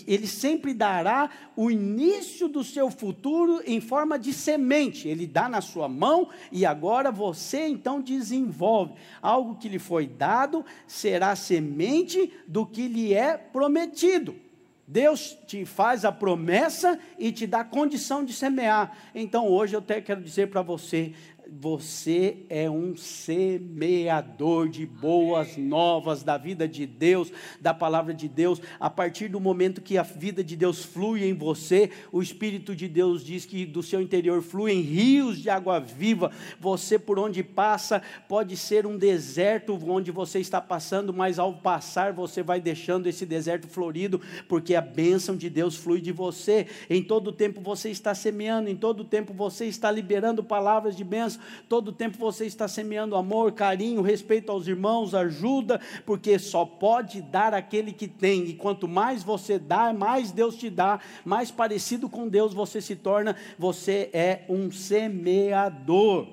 Ele 0.07 0.25
sempre 0.25 0.73
dará 0.73 1.29
o 1.55 1.69
início 1.69 2.47
do 2.47 2.63
seu 2.63 2.89
futuro 2.89 3.61
em 3.63 3.79
forma 3.79 4.17
de 4.17 4.33
semente. 4.33 5.07
Ele 5.07 5.27
dá 5.27 5.47
na 5.47 5.61
sua 5.61 5.87
mão 5.87 6.29
e 6.51 6.65
agora 6.65 7.11
você 7.11 7.67
então 7.67 8.01
desenvolve. 8.01 8.95
Algo 9.21 9.55
que 9.55 9.69
lhe 9.69 9.79
foi 9.79 10.07
dado 10.07 10.65
será 10.87 11.35
semente 11.35 12.33
do 12.47 12.65
que 12.65 12.87
lhe 12.87 13.13
é 13.13 13.37
prometido. 13.37 14.47
Deus 14.89 15.37
te 15.45 15.65
faz 15.65 16.05
a 16.05 16.13
promessa 16.13 16.97
e 17.19 17.29
te 17.29 17.45
dá 17.45 17.61
condição 17.61 18.23
de 18.23 18.31
semear. 18.31 18.97
Então 19.13 19.45
hoje 19.45 19.75
eu 19.75 19.79
até 19.79 19.99
quero 19.99 20.21
dizer 20.21 20.49
para 20.49 20.61
você: 20.61 21.13
você 21.51 22.37
é 22.49 22.69
um 22.69 22.95
semeador 22.95 24.67
de 24.69 24.85
boas 24.85 25.57
novas 25.57 26.23
da 26.23 26.37
vida 26.37 26.67
de 26.67 26.85
Deus, 26.85 27.31
da 27.61 27.73
palavra 27.73 28.13
de 28.13 28.27
Deus. 28.27 28.61
A 28.79 28.89
partir 28.89 29.27
do 29.27 29.39
momento 29.39 29.81
que 29.81 29.97
a 29.97 30.03
vida 30.03 30.43
de 30.43 30.55
Deus 30.55 30.83
flui 30.83 31.23
em 31.23 31.33
você, 31.33 31.89
o 32.11 32.21
Espírito 32.21 32.75
de 32.75 32.87
Deus 32.87 33.23
diz 33.23 33.45
que 33.45 33.65
do 33.65 33.81
seu 33.81 34.01
interior 34.01 34.41
fluem 34.41 34.81
rios 34.81 35.39
de 35.39 35.49
água 35.49 35.79
viva. 35.79 36.31
Você, 36.59 36.99
por 36.99 37.17
onde 37.19 37.43
passa, 37.43 38.01
pode 38.27 38.57
ser 38.57 38.85
um 38.85 38.97
deserto 38.97 39.77
onde 39.89 40.11
você 40.11 40.39
está 40.39 40.59
passando, 40.59 41.13
mas 41.13 41.39
ao 41.39 41.53
passar 41.53 42.13
você 42.13 42.43
vai 42.43 42.59
deixando 42.59 43.07
esse 43.07 43.25
deserto 43.25 43.67
florido, 43.67 44.21
porque 44.47 44.75
a 44.75 44.81
bênção 44.81 45.35
de 45.35 45.49
Deus 45.49 45.75
flui 45.75 46.01
de 46.01 46.11
você. 46.11 46.67
Em 46.89 47.03
todo 47.03 47.31
tempo 47.31 47.61
você 47.61 47.89
está 47.89 48.13
semeando, 48.13 48.69
em 48.69 48.75
todo 48.75 49.03
tempo 49.03 49.33
você 49.33 49.65
está 49.65 49.89
liberando 49.89 50.43
palavras 50.43 50.95
de 50.95 51.03
bênção 51.03 51.36
todo 51.67 51.91
tempo 51.91 52.17
você 52.17 52.45
está 52.45 52.67
semeando 52.67 53.15
amor, 53.15 53.51
carinho, 53.51 54.01
respeito 54.01 54.51
aos 54.51 54.67
irmãos, 54.67 55.13
ajuda, 55.13 55.79
porque 56.05 56.37
só 56.39 56.65
pode 56.65 57.21
dar 57.21 57.53
aquele 57.53 57.91
que 57.91 58.07
tem, 58.07 58.45
e 58.45 58.53
quanto 58.53 58.87
mais 58.87 59.23
você 59.23 59.57
dá, 59.57 59.93
mais 59.93 60.31
Deus 60.31 60.55
te 60.55 60.69
dá, 60.69 60.99
mais 61.23 61.51
parecido 61.51 62.09
com 62.09 62.27
Deus 62.27 62.53
você 62.53 62.81
se 62.81 62.95
torna, 62.95 63.35
você 63.57 64.09
é 64.13 64.45
um 64.49 64.71
semeador. 64.71 66.27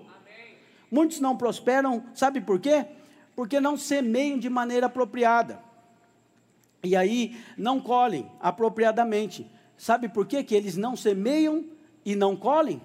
Muitos 0.90 1.20
não 1.20 1.36
prosperam, 1.36 2.04
sabe 2.14 2.40
por 2.40 2.60
quê? 2.60 2.86
Porque 3.34 3.58
não 3.60 3.76
semeiam 3.76 4.38
de 4.38 4.48
maneira 4.48 4.86
apropriada. 4.86 5.58
E 6.84 6.94
aí 6.94 7.36
não 7.56 7.80
colhem 7.80 8.30
apropriadamente. 8.40 9.50
Sabe 9.76 10.08
por 10.08 10.26
quê? 10.26 10.44
que 10.44 10.54
eles 10.54 10.76
não 10.76 10.94
semeiam 10.96 11.64
e 12.04 12.14
não 12.14 12.36
colhem? 12.36 12.80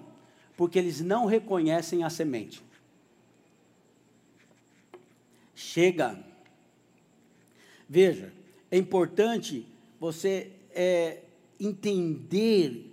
Porque 0.60 0.78
eles 0.78 1.00
não 1.00 1.24
reconhecem 1.24 2.04
a 2.04 2.10
semente. 2.10 2.62
Chega. 5.54 6.22
Veja, 7.88 8.30
é 8.70 8.76
importante 8.76 9.64
você 9.98 10.52
é, 10.74 11.22
entender 11.58 12.92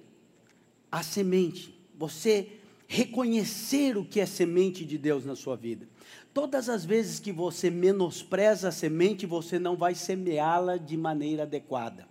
a 0.89 1.03
semente, 1.03 1.77
você 1.97 2.53
reconhecer 2.87 3.97
o 3.97 4.05
que 4.05 4.21
é 4.21 4.25
semente 4.25 4.85
de 4.85 4.97
Deus 4.97 5.25
na 5.25 5.35
sua 5.35 5.57
vida. 5.57 5.89
Todas 6.33 6.69
as 6.69 6.85
vezes 6.85 7.19
que 7.19 7.33
você 7.33 7.69
menospreza 7.69 8.69
a 8.69 8.71
semente, 8.71 9.25
você 9.25 9.59
não 9.59 9.75
vai 9.75 9.93
semeá-la 9.93 10.77
de 10.77 10.95
maneira 10.95 11.43
adequada. 11.43 12.07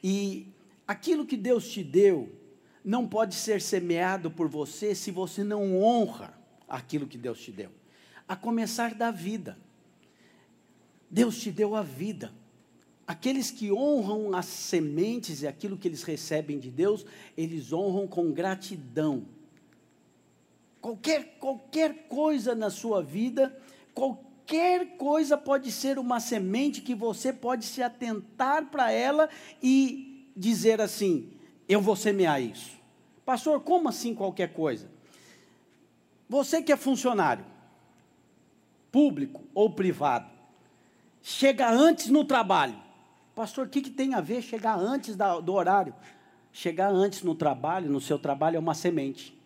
E 0.00 0.46
aquilo 0.86 1.26
que 1.26 1.36
Deus 1.36 1.68
te 1.68 1.82
deu, 1.82 2.38
não 2.84 3.06
pode 3.06 3.34
ser 3.34 3.60
semeado 3.60 4.30
por 4.30 4.48
você 4.48 4.94
se 4.94 5.10
você 5.10 5.44
não 5.44 5.82
honra 5.82 6.34
aquilo 6.68 7.06
que 7.06 7.18
Deus 7.18 7.40
te 7.40 7.52
deu. 7.52 7.70
A 8.26 8.36
começar 8.36 8.94
da 8.94 9.10
vida. 9.10 9.58
Deus 11.10 11.40
te 11.40 11.50
deu 11.50 11.74
a 11.74 11.82
vida. 11.82 12.32
Aqueles 13.06 13.50
que 13.50 13.72
honram 13.72 14.36
as 14.36 14.46
sementes 14.46 15.42
e 15.42 15.46
aquilo 15.46 15.76
que 15.76 15.88
eles 15.88 16.04
recebem 16.04 16.60
de 16.60 16.70
Deus, 16.70 17.04
eles 17.36 17.72
honram 17.72 18.06
com 18.06 18.30
gratidão. 18.30 19.26
Qualquer, 20.80 21.36
qualquer 21.38 22.06
coisa 22.06 22.54
na 22.54 22.70
sua 22.70 23.02
vida, 23.02 23.54
qualquer 23.92 24.96
coisa 24.96 25.36
pode 25.36 25.72
ser 25.72 25.98
uma 25.98 26.20
semente 26.20 26.80
que 26.80 26.94
você 26.94 27.32
pode 27.32 27.64
se 27.66 27.82
atentar 27.82 28.70
para 28.70 28.92
ela 28.92 29.28
e 29.60 30.32
dizer 30.36 30.80
assim: 30.80 31.32
eu 31.72 31.80
vou 31.80 31.94
semear 31.94 32.42
isso. 32.42 32.72
Pastor, 33.24 33.60
como 33.60 33.88
assim 33.88 34.14
qualquer 34.14 34.52
coisa? 34.52 34.90
Você 36.28 36.62
que 36.62 36.72
é 36.72 36.76
funcionário, 36.76 37.44
público 38.90 39.44
ou 39.54 39.70
privado, 39.70 40.28
chega 41.22 41.70
antes 41.70 42.08
no 42.08 42.24
trabalho. 42.24 42.76
Pastor, 43.34 43.66
o 43.66 43.70
que, 43.70 43.80
que 43.80 43.90
tem 43.90 44.14
a 44.14 44.20
ver 44.20 44.42
chegar 44.42 44.76
antes 44.76 45.16
da, 45.16 45.38
do 45.40 45.52
horário? 45.54 45.94
Chegar 46.52 46.90
antes 46.90 47.22
no 47.22 47.34
trabalho, 47.34 47.90
no 47.90 48.00
seu 48.00 48.18
trabalho, 48.18 48.56
é 48.56 48.58
uma 48.58 48.74
semente. 48.74 49.36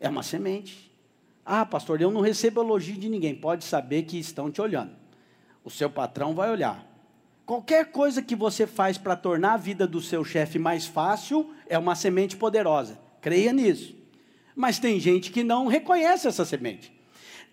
É 0.00 0.08
uma 0.08 0.22
semente. 0.22 0.90
Ah, 1.44 1.66
pastor, 1.66 2.00
eu 2.00 2.10
não 2.10 2.20
recebo 2.20 2.60
elogio 2.60 2.96
de 2.96 3.08
ninguém. 3.08 3.34
Pode 3.34 3.64
saber 3.64 4.04
que 4.04 4.18
estão 4.18 4.50
te 4.50 4.60
olhando. 4.60 4.96
O 5.64 5.70
seu 5.70 5.90
patrão 5.90 6.34
vai 6.34 6.50
olhar. 6.50 6.91
Qualquer 7.52 7.92
coisa 7.92 8.22
que 8.22 8.34
você 8.34 8.66
faz 8.66 8.96
para 8.96 9.14
tornar 9.14 9.52
a 9.52 9.56
vida 9.58 9.86
do 9.86 10.00
seu 10.00 10.24
chefe 10.24 10.58
mais 10.58 10.86
fácil 10.86 11.50
é 11.68 11.76
uma 11.76 11.94
semente 11.94 12.34
poderosa. 12.34 12.98
Creia 13.20 13.52
nisso. 13.52 13.94
Mas 14.56 14.78
tem 14.78 14.98
gente 14.98 15.30
que 15.30 15.44
não 15.44 15.66
reconhece 15.66 16.26
essa 16.26 16.46
semente. 16.46 16.90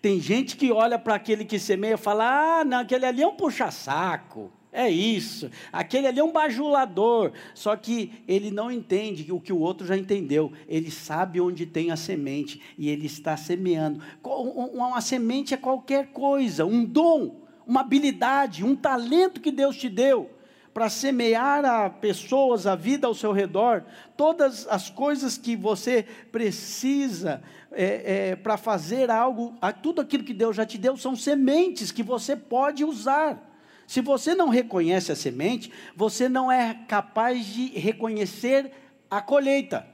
Tem 0.00 0.18
gente 0.18 0.56
que 0.56 0.72
olha 0.72 0.98
para 0.98 1.16
aquele 1.16 1.44
que 1.44 1.58
semeia 1.58 1.96
e 1.96 1.98
fala: 1.98 2.60
ah, 2.60 2.64
não, 2.64 2.78
aquele 2.78 3.04
ali 3.04 3.20
é 3.20 3.26
um 3.26 3.34
puxa-saco. 3.34 4.50
É 4.72 4.88
isso. 4.88 5.50
Aquele 5.70 6.06
ali 6.06 6.18
é 6.18 6.24
um 6.24 6.32
bajulador. 6.32 7.32
Só 7.52 7.76
que 7.76 8.24
ele 8.26 8.50
não 8.50 8.70
entende 8.70 9.30
o 9.30 9.38
que 9.38 9.52
o 9.52 9.58
outro 9.58 9.86
já 9.86 9.98
entendeu. 9.98 10.50
Ele 10.66 10.90
sabe 10.90 11.42
onde 11.42 11.66
tem 11.66 11.90
a 11.90 11.96
semente 11.96 12.58
e 12.78 12.88
ele 12.88 13.04
está 13.04 13.36
semeando. 13.36 14.02
Uma 14.24 15.02
semente 15.02 15.52
é 15.52 15.58
qualquer 15.58 16.06
coisa, 16.06 16.64
um 16.64 16.86
dom 16.86 17.39
uma 17.70 17.82
habilidade, 17.82 18.64
um 18.64 18.74
talento 18.74 19.40
que 19.40 19.52
Deus 19.52 19.76
te 19.76 19.88
deu 19.88 20.28
para 20.74 20.90
semear 20.90 21.64
a 21.64 21.88
pessoas, 21.88 22.66
a 22.66 22.74
vida 22.74 23.06
ao 23.06 23.14
seu 23.14 23.30
redor, 23.30 23.84
todas 24.16 24.66
as 24.66 24.90
coisas 24.90 25.38
que 25.38 25.54
você 25.54 26.04
precisa 26.32 27.40
é, 27.70 28.30
é, 28.30 28.36
para 28.36 28.56
fazer 28.56 29.08
algo, 29.08 29.54
tudo 29.84 30.00
aquilo 30.00 30.24
que 30.24 30.34
Deus 30.34 30.56
já 30.56 30.66
te 30.66 30.76
deu 30.78 30.96
são 30.96 31.14
sementes 31.14 31.92
que 31.92 32.02
você 32.02 32.34
pode 32.34 32.84
usar. 32.84 33.40
Se 33.86 34.00
você 34.00 34.34
não 34.34 34.48
reconhece 34.48 35.12
a 35.12 35.16
semente, 35.16 35.70
você 35.94 36.28
não 36.28 36.50
é 36.50 36.74
capaz 36.88 37.46
de 37.46 37.66
reconhecer 37.78 38.72
a 39.08 39.22
colheita. 39.22 39.86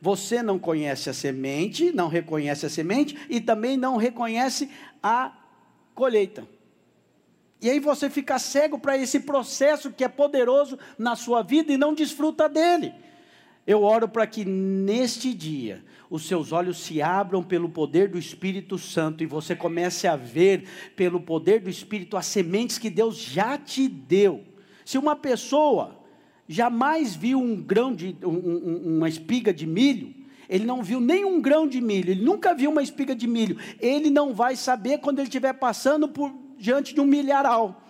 Você 0.00 0.42
não 0.42 0.58
conhece 0.58 1.08
a 1.08 1.14
semente, 1.14 1.92
não 1.92 2.08
reconhece 2.08 2.66
a 2.66 2.70
semente 2.70 3.16
e 3.30 3.40
também 3.40 3.76
não 3.76 3.96
reconhece 3.96 4.68
a 5.00 5.32
colheita. 5.94 6.57
E 7.60 7.68
aí 7.68 7.80
você 7.80 8.08
fica 8.08 8.38
cego 8.38 8.78
para 8.78 8.96
esse 8.96 9.20
processo 9.20 9.90
que 9.90 10.04
é 10.04 10.08
poderoso 10.08 10.78
na 10.96 11.16
sua 11.16 11.42
vida 11.42 11.72
e 11.72 11.76
não 11.76 11.92
desfruta 11.92 12.48
dele. 12.48 12.94
Eu 13.66 13.82
oro 13.82 14.08
para 14.08 14.26
que 14.26 14.44
neste 14.44 15.34
dia 15.34 15.84
os 16.08 16.26
seus 16.26 16.52
olhos 16.52 16.78
se 16.78 17.02
abram 17.02 17.42
pelo 17.42 17.68
poder 17.68 18.08
do 18.08 18.18
Espírito 18.18 18.78
Santo 18.78 19.22
e 19.22 19.26
você 19.26 19.54
comece 19.54 20.06
a 20.06 20.16
ver 20.16 20.66
pelo 20.96 21.20
poder 21.20 21.60
do 21.60 21.68
Espírito 21.68 22.16
as 22.16 22.26
sementes 22.26 22.78
que 22.78 22.88
Deus 22.88 23.18
já 23.18 23.58
te 23.58 23.88
deu. 23.88 24.42
Se 24.84 24.96
uma 24.96 25.14
pessoa 25.14 25.98
jamais 26.48 27.14
viu 27.14 27.38
um 27.38 27.60
grão 27.60 27.94
de 27.94 28.16
um, 28.24 28.28
um, 28.28 28.96
uma 28.96 29.08
espiga 29.08 29.52
de 29.52 29.66
milho, 29.66 30.14
ele 30.48 30.64
não 30.64 30.82
viu 30.82 30.98
nenhum 30.98 31.42
grão 31.42 31.68
de 31.68 31.78
milho, 31.78 32.10
ele 32.10 32.24
nunca 32.24 32.54
viu 32.54 32.70
uma 32.70 32.82
espiga 32.82 33.14
de 33.14 33.26
milho. 33.26 33.58
Ele 33.78 34.08
não 34.08 34.32
vai 34.32 34.56
saber 34.56 34.98
quando 34.98 35.18
ele 35.18 35.28
estiver 35.28 35.52
passando 35.52 36.08
por 36.08 36.32
diante 36.58 36.94
de 36.94 37.00
um 37.00 37.04
milharal. 37.04 37.82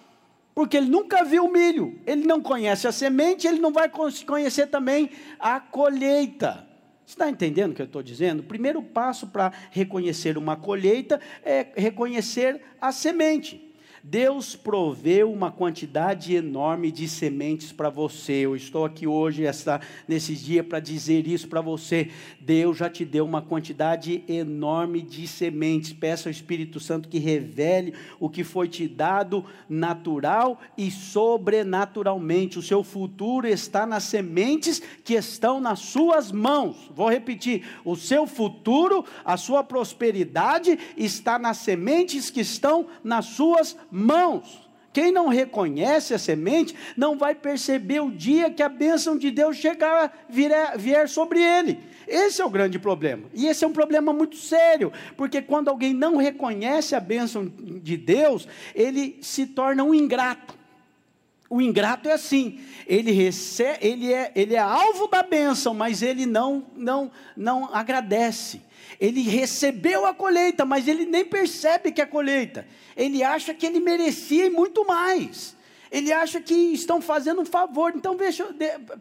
Porque 0.54 0.76
ele 0.76 0.88
nunca 0.88 1.24
viu 1.24 1.50
milho, 1.50 2.00
ele 2.04 2.26
não 2.26 2.40
conhece 2.40 2.86
a 2.86 2.92
semente, 2.92 3.46
ele 3.46 3.60
não 3.60 3.72
vai 3.72 3.88
conhecer 4.26 4.66
também 4.66 5.10
a 5.38 5.60
colheita. 5.60 6.66
Você 7.06 7.14
está 7.14 7.30
entendendo 7.30 7.72
o 7.72 7.74
que 7.74 7.80
eu 7.80 7.86
estou 7.86 8.02
dizendo? 8.02 8.40
O 8.40 8.46
primeiro 8.46 8.82
passo 8.82 9.28
para 9.28 9.52
reconhecer 9.70 10.36
uma 10.36 10.56
colheita 10.56 11.20
é 11.42 11.68
reconhecer 11.76 12.60
a 12.80 12.92
semente. 12.92 13.67
Deus 14.02 14.54
proveu 14.54 15.32
uma 15.32 15.50
quantidade 15.50 16.34
enorme 16.34 16.92
de 16.92 17.08
sementes 17.08 17.72
para 17.72 17.90
você. 17.90 18.32
Eu 18.32 18.54
estou 18.54 18.84
aqui 18.84 19.06
hoje, 19.06 19.44
essa, 19.44 19.80
nesses 20.06 20.40
dias, 20.40 20.64
para 20.66 20.80
dizer 20.80 21.26
isso 21.26 21.48
para 21.48 21.60
você. 21.60 22.10
Deus 22.40 22.76
já 22.76 22.88
te 22.88 23.04
deu 23.04 23.24
uma 23.24 23.42
quantidade 23.42 24.22
enorme 24.28 25.02
de 25.02 25.26
sementes. 25.26 25.92
Peça 25.92 26.28
ao 26.28 26.30
Espírito 26.30 26.78
Santo 26.78 27.08
que 27.08 27.18
revele 27.18 27.94
o 28.20 28.28
que 28.28 28.44
foi 28.44 28.68
te 28.68 28.86
dado 28.86 29.44
natural 29.68 30.60
e 30.76 30.90
sobrenaturalmente. 30.90 32.58
O 32.58 32.62
seu 32.62 32.84
futuro 32.84 33.46
está 33.46 33.86
nas 33.86 34.04
sementes 34.04 34.80
que 35.04 35.14
estão 35.14 35.60
nas 35.60 35.80
suas 35.80 36.30
mãos. 36.30 36.90
Vou 36.94 37.10
repetir: 37.10 37.64
o 37.84 37.96
seu 37.96 38.26
futuro, 38.26 39.04
a 39.24 39.36
sua 39.36 39.64
prosperidade 39.64 40.78
está 40.96 41.38
nas 41.38 41.58
sementes 41.58 42.30
que 42.30 42.40
estão 42.40 42.86
nas 43.02 43.26
suas 43.26 43.74
mãos 43.74 43.87
mãos. 43.90 44.68
Quem 44.92 45.12
não 45.12 45.28
reconhece 45.28 46.14
a 46.14 46.18
semente 46.18 46.74
não 46.96 47.16
vai 47.16 47.34
perceber 47.34 48.00
o 48.00 48.10
dia 48.10 48.50
que 48.50 48.62
a 48.62 48.68
bênção 48.68 49.16
de 49.16 49.30
Deus 49.30 49.56
chegar, 49.56 50.26
vier, 50.28 50.76
vier 50.76 51.08
sobre 51.08 51.40
ele. 51.40 51.78
Esse 52.06 52.40
é 52.40 52.44
o 52.44 52.50
grande 52.50 52.78
problema. 52.78 53.28
E 53.34 53.46
esse 53.46 53.64
é 53.64 53.68
um 53.68 53.72
problema 53.72 54.12
muito 54.12 54.36
sério, 54.36 54.92
porque 55.16 55.42
quando 55.42 55.68
alguém 55.68 55.92
não 55.92 56.16
reconhece 56.16 56.94
a 56.96 57.00
bênção 57.00 57.46
de 57.46 57.96
Deus, 57.96 58.48
ele 58.74 59.18
se 59.20 59.46
torna 59.46 59.84
um 59.84 59.94
ingrato. 59.94 60.56
O 61.50 61.62
ingrato 61.62 62.08
é 62.08 62.12
assim, 62.12 62.60
ele 62.86 63.10
recebe, 63.10 63.78
ele 63.80 64.12
é, 64.12 64.32
ele 64.34 64.54
é 64.54 64.58
alvo 64.58 65.06
da 65.06 65.22
bênção, 65.22 65.72
mas 65.72 66.02
ele 66.02 66.26
não, 66.26 66.66
não, 66.76 67.10
não 67.36 67.74
agradece. 67.74 68.60
Ele 69.00 69.22
recebeu 69.22 70.04
a 70.06 70.12
colheita, 70.12 70.64
mas 70.64 70.88
ele 70.88 71.06
nem 71.06 71.24
percebe 71.24 71.92
que 71.92 72.00
é 72.00 72.06
colheita. 72.06 72.66
Ele 72.96 73.22
acha 73.22 73.54
que 73.54 73.64
ele 73.64 73.78
merecia 73.78 74.46
e 74.46 74.50
muito 74.50 74.84
mais. 74.86 75.56
Ele 75.90 76.12
acha 76.12 76.40
que 76.40 76.54
estão 76.54 77.00
fazendo 77.00 77.40
um 77.40 77.46
favor. 77.46 77.92
Então, 77.94 78.16
veja, 78.16 78.46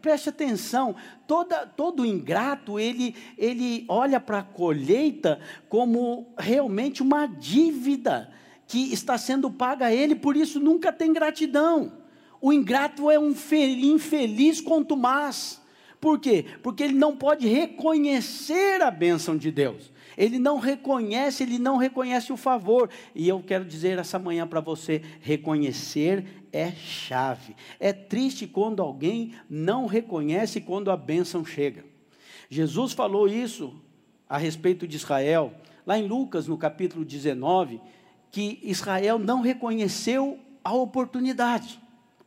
preste 0.00 0.28
atenção. 0.28 0.94
Toda, 1.26 1.66
todo 1.66 2.06
ingrato, 2.06 2.78
ele, 2.78 3.14
ele 3.36 3.84
olha 3.88 4.20
para 4.20 4.38
a 4.38 4.42
colheita 4.42 5.40
como 5.68 6.32
realmente 6.38 7.02
uma 7.02 7.26
dívida 7.26 8.32
que 8.66 8.92
está 8.92 9.16
sendo 9.16 9.50
paga 9.50 9.86
a 9.86 9.92
ele, 9.92 10.14
por 10.14 10.36
isso 10.36 10.60
nunca 10.60 10.92
tem 10.92 11.12
gratidão. 11.12 11.92
O 12.40 12.52
ingrato 12.52 13.10
é 13.10 13.18
um 13.18 13.30
infeliz 13.30 14.60
quanto 14.60 14.96
mais. 14.96 15.57
Por 16.00 16.20
quê? 16.20 16.44
Porque 16.62 16.84
ele 16.84 16.94
não 16.94 17.16
pode 17.16 17.46
reconhecer 17.46 18.80
a 18.82 18.90
bênção 18.90 19.36
de 19.36 19.50
Deus. 19.50 19.90
Ele 20.16 20.38
não 20.38 20.58
reconhece, 20.58 21.42
ele 21.42 21.58
não 21.58 21.76
reconhece 21.76 22.32
o 22.32 22.36
favor. 22.36 22.90
E 23.14 23.28
eu 23.28 23.42
quero 23.42 23.64
dizer 23.64 23.98
essa 23.98 24.18
manhã 24.18 24.46
para 24.46 24.60
você: 24.60 25.02
reconhecer 25.20 26.24
é 26.52 26.70
chave. 26.72 27.54
É 27.78 27.92
triste 27.92 28.46
quando 28.46 28.82
alguém 28.82 29.34
não 29.48 29.86
reconhece 29.86 30.60
quando 30.60 30.90
a 30.90 30.96
bênção 30.96 31.44
chega. 31.44 31.84
Jesus 32.50 32.92
falou 32.92 33.28
isso 33.28 33.74
a 34.28 34.38
respeito 34.38 34.86
de 34.86 34.96
Israel, 34.96 35.52
lá 35.86 35.98
em 35.98 36.06
Lucas, 36.06 36.46
no 36.46 36.56
capítulo 36.56 37.04
19, 37.04 37.80
que 38.30 38.58
Israel 38.62 39.18
não 39.18 39.40
reconheceu 39.40 40.38
a 40.62 40.72
oportunidade. 40.74 41.80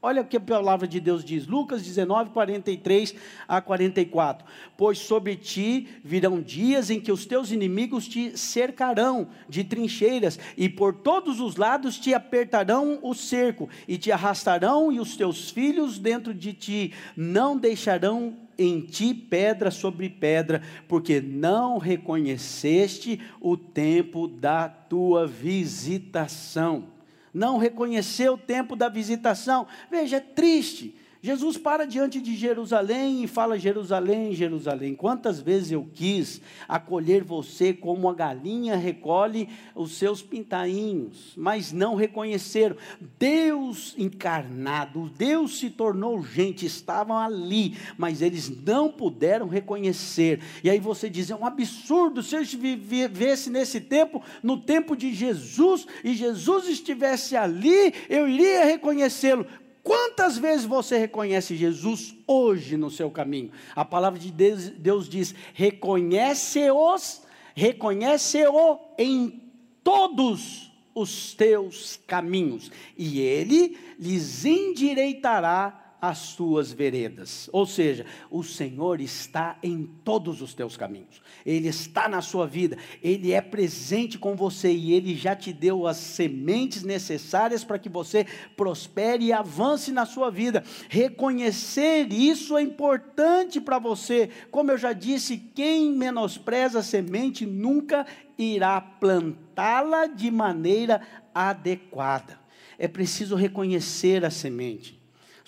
Olha 0.03 0.23
o 0.23 0.25
que 0.25 0.37
a 0.37 0.41
palavra 0.41 0.87
de 0.87 0.99
Deus 0.99 1.23
diz, 1.23 1.45
Lucas 1.45 1.83
19, 1.83 2.31
43 2.31 3.13
a 3.47 3.61
44. 3.61 4.43
Pois 4.75 4.97
sobre 4.97 5.35
ti 5.35 5.87
virão 6.03 6.41
dias 6.41 6.89
em 6.89 6.99
que 6.99 7.11
os 7.11 7.23
teus 7.23 7.51
inimigos 7.51 8.07
te 8.07 8.35
cercarão 8.35 9.27
de 9.47 9.63
trincheiras, 9.63 10.39
e 10.57 10.67
por 10.67 10.95
todos 10.95 11.39
os 11.39 11.55
lados 11.55 11.99
te 11.99 12.15
apertarão 12.15 12.97
o 13.03 13.13
cerco, 13.13 13.69
e 13.87 13.95
te 13.95 14.11
arrastarão, 14.11 14.91
e 14.91 14.99
os 14.99 15.15
teus 15.15 15.51
filhos 15.51 15.99
dentro 15.99 16.33
de 16.33 16.51
ti 16.51 16.93
não 17.15 17.55
deixarão 17.55 18.35
em 18.57 18.81
ti 18.81 19.13
pedra 19.13 19.69
sobre 19.69 20.09
pedra, 20.09 20.63
porque 20.87 21.21
não 21.21 21.77
reconheceste 21.77 23.21
o 23.39 23.55
tempo 23.55 24.27
da 24.27 24.67
tua 24.67 25.27
visitação 25.27 26.90
não 27.33 27.57
reconheceu 27.57 28.33
o 28.33 28.37
tempo 28.37 28.75
da 28.75 28.89
visitação. 28.89 29.67
Veja, 29.89 30.17
é 30.17 30.19
triste. 30.19 30.95
Jesus 31.23 31.55
para 31.55 31.85
diante 31.85 32.19
de 32.19 32.35
Jerusalém 32.35 33.23
e 33.23 33.27
fala: 33.27 33.59
Jerusalém, 33.59 34.33
Jerusalém, 34.33 34.95
quantas 34.95 35.39
vezes 35.39 35.71
eu 35.71 35.87
quis 35.93 36.41
acolher 36.67 37.23
você 37.23 37.71
como 37.73 38.09
a 38.09 38.13
galinha 38.13 38.75
recolhe 38.75 39.47
os 39.75 39.91
seus 39.91 40.23
pintainhos, 40.23 41.33
mas 41.37 41.71
não 41.71 41.93
reconheceram. 41.93 42.75
Deus 43.19 43.93
encarnado, 43.99 45.11
Deus 45.15 45.59
se 45.59 45.69
tornou 45.69 46.23
gente, 46.23 46.65
estavam 46.65 47.17
ali, 47.17 47.77
mas 47.97 48.23
eles 48.23 48.49
não 48.65 48.91
puderam 48.91 49.47
reconhecer. 49.47 50.39
E 50.63 50.71
aí 50.71 50.79
você 50.79 51.07
diz: 51.07 51.29
é 51.29 51.35
um 51.35 51.45
absurdo 51.45 52.23
se 52.23 52.35
eu 52.35 52.43
vivesse 52.43 53.51
nesse 53.51 53.79
tempo, 53.79 54.23
no 54.41 54.57
tempo 54.57 54.95
de 54.95 55.13
Jesus, 55.13 55.85
e 56.03 56.15
Jesus 56.15 56.67
estivesse 56.67 57.35
ali, 57.35 57.93
eu 58.09 58.27
iria 58.27 58.65
reconhecê-lo. 58.65 59.45
Quantas 59.83 60.37
vezes 60.37 60.65
você 60.65 60.97
reconhece 60.97 61.55
Jesus 61.55 62.15
hoje 62.27 62.77
no 62.77 62.91
seu 62.91 63.09
caminho? 63.09 63.51
A 63.75 63.83
palavra 63.83 64.19
de 64.19 64.31
Deus, 64.31 64.69
Deus 64.69 65.09
diz: 65.09 65.33
reconhece-os, 65.53 67.21
reconhece-o 67.55 68.79
em 68.97 69.41
todos 69.83 70.71
os 70.93 71.33
teus 71.33 71.99
caminhos, 72.05 72.71
e 72.97 73.19
ele 73.19 73.77
lhes 73.97 74.45
endireitará 74.45 75.80
as 76.01 76.33
tuas 76.33 76.71
veredas. 76.71 77.47
Ou 77.53 77.65
seja, 77.65 78.05
o 78.31 78.43
Senhor 78.43 78.99
está 78.99 79.57
em 79.61 79.85
todos 80.03 80.41
os 80.41 80.55
teus 80.55 80.75
caminhos. 80.75 81.21
Ele 81.45 81.67
está 81.67 82.09
na 82.09 82.21
sua 82.21 82.47
vida, 82.47 82.75
ele 83.03 83.31
é 83.31 83.39
presente 83.39 84.17
com 84.17 84.35
você 84.35 84.71
e 84.71 84.93
ele 84.93 85.15
já 85.15 85.35
te 85.35 85.53
deu 85.53 85.85
as 85.85 85.97
sementes 85.97 86.81
necessárias 86.81 87.63
para 87.63 87.77
que 87.77 87.87
você 87.87 88.25
prospere 88.57 89.25
e 89.25 89.33
avance 89.33 89.91
na 89.91 90.05
sua 90.05 90.31
vida. 90.31 90.63
Reconhecer 90.89 92.11
isso 92.11 92.57
é 92.57 92.63
importante 92.63 93.61
para 93.61 93.77
você. 93.77 94.29
Como 94.49 94.71
eu 94.71 94.77
já 94.77 94.93
disse, 94.93 95.37
quem 95.37 95.91
menospreza 95.91 96.79
a 96.79 96.83
semente 96.83 97.45
nunca 97.45 98.07
irá 98.37 98.81
plantá-la 98.81 100.07
de 100.07 100.31
maneira 100.31 101.01
adequada. 101.33 102.39
É 102.79 102.87
preciso 102.87 103.35
reconhecer 103.35 104.25
a 104.25 104.31
semente. 104.31 105.00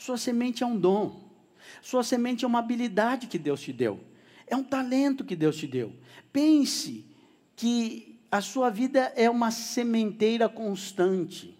Sua 0.03 0.17
semente 0.17 0.63
é 0.63 0.65
um 0.65 0.77
dom. 0.77 1.17
Sua 1.81 2.03
semente 2.03 2.43
é 2.43 2.47
uma 2.47 2.59
habilidade 2.59 3.27
que 3.27 3.39
Deus 3.39 3.61
te 3.61 3.71
deu. 3.71 4.01
É 4.45 4.53
um 4.53 4.61
talento 4.61 5.23
que 5.23 5.33
Deus 5.33 5.55
te 5.55 5.65
deu. 5.65 5.93
Pense 6.29 7.05
que 7.55 8.19
a 8.29 8.41
sua 8.41 8.69
vida 8.69 9.13
é 9.15 9.29
uma 9.29 9.49
sementeira 9.49 10.49
constante. 10.49 11.57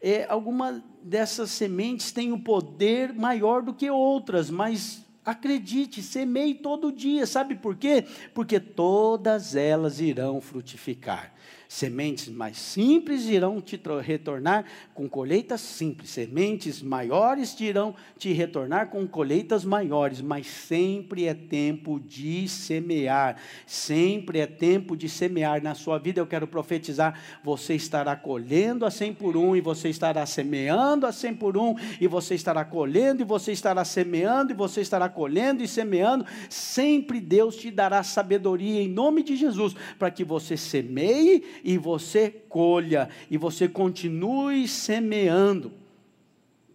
É, 0.00 0.24
alguma 0.30 0.82
dessas 1.02 1.50
sementes 1.50 2.10
tem 2.10 2.32
um 2.32 2.40
poder 2.40 3.12
maior 3.12 3.60
do 3.60 3.74
que 3.74 3.90
outras, 3.90 4.48
mas 4.48 5.04
acredite, 5.30 6.02
semeie 6.02 6.54
todo 6.54 6.90
dia. 6.90 7.26
Sabe 7.26 7.54
por 7.54 7.76
quê? 7.76 8.04
Porque 8.32 8.58
todas 8.58 9.54
elas 9.54 10.00
irão 10.00 10.40
frutificar. 10.40 11.34
Sementes 11.68 12.30
mais 12.30 12.56
simples 12.56 13.26
irão 13.26 13.60
te 13.60 13.78
retornar 14.02 14.64
com 14.94 15.06
colheitas 15.06 15.60
simples. 15.60 16.08
Sementes 16.08 16.80
maiores 16.80 17.54
te 17.54 17.64
irão 17.64 17.94
te 18.16 18.32
retornar 18.32 18.88
com 18.88 19.06
colheitas 19.06 19.66
maiores. 19.66 20.22
Mas 20.22 20.46
sempre 20.46 21.26
é 21.26 21.34
tempo 21.34 22.00
de 22.00 22.48
semear. 22.48 23.36
Sempre 23.66 24.38
é 24.38 24.46
tempo 24.46 24.96
de 24.96 25.10
semear. 25.10 25.62
Na 25.62 25.74
sua 25.74 25.98
vida 25.98 26.18
eu 26.18 26.26
quero 26.26 26.46
profetizar: 26.46 27.20
você 27.44 27.74
estará 27.74 28.16
colhendo 28.16 28.86
a 28.86 28.90
100 28.90 29.12
por 29.12 29.36
um, 29.36 29.54
e 29.54 29.60
você 29.60 29.90
estará 29.90 30.24
semeando 30.24 31.06
a 31.06 31.12
100 31.12 31.34
por 31.34 31.58
um, 31.58 31.74
e 32.00 32.06
você 32.06 32.34
estará 32.34 32.64
colhendo, 32.64 33.20
e 33.20 33.26
você 33.26 33.52
estará 33.52 33.84
semeando, 33.84 34.52
e 34.52 34.56
você 34.56 34.80
estará 34.80 35.06
colhendo 35.18 35.64
e 35.64 35.66
semeando. 35.66 36.24
Sempre 36.48 37.18
Deus 37.18 37.56
te 37.56 37.72
dará 37.72 38.04
sabedoria 38.04 38.80
em 38.80 38.88
nome 38.88 39.24
de 39.24 39.34
Jesus, 39.34 39.74
para 39.98 40.12
que 40.12 40.22
você 40.22 40.56
semeie 40.56 41.42
e 41.64 41.76
você 41.76 42.30
colha, 42.48 43.08
e 43.28 43.36
você 43.36 43.66
continue 43.66 44.68
semeando. 44.68 45.72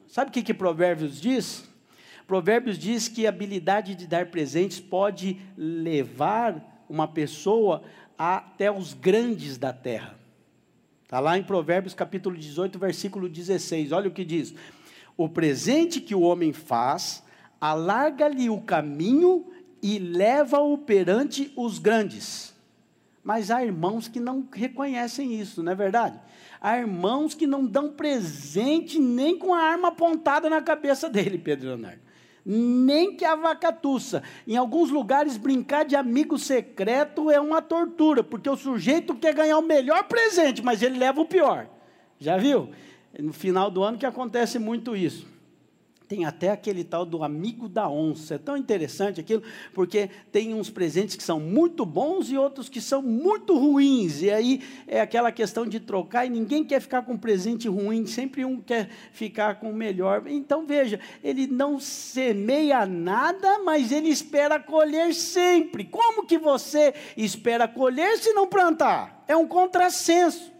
Sabe 0.09 0.29
o 0.29 0.33
que, 0.33 0.43
que 0.43 0.53
Provérbios 0.53 1.21
diz? 1.21 1.63
Provérbios 2.27 2.77
diz 2.77 3.07
que 3.07 3.25
a 3.25 3.29
habilidade 3.29 3.95
de 3.95 4.05
dar 4.05 4.25
presentes 4.25 4.77
pode 4.77 5.37
levar 5.57 6.85
uma 6.89 7.07
pessoa 7.07 7.81
até 8.17 8.69
os 8.69 8.93
grandes 8.93 9.57
da 9.57 9.71
terra. 9.71 10.19
Está 11.03 11.21
lá 11.21 11.37
em 11.37 11.43
Provérbios 11.43 11.93
capítulo 11.93 12.35
18, 12.35 12.77
versículo 12.77 13.29
16. 13.29 13.93
Olha 13.93 14.09
o 14.09 14.13
que 14.13 14.25
diz: 14.25 14.53
O 15.15 15.29
presente 15.29 16.01
que 16.01 16.13
o 16.13 16.21
homem 16.21 16.51
faz 16.51 17.23
alarga-lhe 17.63 18.49
o 18.49 18.59
caminho 18.59 19.45
e 19.81 19.97
leva-o 19.97 20.77
perante 20.77 21.53
os 21.55 21.79
grandes. 21.79 22.53
Mas 23.23 23.49
há 23.49 23.63
irmãos 23.63 24.09
que 24.09 24.19
não 24.19 24.45
reconhecem 24.51 25.39
isso, 25.39 25.63
não 25.63 25.71
é 25.71 25.75
verdade? 25.75 26.19
Há 26.59 26.77
irmãos 26.77 27.33
que 27.33 27.47
não 27.47 27.65
dão 27.65 27.89
presente 27.93 28.99
nem 28.99 29.37
com 29.37 29.53
a 29.53 29.61
arma 29.61 29.87
apontada 29.87 30.49
na 30.49 30.61
cabeça 30.61 31.09
dele, 31.09 31.37
Pedro 31.37 31.69
Leonardo. 31.69 32.01
Nem 32.45 33.15
que 33.15 33.23
a 33.23 33.33
vacatuça. 33.33 34.21
Em 34.45 34.57
alguns 34.57 34.89
lugares, 34.89 35.37
brincar 35.37 35.85
de 35.85 35.95
amigo 35.95 36.37
secreto 36.37 37.31
é 37.31 37.39
uma 37.39 37.61
tortura, 37.61 38.21
porque 38.25 38.49
o 38.49 38.57
sujeito 38.57 39.15
quer 39.15 39.33
ganhar 39.33 39.57
o 39.57 39.61
melhor 39.61 40.03
presente, 40.09 40.61
mas 40.61 40.81
ele 40.81 40.99
leva 40.99 41.21
o 41.21 41.25
pior. 41.25 41.69
Já 42.19 42.35
viu? 42.35 42.71
No 43.17 43.31
final 43.31 43.71
do 43.71 43.81
ano 43.81 43.97
que 43.97 44.05
acontece 44.05 44.59
muito 44.59 44.97
isso. 44.97 45.31
Tem 46.13 46.25
até 46.25 46.51
aquele 46.51 46.83
tal 46.83 47.07
do 47.07 47.23
amigo 47.23 47.67
da 47.67 47.89
onça. 47.89 48.35
É 48.35 48.37
tão 48.37 48.55
interessante 48.55 49.19
aquilo, 49.19 49.41
porque 49.73 50.11
tem 50.31 50.53
uns 50.53 50.69
presentes 50.69 51.15
que 51.15 51.23
são 51.23 51.39
muito 51.39 51.87
bons 51.87 52.29
e 52.29 52.37
outros 52.37 52.69
que 52.69 52.79
são 52.79 53.01
muito 53.01 53.57
ruins. 53.57 54.21
E 54.21 54.29
aí 54.29 54.61
é 54.85 55.01
aquela 55.01 55.31
questão 55.31 55.65
de 55.65 55.79
trocar 55.79 56.23
e 56.23 56.29
ninguém 56.29 56.63
quer 56.63 56.79
ficar 56.79 57.01
com 57.01 57.13
um 57.13 57.17
presente 57.17 57.67
ruim, 57.67 58.05
sempre 58.05 58.45
um 58.45 58.61
quer 58.61 58.91
ficar 59.11 59.55
com 59.55 59.71
o 59.71 59.75
melhor. 59.75 60.27
Então 60.27 60.67
veja, 60.67 60.99
ele 61.23 61.47
não 61.47 61.79
semeia 61.79 62.85
nada, 62.85 63.63
mas 63.63 63.91
ele 63.91 64.09
espera 64.09 64.59
colher 64.59 65.15
sempre. 65.15 65.83
Como 65.83 66.27
que 66.27 66.37
você 66.37 66.93
espera 67.17 67.67
colher 67.67 68.19
se 68.19 68.33
não 68.33 68.45
plantar? 68.45 69.23
É 69.27 69.35
um 69.35 69.47
contrassenso. 69.47 70.53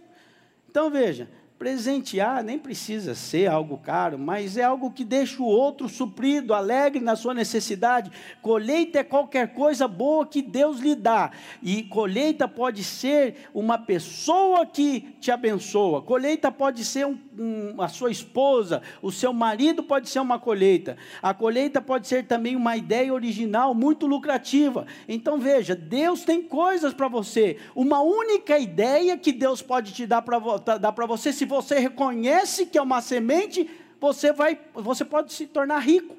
Então 0.68 0.89
veja, 0.89 1.30
Presentear 1.64 2.43
nem 2.43 2.59
precisa 2.59 3.16
ser 3.16 3.49
algo 3.49 3.78
caro, 3.78 4.20
mas 4.20 4.57
é 4.57 4.64
algo 4.64 4.91
que 4.91 5.05
deixa 5.05 5.41
o 5.41 5.45
outro 5.45 5.88
suprido, 5.88 6.53
alegre 6.53 6.99
na 6.99 7.16
sua 7.16 7.34
necessidade. 7.34 8.11
Colheita 8.41 8.99
é 8.99 9.03
qualquer 9.05 9.53
coisa 9.53 9.88
boa 9.88 10.26
que 10.26 10.41
Deus 10.41 10.82
lhe 10.82 10.93
dá. 10.93 11.32
E 11.61 11.84
colheita 11.84 12.49
pode 12.49 12.84
ser 12.84 13.47
uma 13.53 13.78
pessoa 13.78 14.66
que 14.66 15.16
te 15.22 15.32
abençoa. 15.32 16.01
Colheita 16.01 16.51
pode 16.51 16.84
ser 16.84 17.07
um, 17.07 17.18
um, 17.39 17.82
a 17.82 17.88
sua 17.88 18.11
esposa, 18.11 18.82
o 19.01 19.09
seu 19.09 19.32
marido 19.32 19.82
pode 19.84 20.09
ser 20.09 20.20
uma 20.20 20.38
colheita. 20.38 20.97
A 21.22 21.34
colheita 21.34 21.82
pode 21.82 22.09
ser 22.09 22.26
também 22.26 22.57
uma 22.57 22.76
ideia 22.76 23.14
original 23.14 23.74
muito 23.74 24.05
lucrativa. 24.05 24.86
Então 25.07 25.39
veja, 25.39 25.74
Deus 25.74 26.26
tem 26.26 26.41
coisas 26.41 26.93
para 26.93 27.07
você. 27.07 27.55
Uma 27.74 28.01
única 28.01 28.59
ideia 28.59 29.18
que 29.18 29.32
Deus 29.32 29.61
pode 29.61 29.93
te 29.93 30.05
dar 30.05 30.22
para 30.22 31.05
você, 31.07 31.32
se 31.32 31.53
você 31.54 31.80
reconhece 31.80 32.66
que 32.66 32.78
é 32.78 32.82
uma 32.82 32.99
semente, 32.99 33.70
você, 34.01 34.34
vai, 34.34 34.60
você 34.74 35.06
pode 35.06 35.32
se 35.32 35.45
tornar 35.45 35.80
rico. 35.80 36.16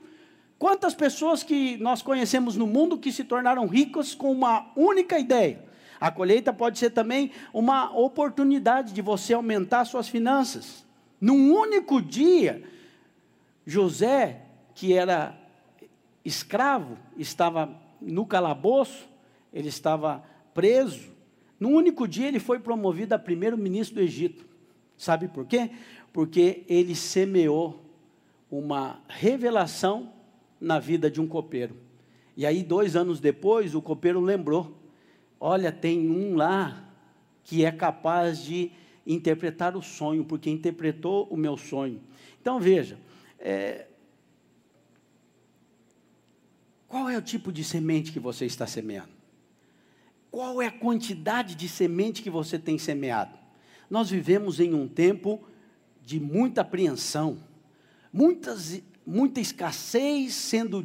Quantas 0.59 0.95
pessoas 0.95 1.43
que 1.43 1.77
nós 1.79 2.01
conhecemos 2.01 2.57
no 2.57 2.67
mundo 2.67 2.97
que 2.97 3.13
se 3.13 3.25
tornaram 3.25 3.67
ricas 3.67 4.15
com 4.15 4.31
uma 4.31 4.71
única 4.77 5.19
ideia? 5.19 5.63
A 6.01 6.11
colheita 6.11 6.53
pode 6.53 6.79
ser 6.79 6.91
também 6.91 7.33
uma 7.53 7.91
oportunidade 7.97 8.93
de 8.93 9.03
você 9.03 9.35
aumentar 9.35 9.85
suas 9.85 10.09
finanças. 10.09 10.85
Num 11.21 11.53
único 11.53 12.01
dia, 12.01 12.63
José, 13.67 14.43
que 14.75 14.93
era 14.93 15.37
escravo, 16.25 16.97
estava 17.17 17.75
no 18.01 18.25
calabouço, 18.25 19.09
ele 19.53 19.69
estava 19.69 20.23
preso. 20.53 21.13
Num 21.59 21.75
único 21.75 22.07
dia, 22.07 22.29
ele 22.29 22.41
foi 22.41 22.59
promovido 22.59 23.15
a 23.15 23.19
primeiro-ministro 23.19 23.97
do 23.97 24.03
Egito. 24.03 24.54
Sabe 24.97 25.29
por 25.29 25.47
quê? 25.47 25.71
Porque 26.13 26.65
ele 26.69 26.95
semeou 26.95 27.85
uma 28.51 29.01
revelação 29.09 30.13
na 30.61 30.79
vida 30.79 31.11
de 31.11 31.21
um 31.21 31.27
copeiro. 31.27 31.77
E 32.37 32.47
aí, 32.47 32.63
dois 32.63 32.97
anos 32.97 33.21
depois, 33.21 33.75
o 33.75 33.83
copeiro 33.83 34.21
lembrou: 34.21 34.77
olha, 35.41 35.71
tem 35.71 36.09
um 36.11 36.35
lá 36.35 36.89
que 37.43 37.65
é 37.65 37.71
capaz 37.71 38.43
de 38.43 38.71
interpretar 39.07 39.77
o 39.77 39.83
sonho, 39.83 40.25
porque 40.25 40.49
interpretou 40.49 41.27
o 41.31 41.37
meu 41.37 41.57
sonho. 41.57 42.01
Então, 42.41 42.59
veja, 42.59 42.99
é, 43.39 43.87
qual 46.89 47.09
é 47.11 47.19
o 47.19 47.23
tipo 47.23 47.53
de 47.53 47.63
semente 47.63 48.13
que 48.13 48.21
você 48.21 48.47
está 48.47 48.67
semeando? 48.67 49.13
Qual 50.31 50.61
é 50.61 50.67
a 50.67 50.73
quantidade 50.73 51.55
de 51.55 51.69
semente 51.69 52.23
que 52.23 52.31
você 52.31 52.59
tem 52.59 52.79
semeado? 52.79 53.44
Nós 53.95 54.11
vivemos 54.11 54.59
em 54.59 54.75
um 54.75 54.89
tempo 54.89 55.41
de 56.05 56.19
muita 56.19 56.63
apreensão, 56.63 57.39
muitas, 58.13 58.83
muita 59.07 59.41
escassez 59.41 60.35
sendo 60.35 60.85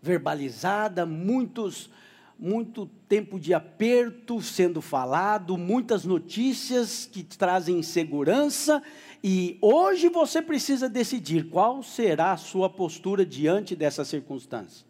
verbalizada, 0.00 1.04
muitos, 1.04 1.90
muito 2.38 2.86
tempo 3.06 3.38
de 3.38 3.52
aperto 3.52 4.40
sendo 4.40 4.80
falado, 4.80 5.58
muitas 5.58 6.06
notícias 6.06 7.04
que 7.04 7.22
trazem 7.22 7.80
insegurança, 7.80 8.82
e 9.22 9.58
hoje 9.60 10.08
você 10.08 10.40
precisa 10.40 10.88
decidir 10.88 11.50
qual 11.50 11.82
será 11.82 12.32
a 12.32 12.38
sua 12.38 12.70
postura 12.70 13.26
diante 13.26 13.76
dessa 13.76 14.06
circunstância. 14.06 14.86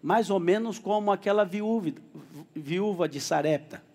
Mais 0.00 0.30
ou 0.30 0.38
menos 0.38 0.78
como 0.78 1.10
aquela 1.10 1.42
viúva, 1.44 1.92
viúva 2.54 3.08
de 3.08 3.20
Sarepta. 3.20 3.87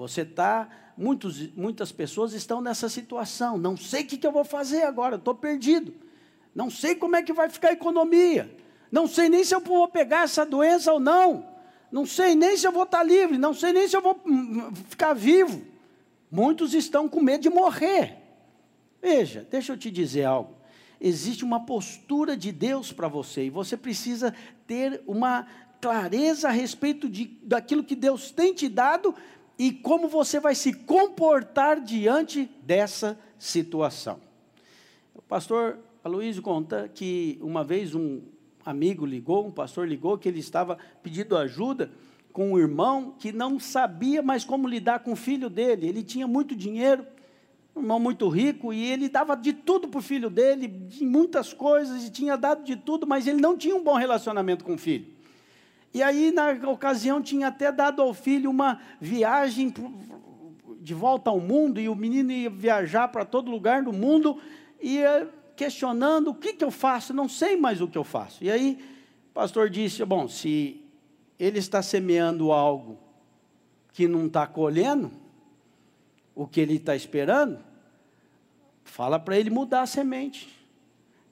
Você 0.00 0.22
está 0.22 0.66
muitas 0.96 1.92
pessoas 1.92 2.32
estão 2.32 2.62
nessa 2.62 2.88
situação. 2.88 3.58
Não 3.58 3.76
sei 3.76 4.02
o 4.02 4.06
que, 4.06 4.16
que 4.16 4.26
eu 4.26 4.32
vou 4.32 4.44
fazer 4.44 4.82
agora, 4.82 5.16
estou 5.16 5.34
perdido. 5.34 5.92
Não 6.54 6.70
sei 6.70 6.94
como 6.94 7.16
é 7.16 7.22
que 7.22 7.34
vai 7.34 7.50
ficar 7.50 7.68
a 7.68 7.72
economia. 7.72 8.50
Não 8.90 9.06
sei 9.06 9.28
nem 9.28 9.44
se 9.44 9.54
eu 9.54 9.60
vou 9.60 9.86
pegar 9.88 10.22
essa 10.22 10.46
doença 10.46 10.90
ou 10.90 10.98
não. 10.98 11.46
Não 11.92 12.06
sei 12.06 12.34
nem 12.34 12.56
se 12.56 12.66
eu 12.66 12.72
vou 12.72 12.84
estar 12.84 13.02
livre. 13.02 13.36
Não 13.36 13.52
sei 13.52 13.74
nem 13.74 13.86
se 13.86 13.94
eu 13.94 14.00
vou 14.00 14.18
hum, 14.24 14.68
hum, 14.68 14.74
ficar 14.88 15.12
vivo. 15.12 15.62
Muitos 16.30 16.72
estão 16.72 17.06
com 17.06 17.20
medo 17.20 17.42
de 17.42 17.50
morrer. 17.50 18.16
Veja, 19.02 19.46
deixa 19.50 19.74
eu 19.74 19.76
te 19.76 19.90
dizer 19.90 20.24
algo. 20.24 20.54
Existe 20.98 21.44
uma 21.44 21.60
postura 21.66 22.38
de 22.38 22.50
Deus 22.50 22.90
para 22.90 23.06
você 23.06 23.44
e 23.44 23.50
você 23.50 23.76
precisa 23.76 24.34
ter 24.66 25.02
uma 25.06 25.46
clareza 25.78 26.48
a 26.48 26.52
respeito 26.52 27.08
de, 27.08 27.38
daquilo 27.42 27.82
que 27.84 27.96
Deus 27.96 28.30
tem 28.30 28.52
te 28.52 28.68
dado 28.68 29.14
e 29.60 29.70
como 29.70 30.08
você 30.08 30.40
vai 30.40 30.54
se 30.54 30.72
comportar 30.72 31.82
diante 31.82 32.50
dessa 32.62 33.20
situação. 33.38 34.18
O 35.14 35.20
pastor 35.20 35.78
Aloysio 36.02 36.40
conta 36.40 36.88
que 36.88 37.38
uma 37.42 37.62
vez 37.62 37.94
um 37.94 38.22
amigo 38.64 39.04
ligou, 39.04 39.46
um 39.46 39.50
pastor 39.50 39.86
ligou, 39.86 40.16
que 40.16 40.26
ele 40.26 40.38
estava 40.38 40.78
pedindo 41.02 41.36
ajuda 41.36 41.90
com 42.32 42.52
um 42.52 42.58
irmão 42.58 43.14
que 43.18 43.32
não 43.32 43.60
sabia 43.60 44.22
mais 44.22 44.44
como 44.44 44.66
lidar 44.66 45.00
com 45.00 45.12
o 45.12 45.16
filho 45.16 45.50
dele. 45.50 45.86
Ele 45.86 46.02
tinha 46.02 46.26
muito 46.26 46.56
dinheiro, 46.56 47.06
um 47.76 47.80
irmão 47.80 48.00
muito 48.00 48.30
rico, 48.30 48.72
e 48.72 48.82
ele 48.90 49.10
dava 49.10 49.36
de 49.36 49.52
tudo 49.52 49.88
para 49.88 49.98
o 49.98 50.02
filho 50.02 50.30
dele, 50.30 50.68
de 50.68 51.04
muitas 51.04 51.52
coisas, 51.52 52.02
e 52.02 52.10
tinha 52.10 52.34
dado 52.34 52.64
de 52.64 52.76
tudo, 52.76 53.06
mas 53.06 53.26
ele 53.26 53.42
não 53.42 53.58
tinha 53.58 53.76
um 53.76 53.84
bom 53.84 53.96
relacionamento 53.96 54.64
com 54.64 54.72
o 54.72 54.78
filho. 54.78 55.19
E 55.92 56.02
aí, 56.02 56.30
na 56.30 56.52
ocasião, 56.70 57.20
tinha 57.20 57.48
até 57.48 57.72
dado 57.72 58.00
ao 58.00 58.14
filho 58.14 58.48
uma 58.48 58.80
viagem 59.00 59.72
de 60.80 60.94
volta 60.94 61.30
ao 61.30 61.40
mundo, 61.40 61.80
e 61.80 61.88
o 61.88 61.94
menino 61.94 62.30
ia 62.30 62.48
viajar 62.48 63.08
para 63.08 63.24
todo 63.24 63.50
lugar 63.50 63.82
do 63.82 63.92
mundo, 63.92 64.38
ia 64.80 65.28
questionando: 65.56 66.28
o 66.28 66.34
que, 66.34 66.52
que 66.52 66.64
eu 66.64 66.70
faço? 66.70 67.12
Não 67.12 67.28
sei 67.28 67.56
mais 67.56 67.80
o 67.80 67.88
que 67.88 67.98
eu 67.98 68.04
faço. 68.04 68.42
E 68.42 68.50
aí, 68.50 68.78
o 69.30 69.34
pastor 69.34 69.68
disse: 69.68 70.04
bom, 70.04 70.28
se 70.28 70.80
ele 71.38 71.58
está 71.58 71.82
semeando 71.82 72.52
algo 72.52 72.98
que 73.92 74.06
não 74.06 74.26
está 74.26 74.46
colhendo, 74.46 75.10
o 76.34 76.46
que 76.46 76.60
ele 76.60 76.76
está 76.76 76.94
esperando, 76.94 77.58
fala 78.84 79.18
para 79.18 79.38
ele 79.38 79.50
mudar 79.50 79.82
a 79.82 79.86
semente. 79.86 80.48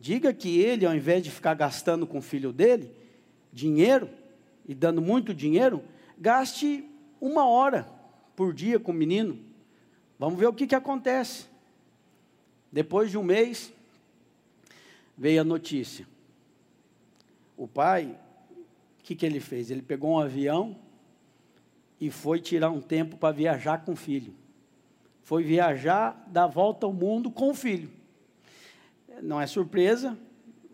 Diga 0.00 0.32
que 0.32 0.60
ele, 0.60 0.84
ao 0.84 0.94
invés 0.94 1.22
de 1.22 1.30
ficar 1.30 1.54
gastando 1.54 2.06
com 2.06 2.18
o 2.18 2.22
filho 2.22 2.52
dele, 2.52 2.92
dinheiro, 3.52 4.08
e 4.68 4.74
dando 4.74 5.00
muito 5.00 5.32
dinheiro, 5.32 5.82
gaste 6.18 6.84
uma 7.18 7.46
hora 7.46 7.88
por 8.36 8.52
dia 8.52 8.78
com 8.78 8.92
o 8.92 8.94
menino. 8.94 9.38
Vamos 10.18 10.38
ver 10.38 10.46
o 10.46 10.52
que, 10.52 10.66
que 10.66 10.74
acontece. 10.74 11.46
Depois 12.70 13.10
de 13.10 13.16
um 13.16 13.22
mês, 13.22 13.72
veio 15.16 15.40
a 15.40 15.44
notícia. 15.44 16.06
O 17.56 17.66
pai, 17.66 18.14
o 19.00 19.02
que, 19.02 19.14
que 19.14 19.24
ele 19.24 19.40
fez? 19.40 19.70
Ele 19.70 19.80
pegou 19.80 20.10
um 20.10 20.18
avião 20.18 20.76
e 21.98 22.10
foi 22.10 22.38
tirar 22.38 22.70
um 22.70 22.80
tempo 22.80 23.16
para 23.16 23.34
viajar 23.34 23.84
com 23.84 23.92
o 23.92 23.96
filho. 23.96 24.34
Foi 25.22 25.42
viajar, 25.42 26.24
dar 26.28 26.46
volta 26.46 26.86
ao 26.86 26.92
mundo 26.92 27.30
com 27.30 27.50
o 27.50 27.54
filho. 27.54 27.90
Não 29.22 29.40
é 29.40 29.46
surpresa 29.46 30.16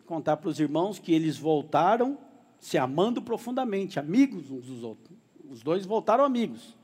contar 0.04 0.36
para 0.36 0.50
os 0.50 0.60
irmãos 0.60 0.98
que 0.98 1.14
eles 1.14 1.38
voltaram 1.38 2.18
se 2.64 2.78
amando 2.78 3.20
profundamente, 3.20 4.00
amigos 4.00 4.50
uns 4.50 4.64
dos 4.64 4.82
outros. 4.82 5.14
Os 5.50 5.62
dois 5.62 5.84
voltaram 5.84 6.24
amigos. 6.24 6.74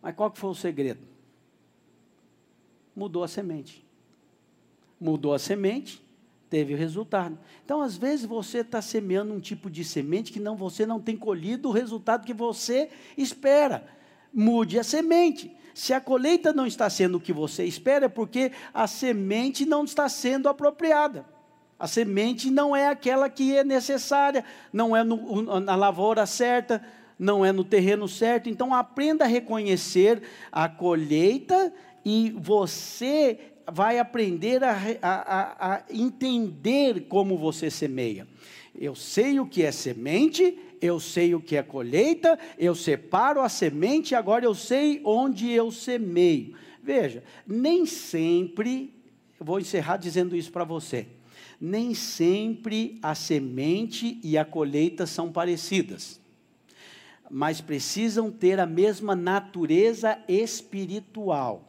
Mas 0.00 0.14
qual 0.14 0.30
que 0.30 0.38
foi 0.38 0.48
o 0.48 0.54
segredo? 0.54 1.02
Mudou 2.96 3.22
a 3.22 3.28
semente. 3.28 3.84
Mudou 4.98 5.34
a 5.34 5.38
semente, 5.38 6.02
teve 6.48 6.74
resultado. 6.74 7.38
Então, 7.62 7.82
às 7.82 7.98
vezes, 7.98 8.24
você 8.24 8.60
está 8.60 8.80
semeando 8.80 9.34
um 9.34 9.40
tipo 9.40 9.68
de 9.68 9.84
semente 9.84 10.32
que 10.32 10.40
não, 10.40 10.56
você 10.56 10.86
não 10.86 10.98
tem 10.98 11.18
colhido 11.18 11.68
o 11.68 11.72
resultado 11.72 12.24
que 12.24 12.32
você 12.32 12.88
espera. 13.14 13.86
Mude 14.32 14.78
a 14.78 14.82
semente. 14.82 15.54
Se 15.74 15.92
a 15.92 16.00
colheita 16.00 16.50
não 16.50 16.66
está 16.66 16.88
sendo 16.88 17.18
o 17.18 17.20
que 17.20 17.30
você 17.32 17.66
espera, 17.66 18.06
é 18.06 18.08
porque 18.08 18.52
a 18.72 18.86
semente 18.86 19.66
não 19.66 19.84
está 19.84 20.08
sendo 20.08 20.48
apropriada. 20.48 21.33
A 21.84 21.86
semente 21.86 22.50
não 22.50 22.74
é 22.74 22.88
aquela 22.88 23.28
que 23.28 23.54
é 23.54 23.62
necessária, 23.62 24.42
não 24.72 24.96
é 24.96 25.04
no, 25.04 25.60
na 25.60 25.76
lavoura 25.76 26.24
certa, 26.24 26.82
não 27.18 27.44
é 27.44 27.52
no 27.52 27.62
terreno 27.62 28.08
certo. 28.08 28.48
Então, 28.48 28.72
aprenda 28.72 29.26
a 29.26 29.28
reconhecer 29.28 30.22
a 30.50 30.66
colheita 30.66 31.70
e 32.02 32.34
você 32.38 33.38
vai 33.70 33.98
aprender 33.98 34.64
a, 34.64 34.78
a, 35.02 35.74
a, 35.74 35.82
entender 35.90 37.02
como 37.02 37.36
você 37.36 37.70
semeia. 37.70 38.26
Eu 38.74 38.94
sei 38.94 39.38
o 39.38 39.44
que 39.44 39.62
é 39.62 39.70
semente, 39.70 40.58
eu 40.80 40.98
sei 40.98 41.34
o 41.34 41.40
que 41.40 41.54
é 41.54 41.62
colheita, 41.62 42.38
eu 42.58 42.74
separo 42.74 43.42
a 43.42 43.48
semente, 43.50 44.14
agora 44.14 44.46
eu 44.46 44.54
sei 44.54 45.02
onde 45.04 45.50
eu 45.50 45.70
semeio. 45.70 46.56
Veja, 46.82 47.22
nem 47.46 47.84
sempre, 47.84 48.90
vou 49.38 49.60
encerrar 49.60 49.98
dizendo 49.98 50.34
isso 50.34 50.50
para 50.50 50.64
você, 50.64 51.08
nem 51.64 51.94
sempre 51.94 52.98
a 53.02 53.14
semente 53.14 54.20
e 54.22 54.36
a 54.36 54.44
colheita 54.44 55.06
são 55.06 55.32
parecidas, 55.32 56.20
mas 57.30 57.62
precisam 57.62 58.30
ter 58.30 58.60
a 58.60 58.66
mesma 58.66 59.16
natureza 59.16 60.18
espiritual. 60.28 61.64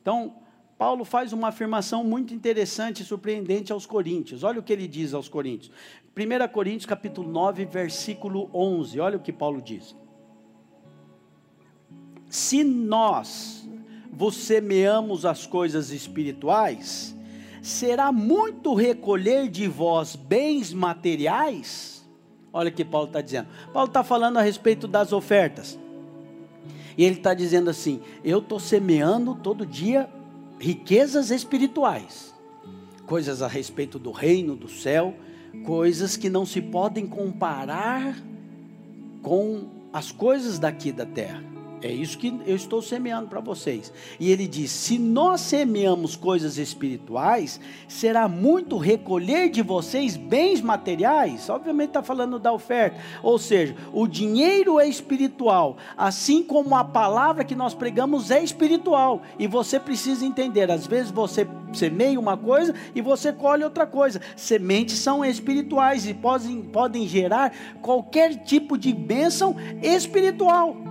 Então, 0.00 0.36
Paulo 0.78 1.04
faz 1.04 1.34
uma 1.34 1.48
afirmação 1.48 2.02
muito 2.02 2.32
interessante 2.32 3.02
e 3.02 3.04
surpreendente 3.04 3.70
aos 3.70 3.84
coríntios. 3.84 4.42
Olha 4.42 4.60
o 4.60 4.62
que 4.62 4.72
ele 4.72 4.88
diz 4.88 5.12
aos 5.12 5.28
coríntios. 5.28 5.70
1 6.16 6.48
Coríntios 6.50 6.86
capítulo 6.86 7.30
9, 7.30 7.66
versículo 7.66 8.48
11. 8.54 8.98
Olha 8.98 9.18
o 9.18 9.22
que 9.22 9.32
Paulo 9.32 9.60
diz. 9.60 9.94
Se 12.30 12.64
nós 12.64 13.68
vos 14.10 14.36
semeamos 14.36 15.26
as 15.26 15.46
coisas 15.46 15.90
espirituais, 15.90 17.14
será 17.68 18.10
muito 18.10 18.74
recolher 18.74 19.48
de 19.48 19.68
vós 19.68 20.16
bens 20.16 20.72
materiais? 20.72 22.08
Olha 22.52 22.70
o 22.70 22.72
que 22.72 22.84
Paulo 22.84 23.08
está 23.08 23.20
dizendo. 23.20 23.48
Paulo 23.72 23.88
está 23.88 24.02
falando 24.02 24.38
a 24.38 24.42
respeito 24.42 24.88
das 24.88 25.12
ofertas. 25.12 25.78
E 26.96 27.04
ele 27.04 27.16
está 27.16 27.34
dizendo 27.34 27.70
assim: 27.70 28.00
eu 28.24 28.38
estou 28.38 28.58
semeando 28.58 29.34
todo 29.36 29.64
dia 29.64 30.08
riquezas 30.58 31.30
espirituais, 31.30 32.34
coisas 33.06 33.42
a 33.42 33.46
respeito 33.46 33.98
do 33.98 34.10
reino, 34.10 34.56
do 34.56 34.68
céu, 34.68 35.14
coisas 35.64 36.16
que 36.16 36.28
não 36.28 36.44
se 36.44 36.60
podem 36.60 37.06
comparar 37.06 38.16
com 39.22 39.68
as 39.92 40.10
coisas 40.10 40.58
daqui 40.58 40.90
da 40.90 41.06
terra. 41.06 41.57
É 41.80 41.92
isso 41.92 42.18
que 42.18 42.40
eu 42.44 42.56
estou 42.56 42.82
semeando 42.82 43.28
para 43.28 43.40
vocês. 43.40 43.92
E 44.18 44.30
ele 44.30 44.48
diz: 44.48 44.70
se 44.70 44.98
nós 44.98 45.40
semeamos 45.40 46.16
coisas 46.16 46.58
espirituais, 46.58 47.60
será 47.86 48.26
muito 48.28 48.76
recolher 48.76 49.48
de 49.48 49.62
vocês 49.62 50.16
bens 50.16 50.60
materiais. 50.60 51.48
Obviamente 51.48 51.90
está 51.90 52.02
falando 52.02 52.38
da 52.38 52.52
oferta. 52.52 53.00
Ou 53.22 53.38
seja, 53.38 53.76
o 53.92 54.08
dinheiro 54.08 54.80
é 54.80 54.88
espiritual, 54.88 55.76
assim 55.96 56.42
como 56.42 56.74
a 56.74 56.82
palavra 56.82 57.44
que 57.44 57.54
nós 57.54 57.74
pregamos 57.74 58.30
é 58.30 58.42
espiritual. 58.42 59.22
E 59.38 59.46
você 59.46 59.78
precisa 59.78 60.26
entender: 60.26 60.70
às 60.70 60.86
vezes 60.86 61.12
você 61.12 61.46
semeia 61.72 62.18
uma 62.18 62.36
coisa 62.36 62.74
e 62.92 63.00
você 63.00 63.32
colhe 63.32 63.62
outra 63.62 63.86
coisa. 63.86 64.20
Sementes 64.34 64.98
são 64.98 65.24
espirituais 65.24 66.08
e 66.08 66.14
podem, 66.14 66.60
podem 66.60 67.06
gerar 67.06 67.52
qualquer 67.80 68.34
tipo 68.42 68.76
de 68.76 68.92
bênção 68.92 69.54
espiritual 69.80 70.87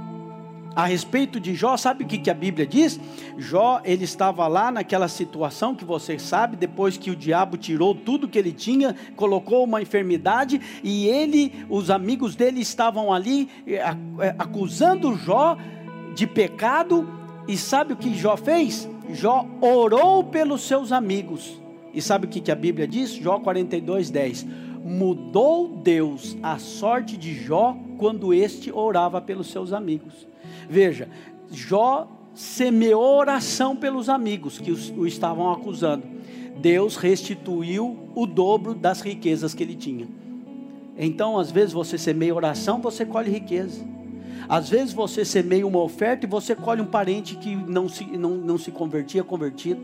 a 0.78 0.86
respeito 0.86 1.40
de 1.40 1.56
Jó, 1.56 1.76
sabe 1.76 2.04
o 2.04 2.08
que, 2.08 2.20
que 2.20 2.30
a 2.30 2.36
Bíblia 2.36 2.68
diz? 2.68 3.00
Jó, 3.36 3.82
ele 3.84 4.04
estava 4.04 4.48
lá 4.48 4.72
naquela 4.72 5.08
situação 5.08 5.74
que 5.74 5.84
você 5.84 6.20
sabe, 6.20 6.56
depois 6.56 6.98
que 6.98 7.10
o 7.10 7.16
diabo 7.16 7.58
tirou 7.58 7.96
tudo 7.96 8.28
que 8.28 8.38
ele 8.38 8.52
tinha, 8.52 8.96
colocou 9.16 9.64
uma 9.64 9.82
enfermidade, 9.82 10.62
e 10.84 11.08
ele, 11.08 11.66
os 11.68 11.90
amigos 11.90 12.36
dele 12.36 12.62
estavam 12.62 13.12
ali 13.12 13.50
eh, 13.66 13.82
eh, 14.20 14.36
acusando 14.38 15.18
Jó 15.18 15.58
de 16.14 16.28
pecado, 16.28 17.10
e 17.48 17.58
sabe 17.58 17.94
o 17.94 17.98
que 17.98 18.14
Jó 18.14 18.38
fez? 18.38 18.88
Jó 19.10 19.48
orou 19.60 20.24
pelos 20.26 20.62
seus 20.62 20.92
amigos. 20.92 21.60
E 21.92 22.00
sabe 22.04 22.28
o 22.28 22.30
que, 22.30 22.40
que 22.40 22.52
a 22.52 22.56
Bíblia 22.56 22.88
diz? 22.88 23.14
Jó 23.14 23.40
42, 23.40 24.12
10. 24.12 24.46
Mudou 24.86 25.70
Deus 25.70 26.38
a 26.44 26.60
sorte 26.60 27.18
de 27.18 27.34
Jó 27.34 27.76
quando 27.98 28.32
este 28.32 28.72
orava 28.72 29.20
pelos 29.20 29.48
seus 29.48 29.74
amigos. 29.74 30.28
Veja, 30.70 31.08
Jó 31.52 32.08
semeou 32.34 33.18
oração 33.18 33.76
pelos 33.76 34.10
amigos 34.10 34.60
que 34.60 34.72
o 34.72 35.08
estavam 35.08 35.52
acusando. 35.52 36.04
Deus 36.60 36.96
restituiu 36.96 37.98
o 38.16 38.26
dobro 38.26 38.74
das 38.74 39.02
riquezas 39.02 39.54
que 39.54 39.64
ele 39.64 39.76
tinha. 39.76 40.08
Então, 40.98 41.38
às 41.38 41.52
vezes 41.52 41.74
você 41.74 41.98
semeia 41.98 42.34
oração, 42.34 42.80
você 42.82 43.06
colhe 43.06 43.32
riqueza. 43.32 43.84
Às 44.50 44.70
vezes 44.70 44.94
você 44.94 45.26
semeia 45.26 45.68
uma 45.68 45.82
oferta 45.82 46.26
e 46.26 46.30
você 46.30 46.56
colhe 46.56 46.82
um 46.82 46.86
parente 46.86 47.36
que 47.36 47.56
não 47.56 47.90
se, 47.90 48.06
não, 48.06 48.32
não 48.32 48.58
se 48.58 48.72
convertia, 48.72 49.24
convertido. 49.24 49.82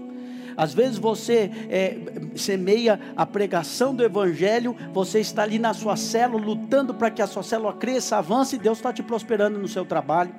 Às 0.56 0.74
vezes 0.74 0.98
você 1.00 1.50
é, 1.70 1.98
semeia 2.36 3.00
a 3.16 3.26
pregação 3.26 3.96
do 3.96 4.04
Evangelho, 4.04 4.76
você 4.94 5.20
está 5.20 5.42
ali 5.42 5.58
na 5.58 5.74
sua 5.74 5.96
célula, 5.96 6.44
lutando 6.44 6.94
para 6.94 7.10
que 7.10 7.22
a 7.22 7.28
sua 7.28 7.42
célula 7.42 7.74
cresça, 7.74 8.18
avance, 8.18 8.56
e 8.56 8.60
Deus 8.60 8.78
está 8.78 8.94
te 8.94 9.02
prosperando 9.02 9.58
no 9.58 9.68
seu 9.68 9.84
trabalho 9.84 10.34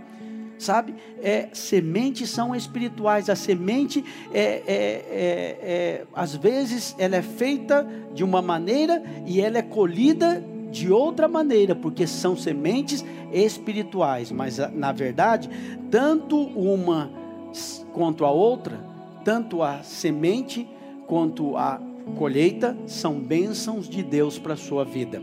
sabe? 0.59 0.95
É, 1.23 1.49
sementes 1.53 2.31
são 2.31 2.55
espirituais. 2.55 3.29
A 3.29 3.37
semente, 3.37 4.05
é, 4.33 4.41
é, 4.41 4.63
é, 4.67 5.59
é, 5.63 6.07
às 6.15 6.35
vezes, 6.35 6.95
ela 6.99 7.17
é 7.17 7.23
feita 7.23 7.87
de 8.13 8.25
uma 8.25 8.41
maneira 8.41 9.03
e 9.27 9.41
ela 9.41 9.59
é 9.59 9.63
colhida 9.63 10.43
de 10.71 10.91
outra 10.91 11.29
maneira, 11.29 11.75
porque 11.75 12.07
são 12.07 12.37
sementes 12.37 13.05
espirituais. 13.33 14.33
Mas, 14.33 14.59
na 14.73 14.93
verdade, 14.93 15.49
tanto 15.91 16.37
uma 16.37 17.11
quanto 17.93 18.25
a 18.25 18.31
outra, 18.31 18.79
tanto 19.25 19.63
a 19.63 19.83
semente 19.83 20.69
quanto 21.07 21.57
a 21.57 21.81
colheita, 22.17 22.77
são 22.87 23.15
bênçãos 23.15 23.89
de 23.89 24.03
Deus 24.03 24.39
para 24.39 24.55
a 24.55 24.57
sua 24.57 24.85
vida. 24.85 25.23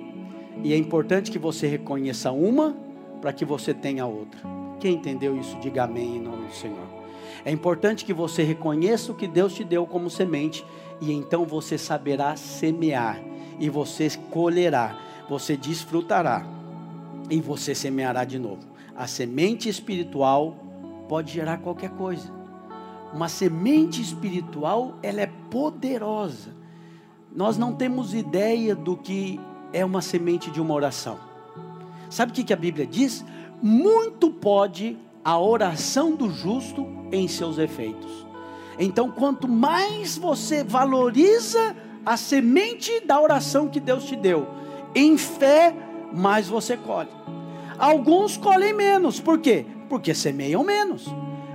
E 0.63 0.73
é 0.73 0.77
importante 0.77 1.31
que 1.31 1.39
você 1.39 1.67
reconheça 1.67 2.31
uma 2.31 2.75
para 3.19 3.33
que 3.33 3.45
você 3.45 3.73
tenha 3.73 4.05
outra. 4.05 4.60
Quem 4.81 4.95
entendeu 4.95 5.37
isso, 5.37 5.55
diga 5.59 5.83
amém 5.83 6.17
em 6.17 6.19
nome 6.19 6.47
do 6.47 6.53
Senhor. 6.53 6.87
É 7.45 7.51
importante 7.51 8.03
que 8.03 8.13
você 8.13 8.41
reconheça 8.41 9.11
o 9.11 9.15
que 9.15 9.27
Deus 9.27 9.53
te 9.53 9.63
deu 9.63 9.85
como 9.85 10.09
semente, 10.09 10.65
e 10.99 11.11
então 11.11 11.45
você 11.45 11.77
saberá 11.77 12.35
semear, 12.35 13.21
e 13.59 13.69
você 13.69 14.09
colherá, 14.31 14.97
você 15.29 15.55
desfrutará, 15.55 16.43
e 17.29 17.39
você 17.39 17.75
semeará 17.75 18.23
de 18.25 18.39
novo. 18.39 18.63
A 18.97 19.05
semente 19.05 19.69
espiritual 19.69 20.57
pode 21.07 21.31
gerar 21.31 21.59
qualquer 21.59 21.91
coisa. 21.91 22.31
Uma 23.13 23.29
semente 23.29 24.01
espiritual, 24.01 24.97
ela 25.03 25.21
é 25.21 25.29
poderosa. 25.51 26.55
Nós 27.31 27.55
não 27.55 27.73
temos 27.73 28.15
ideia 28.15 28.75
do 28.75 28.97
que 28.97 29.39
é 29.71 29.85
uma 29.85 30.01
semente 30.01 30.49
de 30.49 30.59
uma 30.59 30.73
oração. 30.73 31.19
Sabe 32.09 32.31
o 32.31 32.35
que 32.35 32.51
a 32.51 32.57
Bíblia 32.57 32.85
diz? 32.85 33.23
Muito 33.61 34.29
pode 34.29 34.97
a 35.23 35.39
oração 35.39 36.15
do 36.15 36.29
justo 36.29 36.87
em 37.11 37.27
seus 37.27 37.57
efeitos. 37.57 38.25
Então, 38.79 39.11
quanto 39.11 39.47
mais 39.47 40.17
você 40.17 40.63
valoriza 40.63 41.75
a 42.05 42.17
semente 42.17 42.99
da 43.05 43.21
oração 43.21 43.67
que 43.67 43.79
Deus 43.79 44.05
te 44.05 44.15
deu, 44.15 44.47
em 44.95 45.17
fé, 45.17 45.73
mais 46.11 46.47
você 46.47 46.75
colhe. 46.75 47.09
Alguns 47.77 48.37
colhem 48.37 48.73
menos, 48.73 49.19
por 49.19 49.39
quê? 49.39 49.65
Porque 49.87 50.13
semeiam 50.13 50.63
menos. 50.63 51.07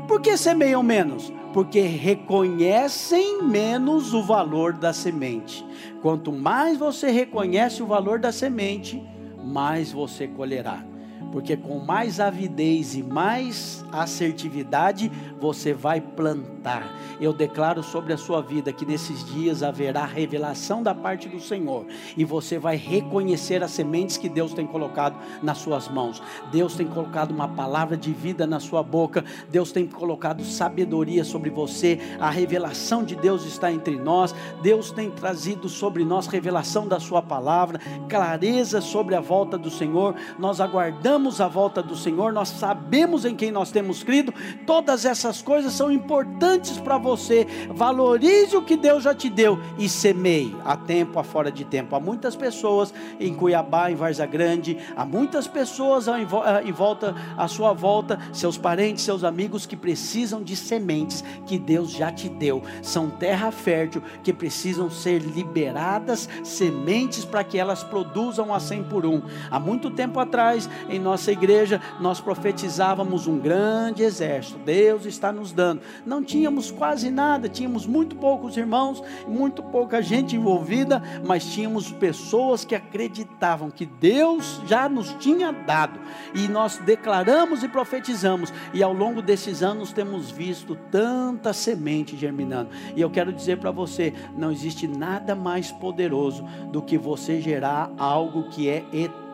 Por 0.07 0.21
que 0.21 0.37
semeiam 0.37 0.83
menos? 0.83 1.33
Porque 1.53 1.81
reconhecem 1.81 3.43
menos 3.43 4.15
o 4.15 4.23
valor 4.23 4.75
da 4.75 4.93
semente. 4.93 5.67
Quanto 6.03 6.31
mais 6.33 6.79
você 6.79 7.11
reconhece 7.11 7.83
o 7.83 7.87
valor 7.87 8.19
da 8.19 8.31
semente, 8.31 9.03
mais 9.43 9.91
você 9.91 10.29
colherá. 10.29 10.85
Porque 11.33 11.57
com 11.57 11.79
mais 11.79 12.21
avidez 12.21 12.95
e 12.95 13.03
mais 13.03 13.85
assertividade 13.93 15.11
você 15.41 15.73
vai 15.73 16.01
plantar. 16.01 16.95
Eu 17.21 17.33
declaro 17.33 17.83
sobre 17.83 18.13
a 18.13 18.17
sua 18.17 18.41
vida 18.41 18.73
que 18.73 18.85
nesses 18.85 19.25
dias 19.25 19.63
haverá 19.63 20.05
revelação 20.05 20.83
da 20.83 20.95
parte 20.95 21.29
do 21.29 21.41
Senhor 21.41 21.87
e 22.17 22.25
você 22.25 22.59
vai 22.59 22.77
reconhecer 22.77 23.63
as 23.63 23.71
sementes 23.71 24.17
que 24.17 24.29
Deus 24.29 24.53
tem 24.53 24.67
colocado 24.67 25.17
nas 25.43 25.59
suas 25.59 25.89
mãos. 25.89 26.23
Deus 26.51 26.75
tem 26.75 26.87
colocado 26.87 27.31
uma 27.31 27.49
palavra 27.49 27.97
de 27.97 28.13
vida 28.13 28.47
na 28.47 28.61
sua 28.61 28.83
boca, 28.83 29.25
Deus 29.51 29.73
tem 29.73 29.87
colocado 29.87 30.45
sabedoria 30.45 31.25
sobre 31.25 31.51
você, 31.51 31.99
a 32.21 32.31
revelação 32.31 33.03
de 33.03 33.17
Deus 33.17 33.45
está 33.45 33.73
entre 33.73 33.97
nós, 33.97 34.35
Deus 34.63 34.91
tem 34.91 35.11
trazido 35.11 35.69
sobre 35.69 36.05
nós 36.05 36.27
revelação 36.27 36.87
da 36.87 37.01
Sua 37.01 37.23
palavra, 37.23 37.81
clareza 38.09 38.81
sobre 38.81 39.15
a 39.15 39.21
volta 39.21 39.57
do 39.57 39.71
Senhor. 39.71 40.15
Nós 40.39 40.61
aguardamos 40.61 41.16
a 41.17 41.49
volta 41.49 41.83
do 41.83 41.97
Senhor, 41.97 42.31
nós 42.31 42.51
sabemos 42.51 43.25
em 43.25 43.35
quem 43.35 43.51
nós 43.51 43.71
temos 43.71 44.03
crido, 44.03 44.35
todas 44.67 45.07
essas 45.07 45.41
coisas 45.41 45.73
são 45.73 45.91
importantes 45.91 46.79
para 46.79 46.99
você. 46.99 47.47
Valorize 47.71 48.55
o 48.55 48.63
que 48.63 48.77
Deus 48.77 49.03
já 49.03 49.15
te 49.15 49.31
deu 49.31 49.59
e 49.79 49.89
semeie 49.89 50.55
a 50.63 50.77
tempo, 50.77 51.19
a 51.19 51.25
fora 51.25 51.51
de 51.51 51.65
tempo. 51.65 51.97
Há 51.97 52.01
muitas 52.01 52.37
pessoas 52.37 52.93
em 53.19 53.35
Cuiabá, 53.35 53.91
em 53.91 53.95
Varza 53.95 54.27
Grande, 54.27 54.77
há 54.95 55.07
muitas 55.07 55.49
pessoas 55.49 56.07
em 56.07 56.73
volta, 56.73 57.15
à 57.37 57.49
sua 57.49 57.73
volta, 57.73 58.19
seus 58.33 58.59
parentes, 58.59 59.03
seus 59.03 59.25
amigos 59.25 59.65
que 59.65 59.77
precisam 59.77 60.43
de 60.43 60.55
sementes 60.55 61.25
que 61.47 61.59
Deus 61.59 61.91
já 61.91 62.13
te 62.13 62.29
deu. 62.29 62.63
São 62.83 63.09
terra 63.09 63.51
fértil 63.51 64.03
que 64.23 64.33
precisam 64.33 64.91
ser 64.91 65.21
liberadas 65.21 66.29
sementes 66.45 67.25
para 67.25 67.43
que 67.43 67.59
elas 67.59 67.83
produzam 67.83 68.53
a 68.53 68.61
100 68.61 68.85
por 68.85 69.07
um. 69.07 69.23
Há 69.51 69.59
muito 69.59 69.91
tempo 69.91 70.21
atrás, 70.21 70.69
em 70.89 70.99
nossa 71.07 71.31
igreja, 71.31 71.81
nós 72.01 72.21
profetizávamos 72.21 73.29
um 73.29 73.39
grande 73.39 74.03
exército. 74.03 74.59
Deus 74.59 75.07
está 75.07 75.31
nos 75.33 75.53
dando. 75.53 75.81
Não 76.05 76.21
tínhamos 76.23 76.73
quase 76.73 77.11
nada, 77.13 77.49
tínhamos 77.49 77.87
muito 77.87 78.17
poucos 78.17 78.57
irmãos, 78.57 79.01
muito 79.29 79.63
pouca 79.63 80.03
gente 80.03 80.35
envolvida, 80.35 81.01
mas 81.25 81.47
tínhamos 81.47 81.93
pessoas 81.93 82.65
que 82.65 82.75
acreditavam 82.75 83.71
que 83.71 83.87
Deus 83.87 84.61
já 84.67 84.89
nos 84.89 85.13
tinha 85.15 85.53
dado. 85.53 86.01
E 86.35 86.49
nós 86.49 86.79
declaramos 86.79 87.63
e 87.63 87.69
profetizamos, 87.69 88.53
e 88.75 88.83
ao 88.83 88.93
longo 88.93 89.23
desses 89.23 89.63
anos 89.63 89.93
temos 89.93 90.33
visto 90.33 90.77
tanta 90.91 91.53
semente 91.53 92.17
germinando. 92.17 92.71
E 92.97 93.01
eu 93.01 93.09
quero 93.09 93.33
dizer 93.33 93.59
para 93.59 93.71
você, 93.71 94.13
não 94.37 94.51
existe 94.51 94.89
nada 94.89 95.37
mais 95.37 95.71
poderoso 95.71 96.45
do 96.73 96.83
que 96.83 96.99
você 96.99 97.41
gerar 97.41 97.93
algo 97.97 98.49
que 98.49 98.69
é 98.69 98.85
eterno, 98.93 99.26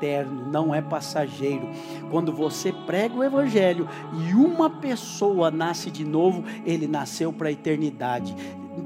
não 0.51 0.75
é 0.75 0.81
passageiro. 0.83 1.69
Quando 2.11 2.33
você 2.33 2.73
prega 2.73 3.15
o 3.15 3.25
evangelho 3.25 3.89
e 4.27 4.35
uma 4.35 4.69
pessoa 4.69 5.51
nasce 5.51 5.91
de 5.91 6.05
novo, 6.05 6.45
ele 6.65 6.87
nasceu 6.87 7.33
para 7.33 7.49
a 7.49 7.53
eternidade 7.53 8.35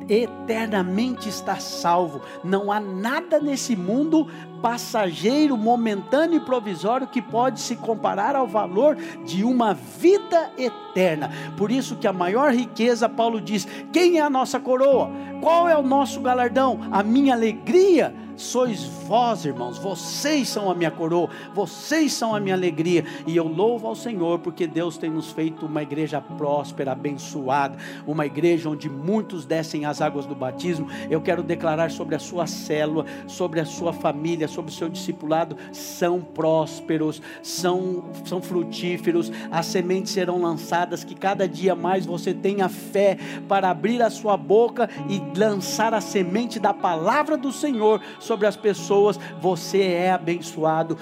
eternamente 0.08 1.28
está 1.28 1.56
salvo. 1.56 2.20
Não 2.44 2.70
há 2.70 2.80
nada 2.80 3.40
nesse 3.40 3.74
mundo 3.74 4.26
passageiro, 4.62 5.56
momentâneo 5.56 6.38
e 6.38 6.44
provisório 6.44 7.06
que 7.06 7.20
pode 7.20 7.60
se 7.60 7.76
comparar 7.76 8.34
ao 8.34 8.46
valor 8.46 8.96
de 9.24 9.44
uma 9.44 9.74
vida 9.74 10.50
eterna. 10.56 11.30
Por 11.56 11.70
isso 11.70 11.96
que 11.96 12.06
a 12.06 12.12
maior 12.12 12.52
riqueza, 12.52 13.08
Paulo 13.08 13.40
diz: 13.40 13.66
quem 13.92 14.18
é 14.18 14.22
a 14.22 14.30
nossa 14.30 14.58
coroa? 14.58 15.10
Qual 15.40 15.68
é 15.68 15.76
o 15.76 15.82
nosso 15.82 16.20
galardão? 16.20 16.80
A 16.90 17.02
minha 17.02 17.34
alegria 17.34 18.14
sois 18.36 18.84
vós, 18.84 19.44
irmãos, 19.44 19.78
vocês 19.78 20.48
são 20.48 20.70
a 20.70 20.74
minha 20.74 20.90
coroa, 20.90 21.30
vocês 21.54 22.12
são 22.12 22.34
a 22.34 22.40
minha 22.40 22.54
alegria, 22.54 23.04
e 23.26 23.36
eu 23.36 23.46
louvo 23.48 23.86
ao 23.86 23.94
Senhor 23.94 24.38
porque 24.40 24.66
Deus 24.66 24.98
tem 24.98 25.10
nos 25.10 25.30
feito 25.30 25.66
uma 25.66 25.82
igreja 25.82 26.20
próspera, 26.20 26.92
abençoada, 26.92 27.76
uma 28.06 28.26
igreja 28.26 28.68
onde 28.68 28.88
muitos 28.88 29.44
descem 29.44 29.84
as 29.84 29.95
águas 30.00 30.26
do 30.26 30.34
batismo. 30.34 30.88
Eu 31.10 31.20
quero 31.20 31.42
declarar 31.42 31.90
sobre 31.90 32.14
a 32.14 32.18
sua 32.18 32.46
célula, 32.46 33.04
sobre 33.26 33.60
a 33.60 33.64
sua 33.64 33.92
família, 33.92 34.48
sobre 34.48 34.70
o 34.70 34.74
seu 34.74 34.88
discipulado, 34.88 35.56
são 35.72 36.20
prósperos, 36.20 37.22
são, 37.42 38.04
são 38.24 38.40
frutíferos, 38.40 39.30
as 39.50 39.66
sementes 39.66 40.12
serão 40.12 40.40
lançadas, 40.40 41.04
que 41.04 41.14
cada 41.14 41.48
dia 41.48 41.74
mais 41.74 42.06
você 42.06 42.32
tenha 42.32 42.68
fé 42.68 43.18
para 43.48 43.70
abrir 43.70 44.02
a 44.02 44.10
sua 44.10 44.36
boca 44.36 44.88
e 45.08 45.20
lançar 45.38 45.94
a 45.94 46.00
semente 46.00 46.58
da 46.58 46.72
palavra 46.72 47.36
do 47.36 47.52
Senhor 47.52 48.00
sobre 48.18 48.46
as 48.46 48.56
pessoas. 48.56 49.18
Você 49.40 49.82
é 49.82 50.12
abençoado. 50.12 50.96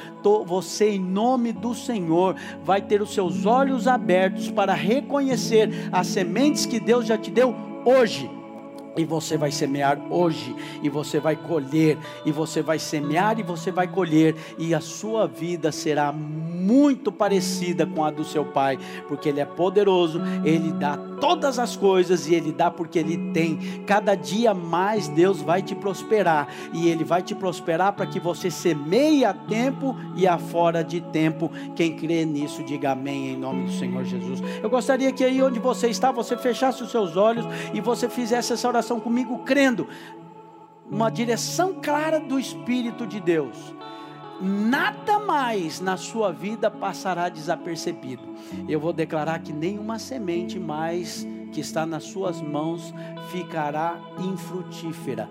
Você, 0.46 0.90
em 0.90 1.00
nome 1.00 1.52
do 1.52 1.74
Senhor, 1.74 2.36
vai 2.62 2.80
ter 2.80 3.02
os 3.02 3.12
seus 3.12 3.46
olhos 3.46 3.86
abertos 3.86 4.50
para 4.50 4.74
reconhecer 4.74 5.70
as 5.92 6.06
sementes 6.06 6.66
que 6.66 6.80
Deus 6.80 7.06
já 7.06 7.18
te 7.18 7.30
deu 7.30 7.54
hoje 7.84 8.43
e 8.96 9.04
você 9.04 9.36
vai 9.36 9.50
semear 9.50 9.98
hoje, 10.10 10.54
e 10.82 10.88
você 10.88 11.18
vai 11.18 11.36
colher, 11.36 11.98
e 12.24 12.32
você 12.32 12.62
vai 12.62 12.78
semear 12.78 13.38
e 13.38 13.42
você 13.42 13.70
vai 13.70 13.88
colher, 13.88 14.34
e 14.58 14.74
a 14.74 14.80
sua 14.80 15.26
vida 15.26 15.72
será 15.72 16.12
muito 16.12 17.12
parecida 17.12 17.86
com 17.86 18.04
a 18.04 18.10
do 18.10 18.24
seu 18.24 18.44
pai, 18.44 18.78
porque 19.08 19.28
ele 19.28 19.40
é 19.40 19.44
poderoso, 19.44 20.20
ele 20.44 20.72
dá 20.72 20.96
todas 21.20 21.58
as 21.58 21.76
coisas 21.76 22.26
e 22.26 22.34
ele 22.34 22.52
dá 22.52 22.70
porque 22.70 22.98
ele 22.98 23.32
tem. 23.32 23.82
Cada 23.86 24.14
dia 24.14 24.54
mais 24.54 25.08
Deus 25.08 25.40
vai 25.40 25.62
te 25.62 25.74
prosperar, 25.74 26.48
e 26.72 26.88
ele 26.88 27.04
vai 27.04 27.22
te 27.22 27.34
prosperar 27.34 27.92
para 27.92 28.06
que 28.06 28.20
você 28.20 28.50
semeie 28.50 29.24
a 29.24 29.34
tempo 29.34 29.96
e 30.16 30.26
a 30.26 30.38
fora 30.38 30.82
de 30.82 31.00
tempo. 31.00 31.50
Quem 31.74 31.96
crê 31.96 32.24
nisso, 32.24 32.62
diga 32.62 32.92
amém 32.92 33.32
em 33.32 33.36
nome 33.36 33.64
do 33.64 33.72
Senhor 33.72 34.04
Jesus. 34.04 34.40
Eu 34.62 34.70
gostaria 34.70 35.12
que 35.12 35.24
aí 35.24 35.42
onde 35.42 35.58
você 35.58 35.88
está, 35.88 36.12
você 36.12 36.36
fechasse 36.36 36.82
os 36.82 36.90
seus 36.90 37.16
olhos 37.16 37.44
e 37.72 37.80
você 37.80 38.08
fizesse 38.08 38.52
essa 38.52 38.68
oração 38.68 38.83
comigo, 39.00 39.38
crendo, 39.38 39.88
uma 40.90 41.10
direção 41.10 41.80
clara 41.80 42.20
do 42.20 42.38
Espírito 42.38 43.06
de 43.06 43.20
Deus. 43.20 43.74
Nada 44.40 45.18
mais 45.18 45.80
na 45.80 45.96
sua 45.96 46.32
vida 46.32 46.70
passará 46.70 47.28
desapercebido. 47.28 48.22
Eu 48.68 48.80
vou 48.80 48.92
declarar 48.92 49.40
que 49.40 49.52
nenhuma 49.52 49.98
semente 49.98 50.58
mais 50.58 51.26
que 51.52 51.60
está 51.60 51.86
nas 51.86 52.04
suas 52.04 52.40
mãos 52.40 52.92
ficará 53.30 53.98
infrutífera 54.18 55.30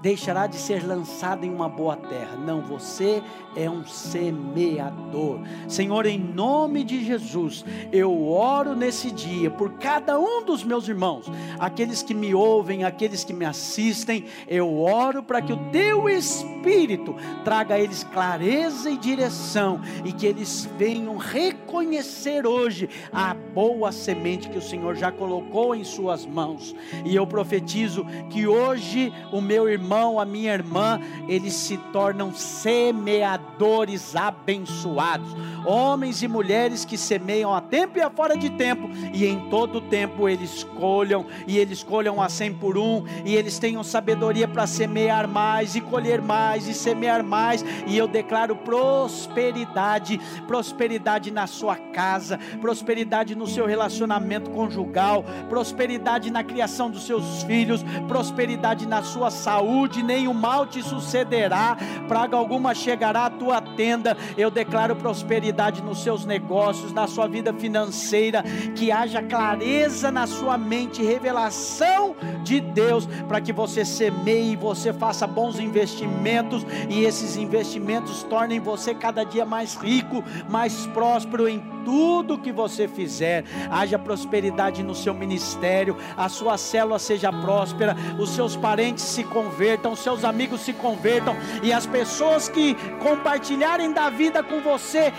deixará 0.00 0.46
de 0.46 0.56
ser 0.56 0.86
lançado 0.86 1.44
em 1.44 1.50
uma 1.50 1.68
boa 1.68 1.96
terra. 1.96 2.36
Não, 2.36 2.60
você 2.60 3.22
é 3.56 3.68
um 3.68 3.84
semeador. 3.86 5.40
Senhor, 5.66 6.06
em 6.06 6.18
nome 6.18 6.84
de 6.84 7.04
Jesus, 7.04 7.64
eu 7.90 8.28
oro 8.28 8.76
nesse 8.76 9.10
dia 9.10 9.50
por 9.50 9.72
cada 9.74 10.18
um 10.18 10.44
dos 10.44 10.62
meus 10.62 10.86
irmãos, 10.88 11.26
aqueles 11.58 12.02
que 12.02 12.14
me 12.14 12.34
ouvem, 12.34 12.84
aqueles 12.84 13.24
que 13.24 13.32
me 13.32 13.44
assistem. 13.44 14.26
Eu 14.46 14.78
oro 14.78 15.22
para 15.22 15.40
que 15.40 15.52
o 15.52 15.70
teu 15.70 16.08
Espírito 16.08 17.14
traga 17.44 17.76
a 17.76 17.80
eles 17.80 18.04
clareza 18.04 18.90
e 18.90 18.98
direção 18.98 19.80
e 20.04 20.12
que 20.12 20.26
eles 20.26 20.68
venham 20.76 21.16
reconhecer 21.16 22.46
hoje 22.46 22.88
a 23.12 23.34
boa 23.34 23.90
semente 23.92 24.50
que 24.50 24.58
o 24.58 24.62
Senhor 24.62 24.94
já 24.94 25.10
colocou 25.10 25.74
em 25.74 25.84
suas 25.84 26.26
mãos. 26.26 26.74
E 27.04 27.16
eu 27.16 27.26
profetizo 27.26 28.04
que 28.30 28.46
hoje 28.46 29.12
o 29.32 29.40
meu 29.40 29.68
irmão 29.68 29.85
irmão, 29.86 30.18
a 30.18 30.24
minha 30.24 30.52
irmã, 30.52 31.00
eles 31.28 31.54
se 31.54 31.76
tornam 31.92 32.34
semeadores 32.34 34.16
abençoados. 34.16 35.28
Homens 35.64 36.22
e 36.22 36.28
mulheres 36.28 36.84
que 36.84 36.98
semeiam 36.98 37.54
a 37.54 37.60
tempo 37.60 37.98
e 37.98 38.02
a 38.02 38.10
fora 38.10 38.36
de 38.36 38.50
tempo, 38.50 38.90
e 39.12 39.24
em 39.24 39.48
todo 39.48 39.80
tempo 39.80 40.28
eles 40.28 40.64
colham, 40.64 41.26
e 41.46 41.56
eles 41.56 41.84
colham 41.84 42.20
a 42.20 42.28
cem 42.28 42.52
por 42.52 42.76
um, 42.76 43.04
e 43.24 43.36
eles 43.36 43.60
tenham 43.60 43.84
sabedoria 43.84 44.48
para 44.48 44.66
semear 44.66 45.28
mais, 45.28 45.76
e 45.76 45.80
colher 45.80 46.20
mais, 46.20 46.66
e 46.66 46.74
semear 46.74 47.22
mais, 47.22 47.64
e 47.86 47.96
eu 47.96 48.08
declaro 48.08 48.56
prosperidade, 48.56 50.20
prosperidade 50.48 51.30
na 51.30 51.46
sua 51.46 51.76
casa, 51.76 52.40
prosperidade 52.60 53.36
no 53.36 53.46
seu 53.46 53.66
relacionamento 53.66 54.50
conjugal, 54.50 55.24
prosperidade 55.48 56.30
na 56.30 56.42
criação 56.42 56.90
dos 56.90 57.06
seus 57.06 57.44
filhos, 57.44 57.84
prosperidade 58.08 58.84
na 58.86 59.02
sua 59.04 59.30
saúde 59.30 59.75
saúde, 59.76 60.02
nem 60.02 60.26
o 60.26 60.32
mal 60.32 60.66
te 60.66 60.82
sucederá, 60.82 61.76
praga 62.08 62.36
alguma 62.36 62.74
chegará 62.74 63.26
à 63.26 63.30
tua 63.30 63.60
tenda. 63.60 64.16
Eu 64.36 64.50
declaro 64.50 64.96
prosperidade 64.96 65.82
nos 65.82 66.02
seus 66.02 66.24
negócios, 66.24 66.92
na 66.92 67.06
sua 67.06 67.28
vida 67.28 67.52
financeira, 67.52 68.42
que 68.74 68.90
haja 68.90 69.22
clareza 69.22 70.10
na 70.10 70.26
sua 70.26 70.56
mente, 70.56 71.02
revelação 71.02 72.16
de 72.42 72.60
Deus 72.60 73.06
para 73.28 73.40
que 73.40 73.52
você 73.52 73.84
semeie, 73.84 74.56
você 74.56 74.92
faça 74.92 75.26
bons 75.26 75.58
investimentos 75.58 76.64
e 76.88 77.04
esses 77.04 77.36
investimentos 77.36 78.22
tornem 78.22 78.58
você 78.58 78.94
cada 78.94 79.24
dia 79.24 79.44
mais 79.44 79.74
rico, 79.74 80.24
mais 80.48 80.86
próspero 80.86 81.46
em 81.48 81.76
tudo 81.86 82.36
que 82.36 82.50
você 82.50 82.88
fizer. 82.88 83.44
Haja 83.70 83.96
prosperidade 83.96 84.82
no 84.82 84.94
seu 84.94 85.14
ministério, 85.14 85.96
a 86.16 86.28
sua 86.28 86.58
célula 86.58 86.98
seja 86.98 87.32
próspera, 87.32 87.96
os 88.18 88.30
seus 88.30 88.56
parentes 88.56 89.04
se 89.04 89.22
convertam, 89.22 89.65
os 89.90 90.00
seus 90.00 90.24
amigos 90.24 90.60
se 90.60 90.72
convertam 90.72 91.36
e 91.62 91.72
as 91.72 91.86
pessoas 91.86 92.48
que 92.48 92.74
compartilharem 93.00 93.92
da 93.92 94.08
vida 94.10 94.42
com 94.42 94.60
você 94.60 95.12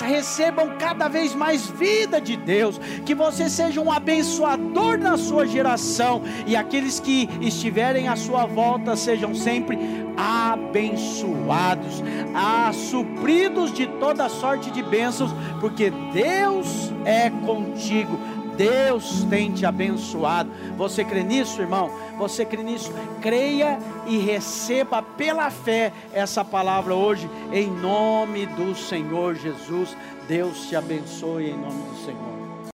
recebam 0.00 0.76
cada 0.78 1.08
vez 1.08 1.34
mais 1.34 1.66
vida 1.66 2.20
de 2.20 2.36
Deus, 2.36 2.78
que 3.04 3.14
você 3.14 3.48
seja 3.48 3.80
um 3.80 3.90
abençoador 3.90 4.98
na 4.98 5.16
sua 5.16 5.46
geração 5.46 6.22
e 6.46 6.56
aqueles 6.56 7.00
que 7.00 7.28
estiverem 7.40 8.08
à 8.08 8.16
sua 8.16 8.46
volta 8.46 8.96
sejam 8.96 9.34
sempre 9.34 9.78
abençoados, 10.16 12.02
ah, 12.34 12.72
supridos 12.72 13.72
de 13.72 13.86
toda 13.86 14.28
sorte 14.28 14.70
de 14.70 14.82
bênçãos, 14.82 15.30
porque 15.60 15.90
Deus 16.12 16.92
é 17.04 17.30
contigo. 17.30 18.18
Deus 18.58 19.24
tem 19.30 19.52
te 19.52 19.64
abençoado. 19.64 20.50
Você 20.76 21.04
crê 21.04 21.22
nisso, 21.22 21.62
irmão? 21.62 21.92
Você 22.18 22.44
crê 22.44 22.62
nisso? 22.62 22.92
Creia 23.22 23.78
e 24.06 24.18
receba 24.18 25.00
pela 25.00 25.50
fé 25.50 25.92
essa 26.12 26.44
palavra 26.44 26.94
hoje, 26.94 27.30
em 27.52 27.70
nome 27.70 28.44
do 28.46 28.74
Senhor 28.74 29.36
Jesus. 29.36 29.96
Deus 30.26 30.68
te 30.68 30.76
abençoe 30.76 31.50
em 31.50 31.56
nome 31.56 31.82
do 31.90 32.04
Senhor. 32.04 32.47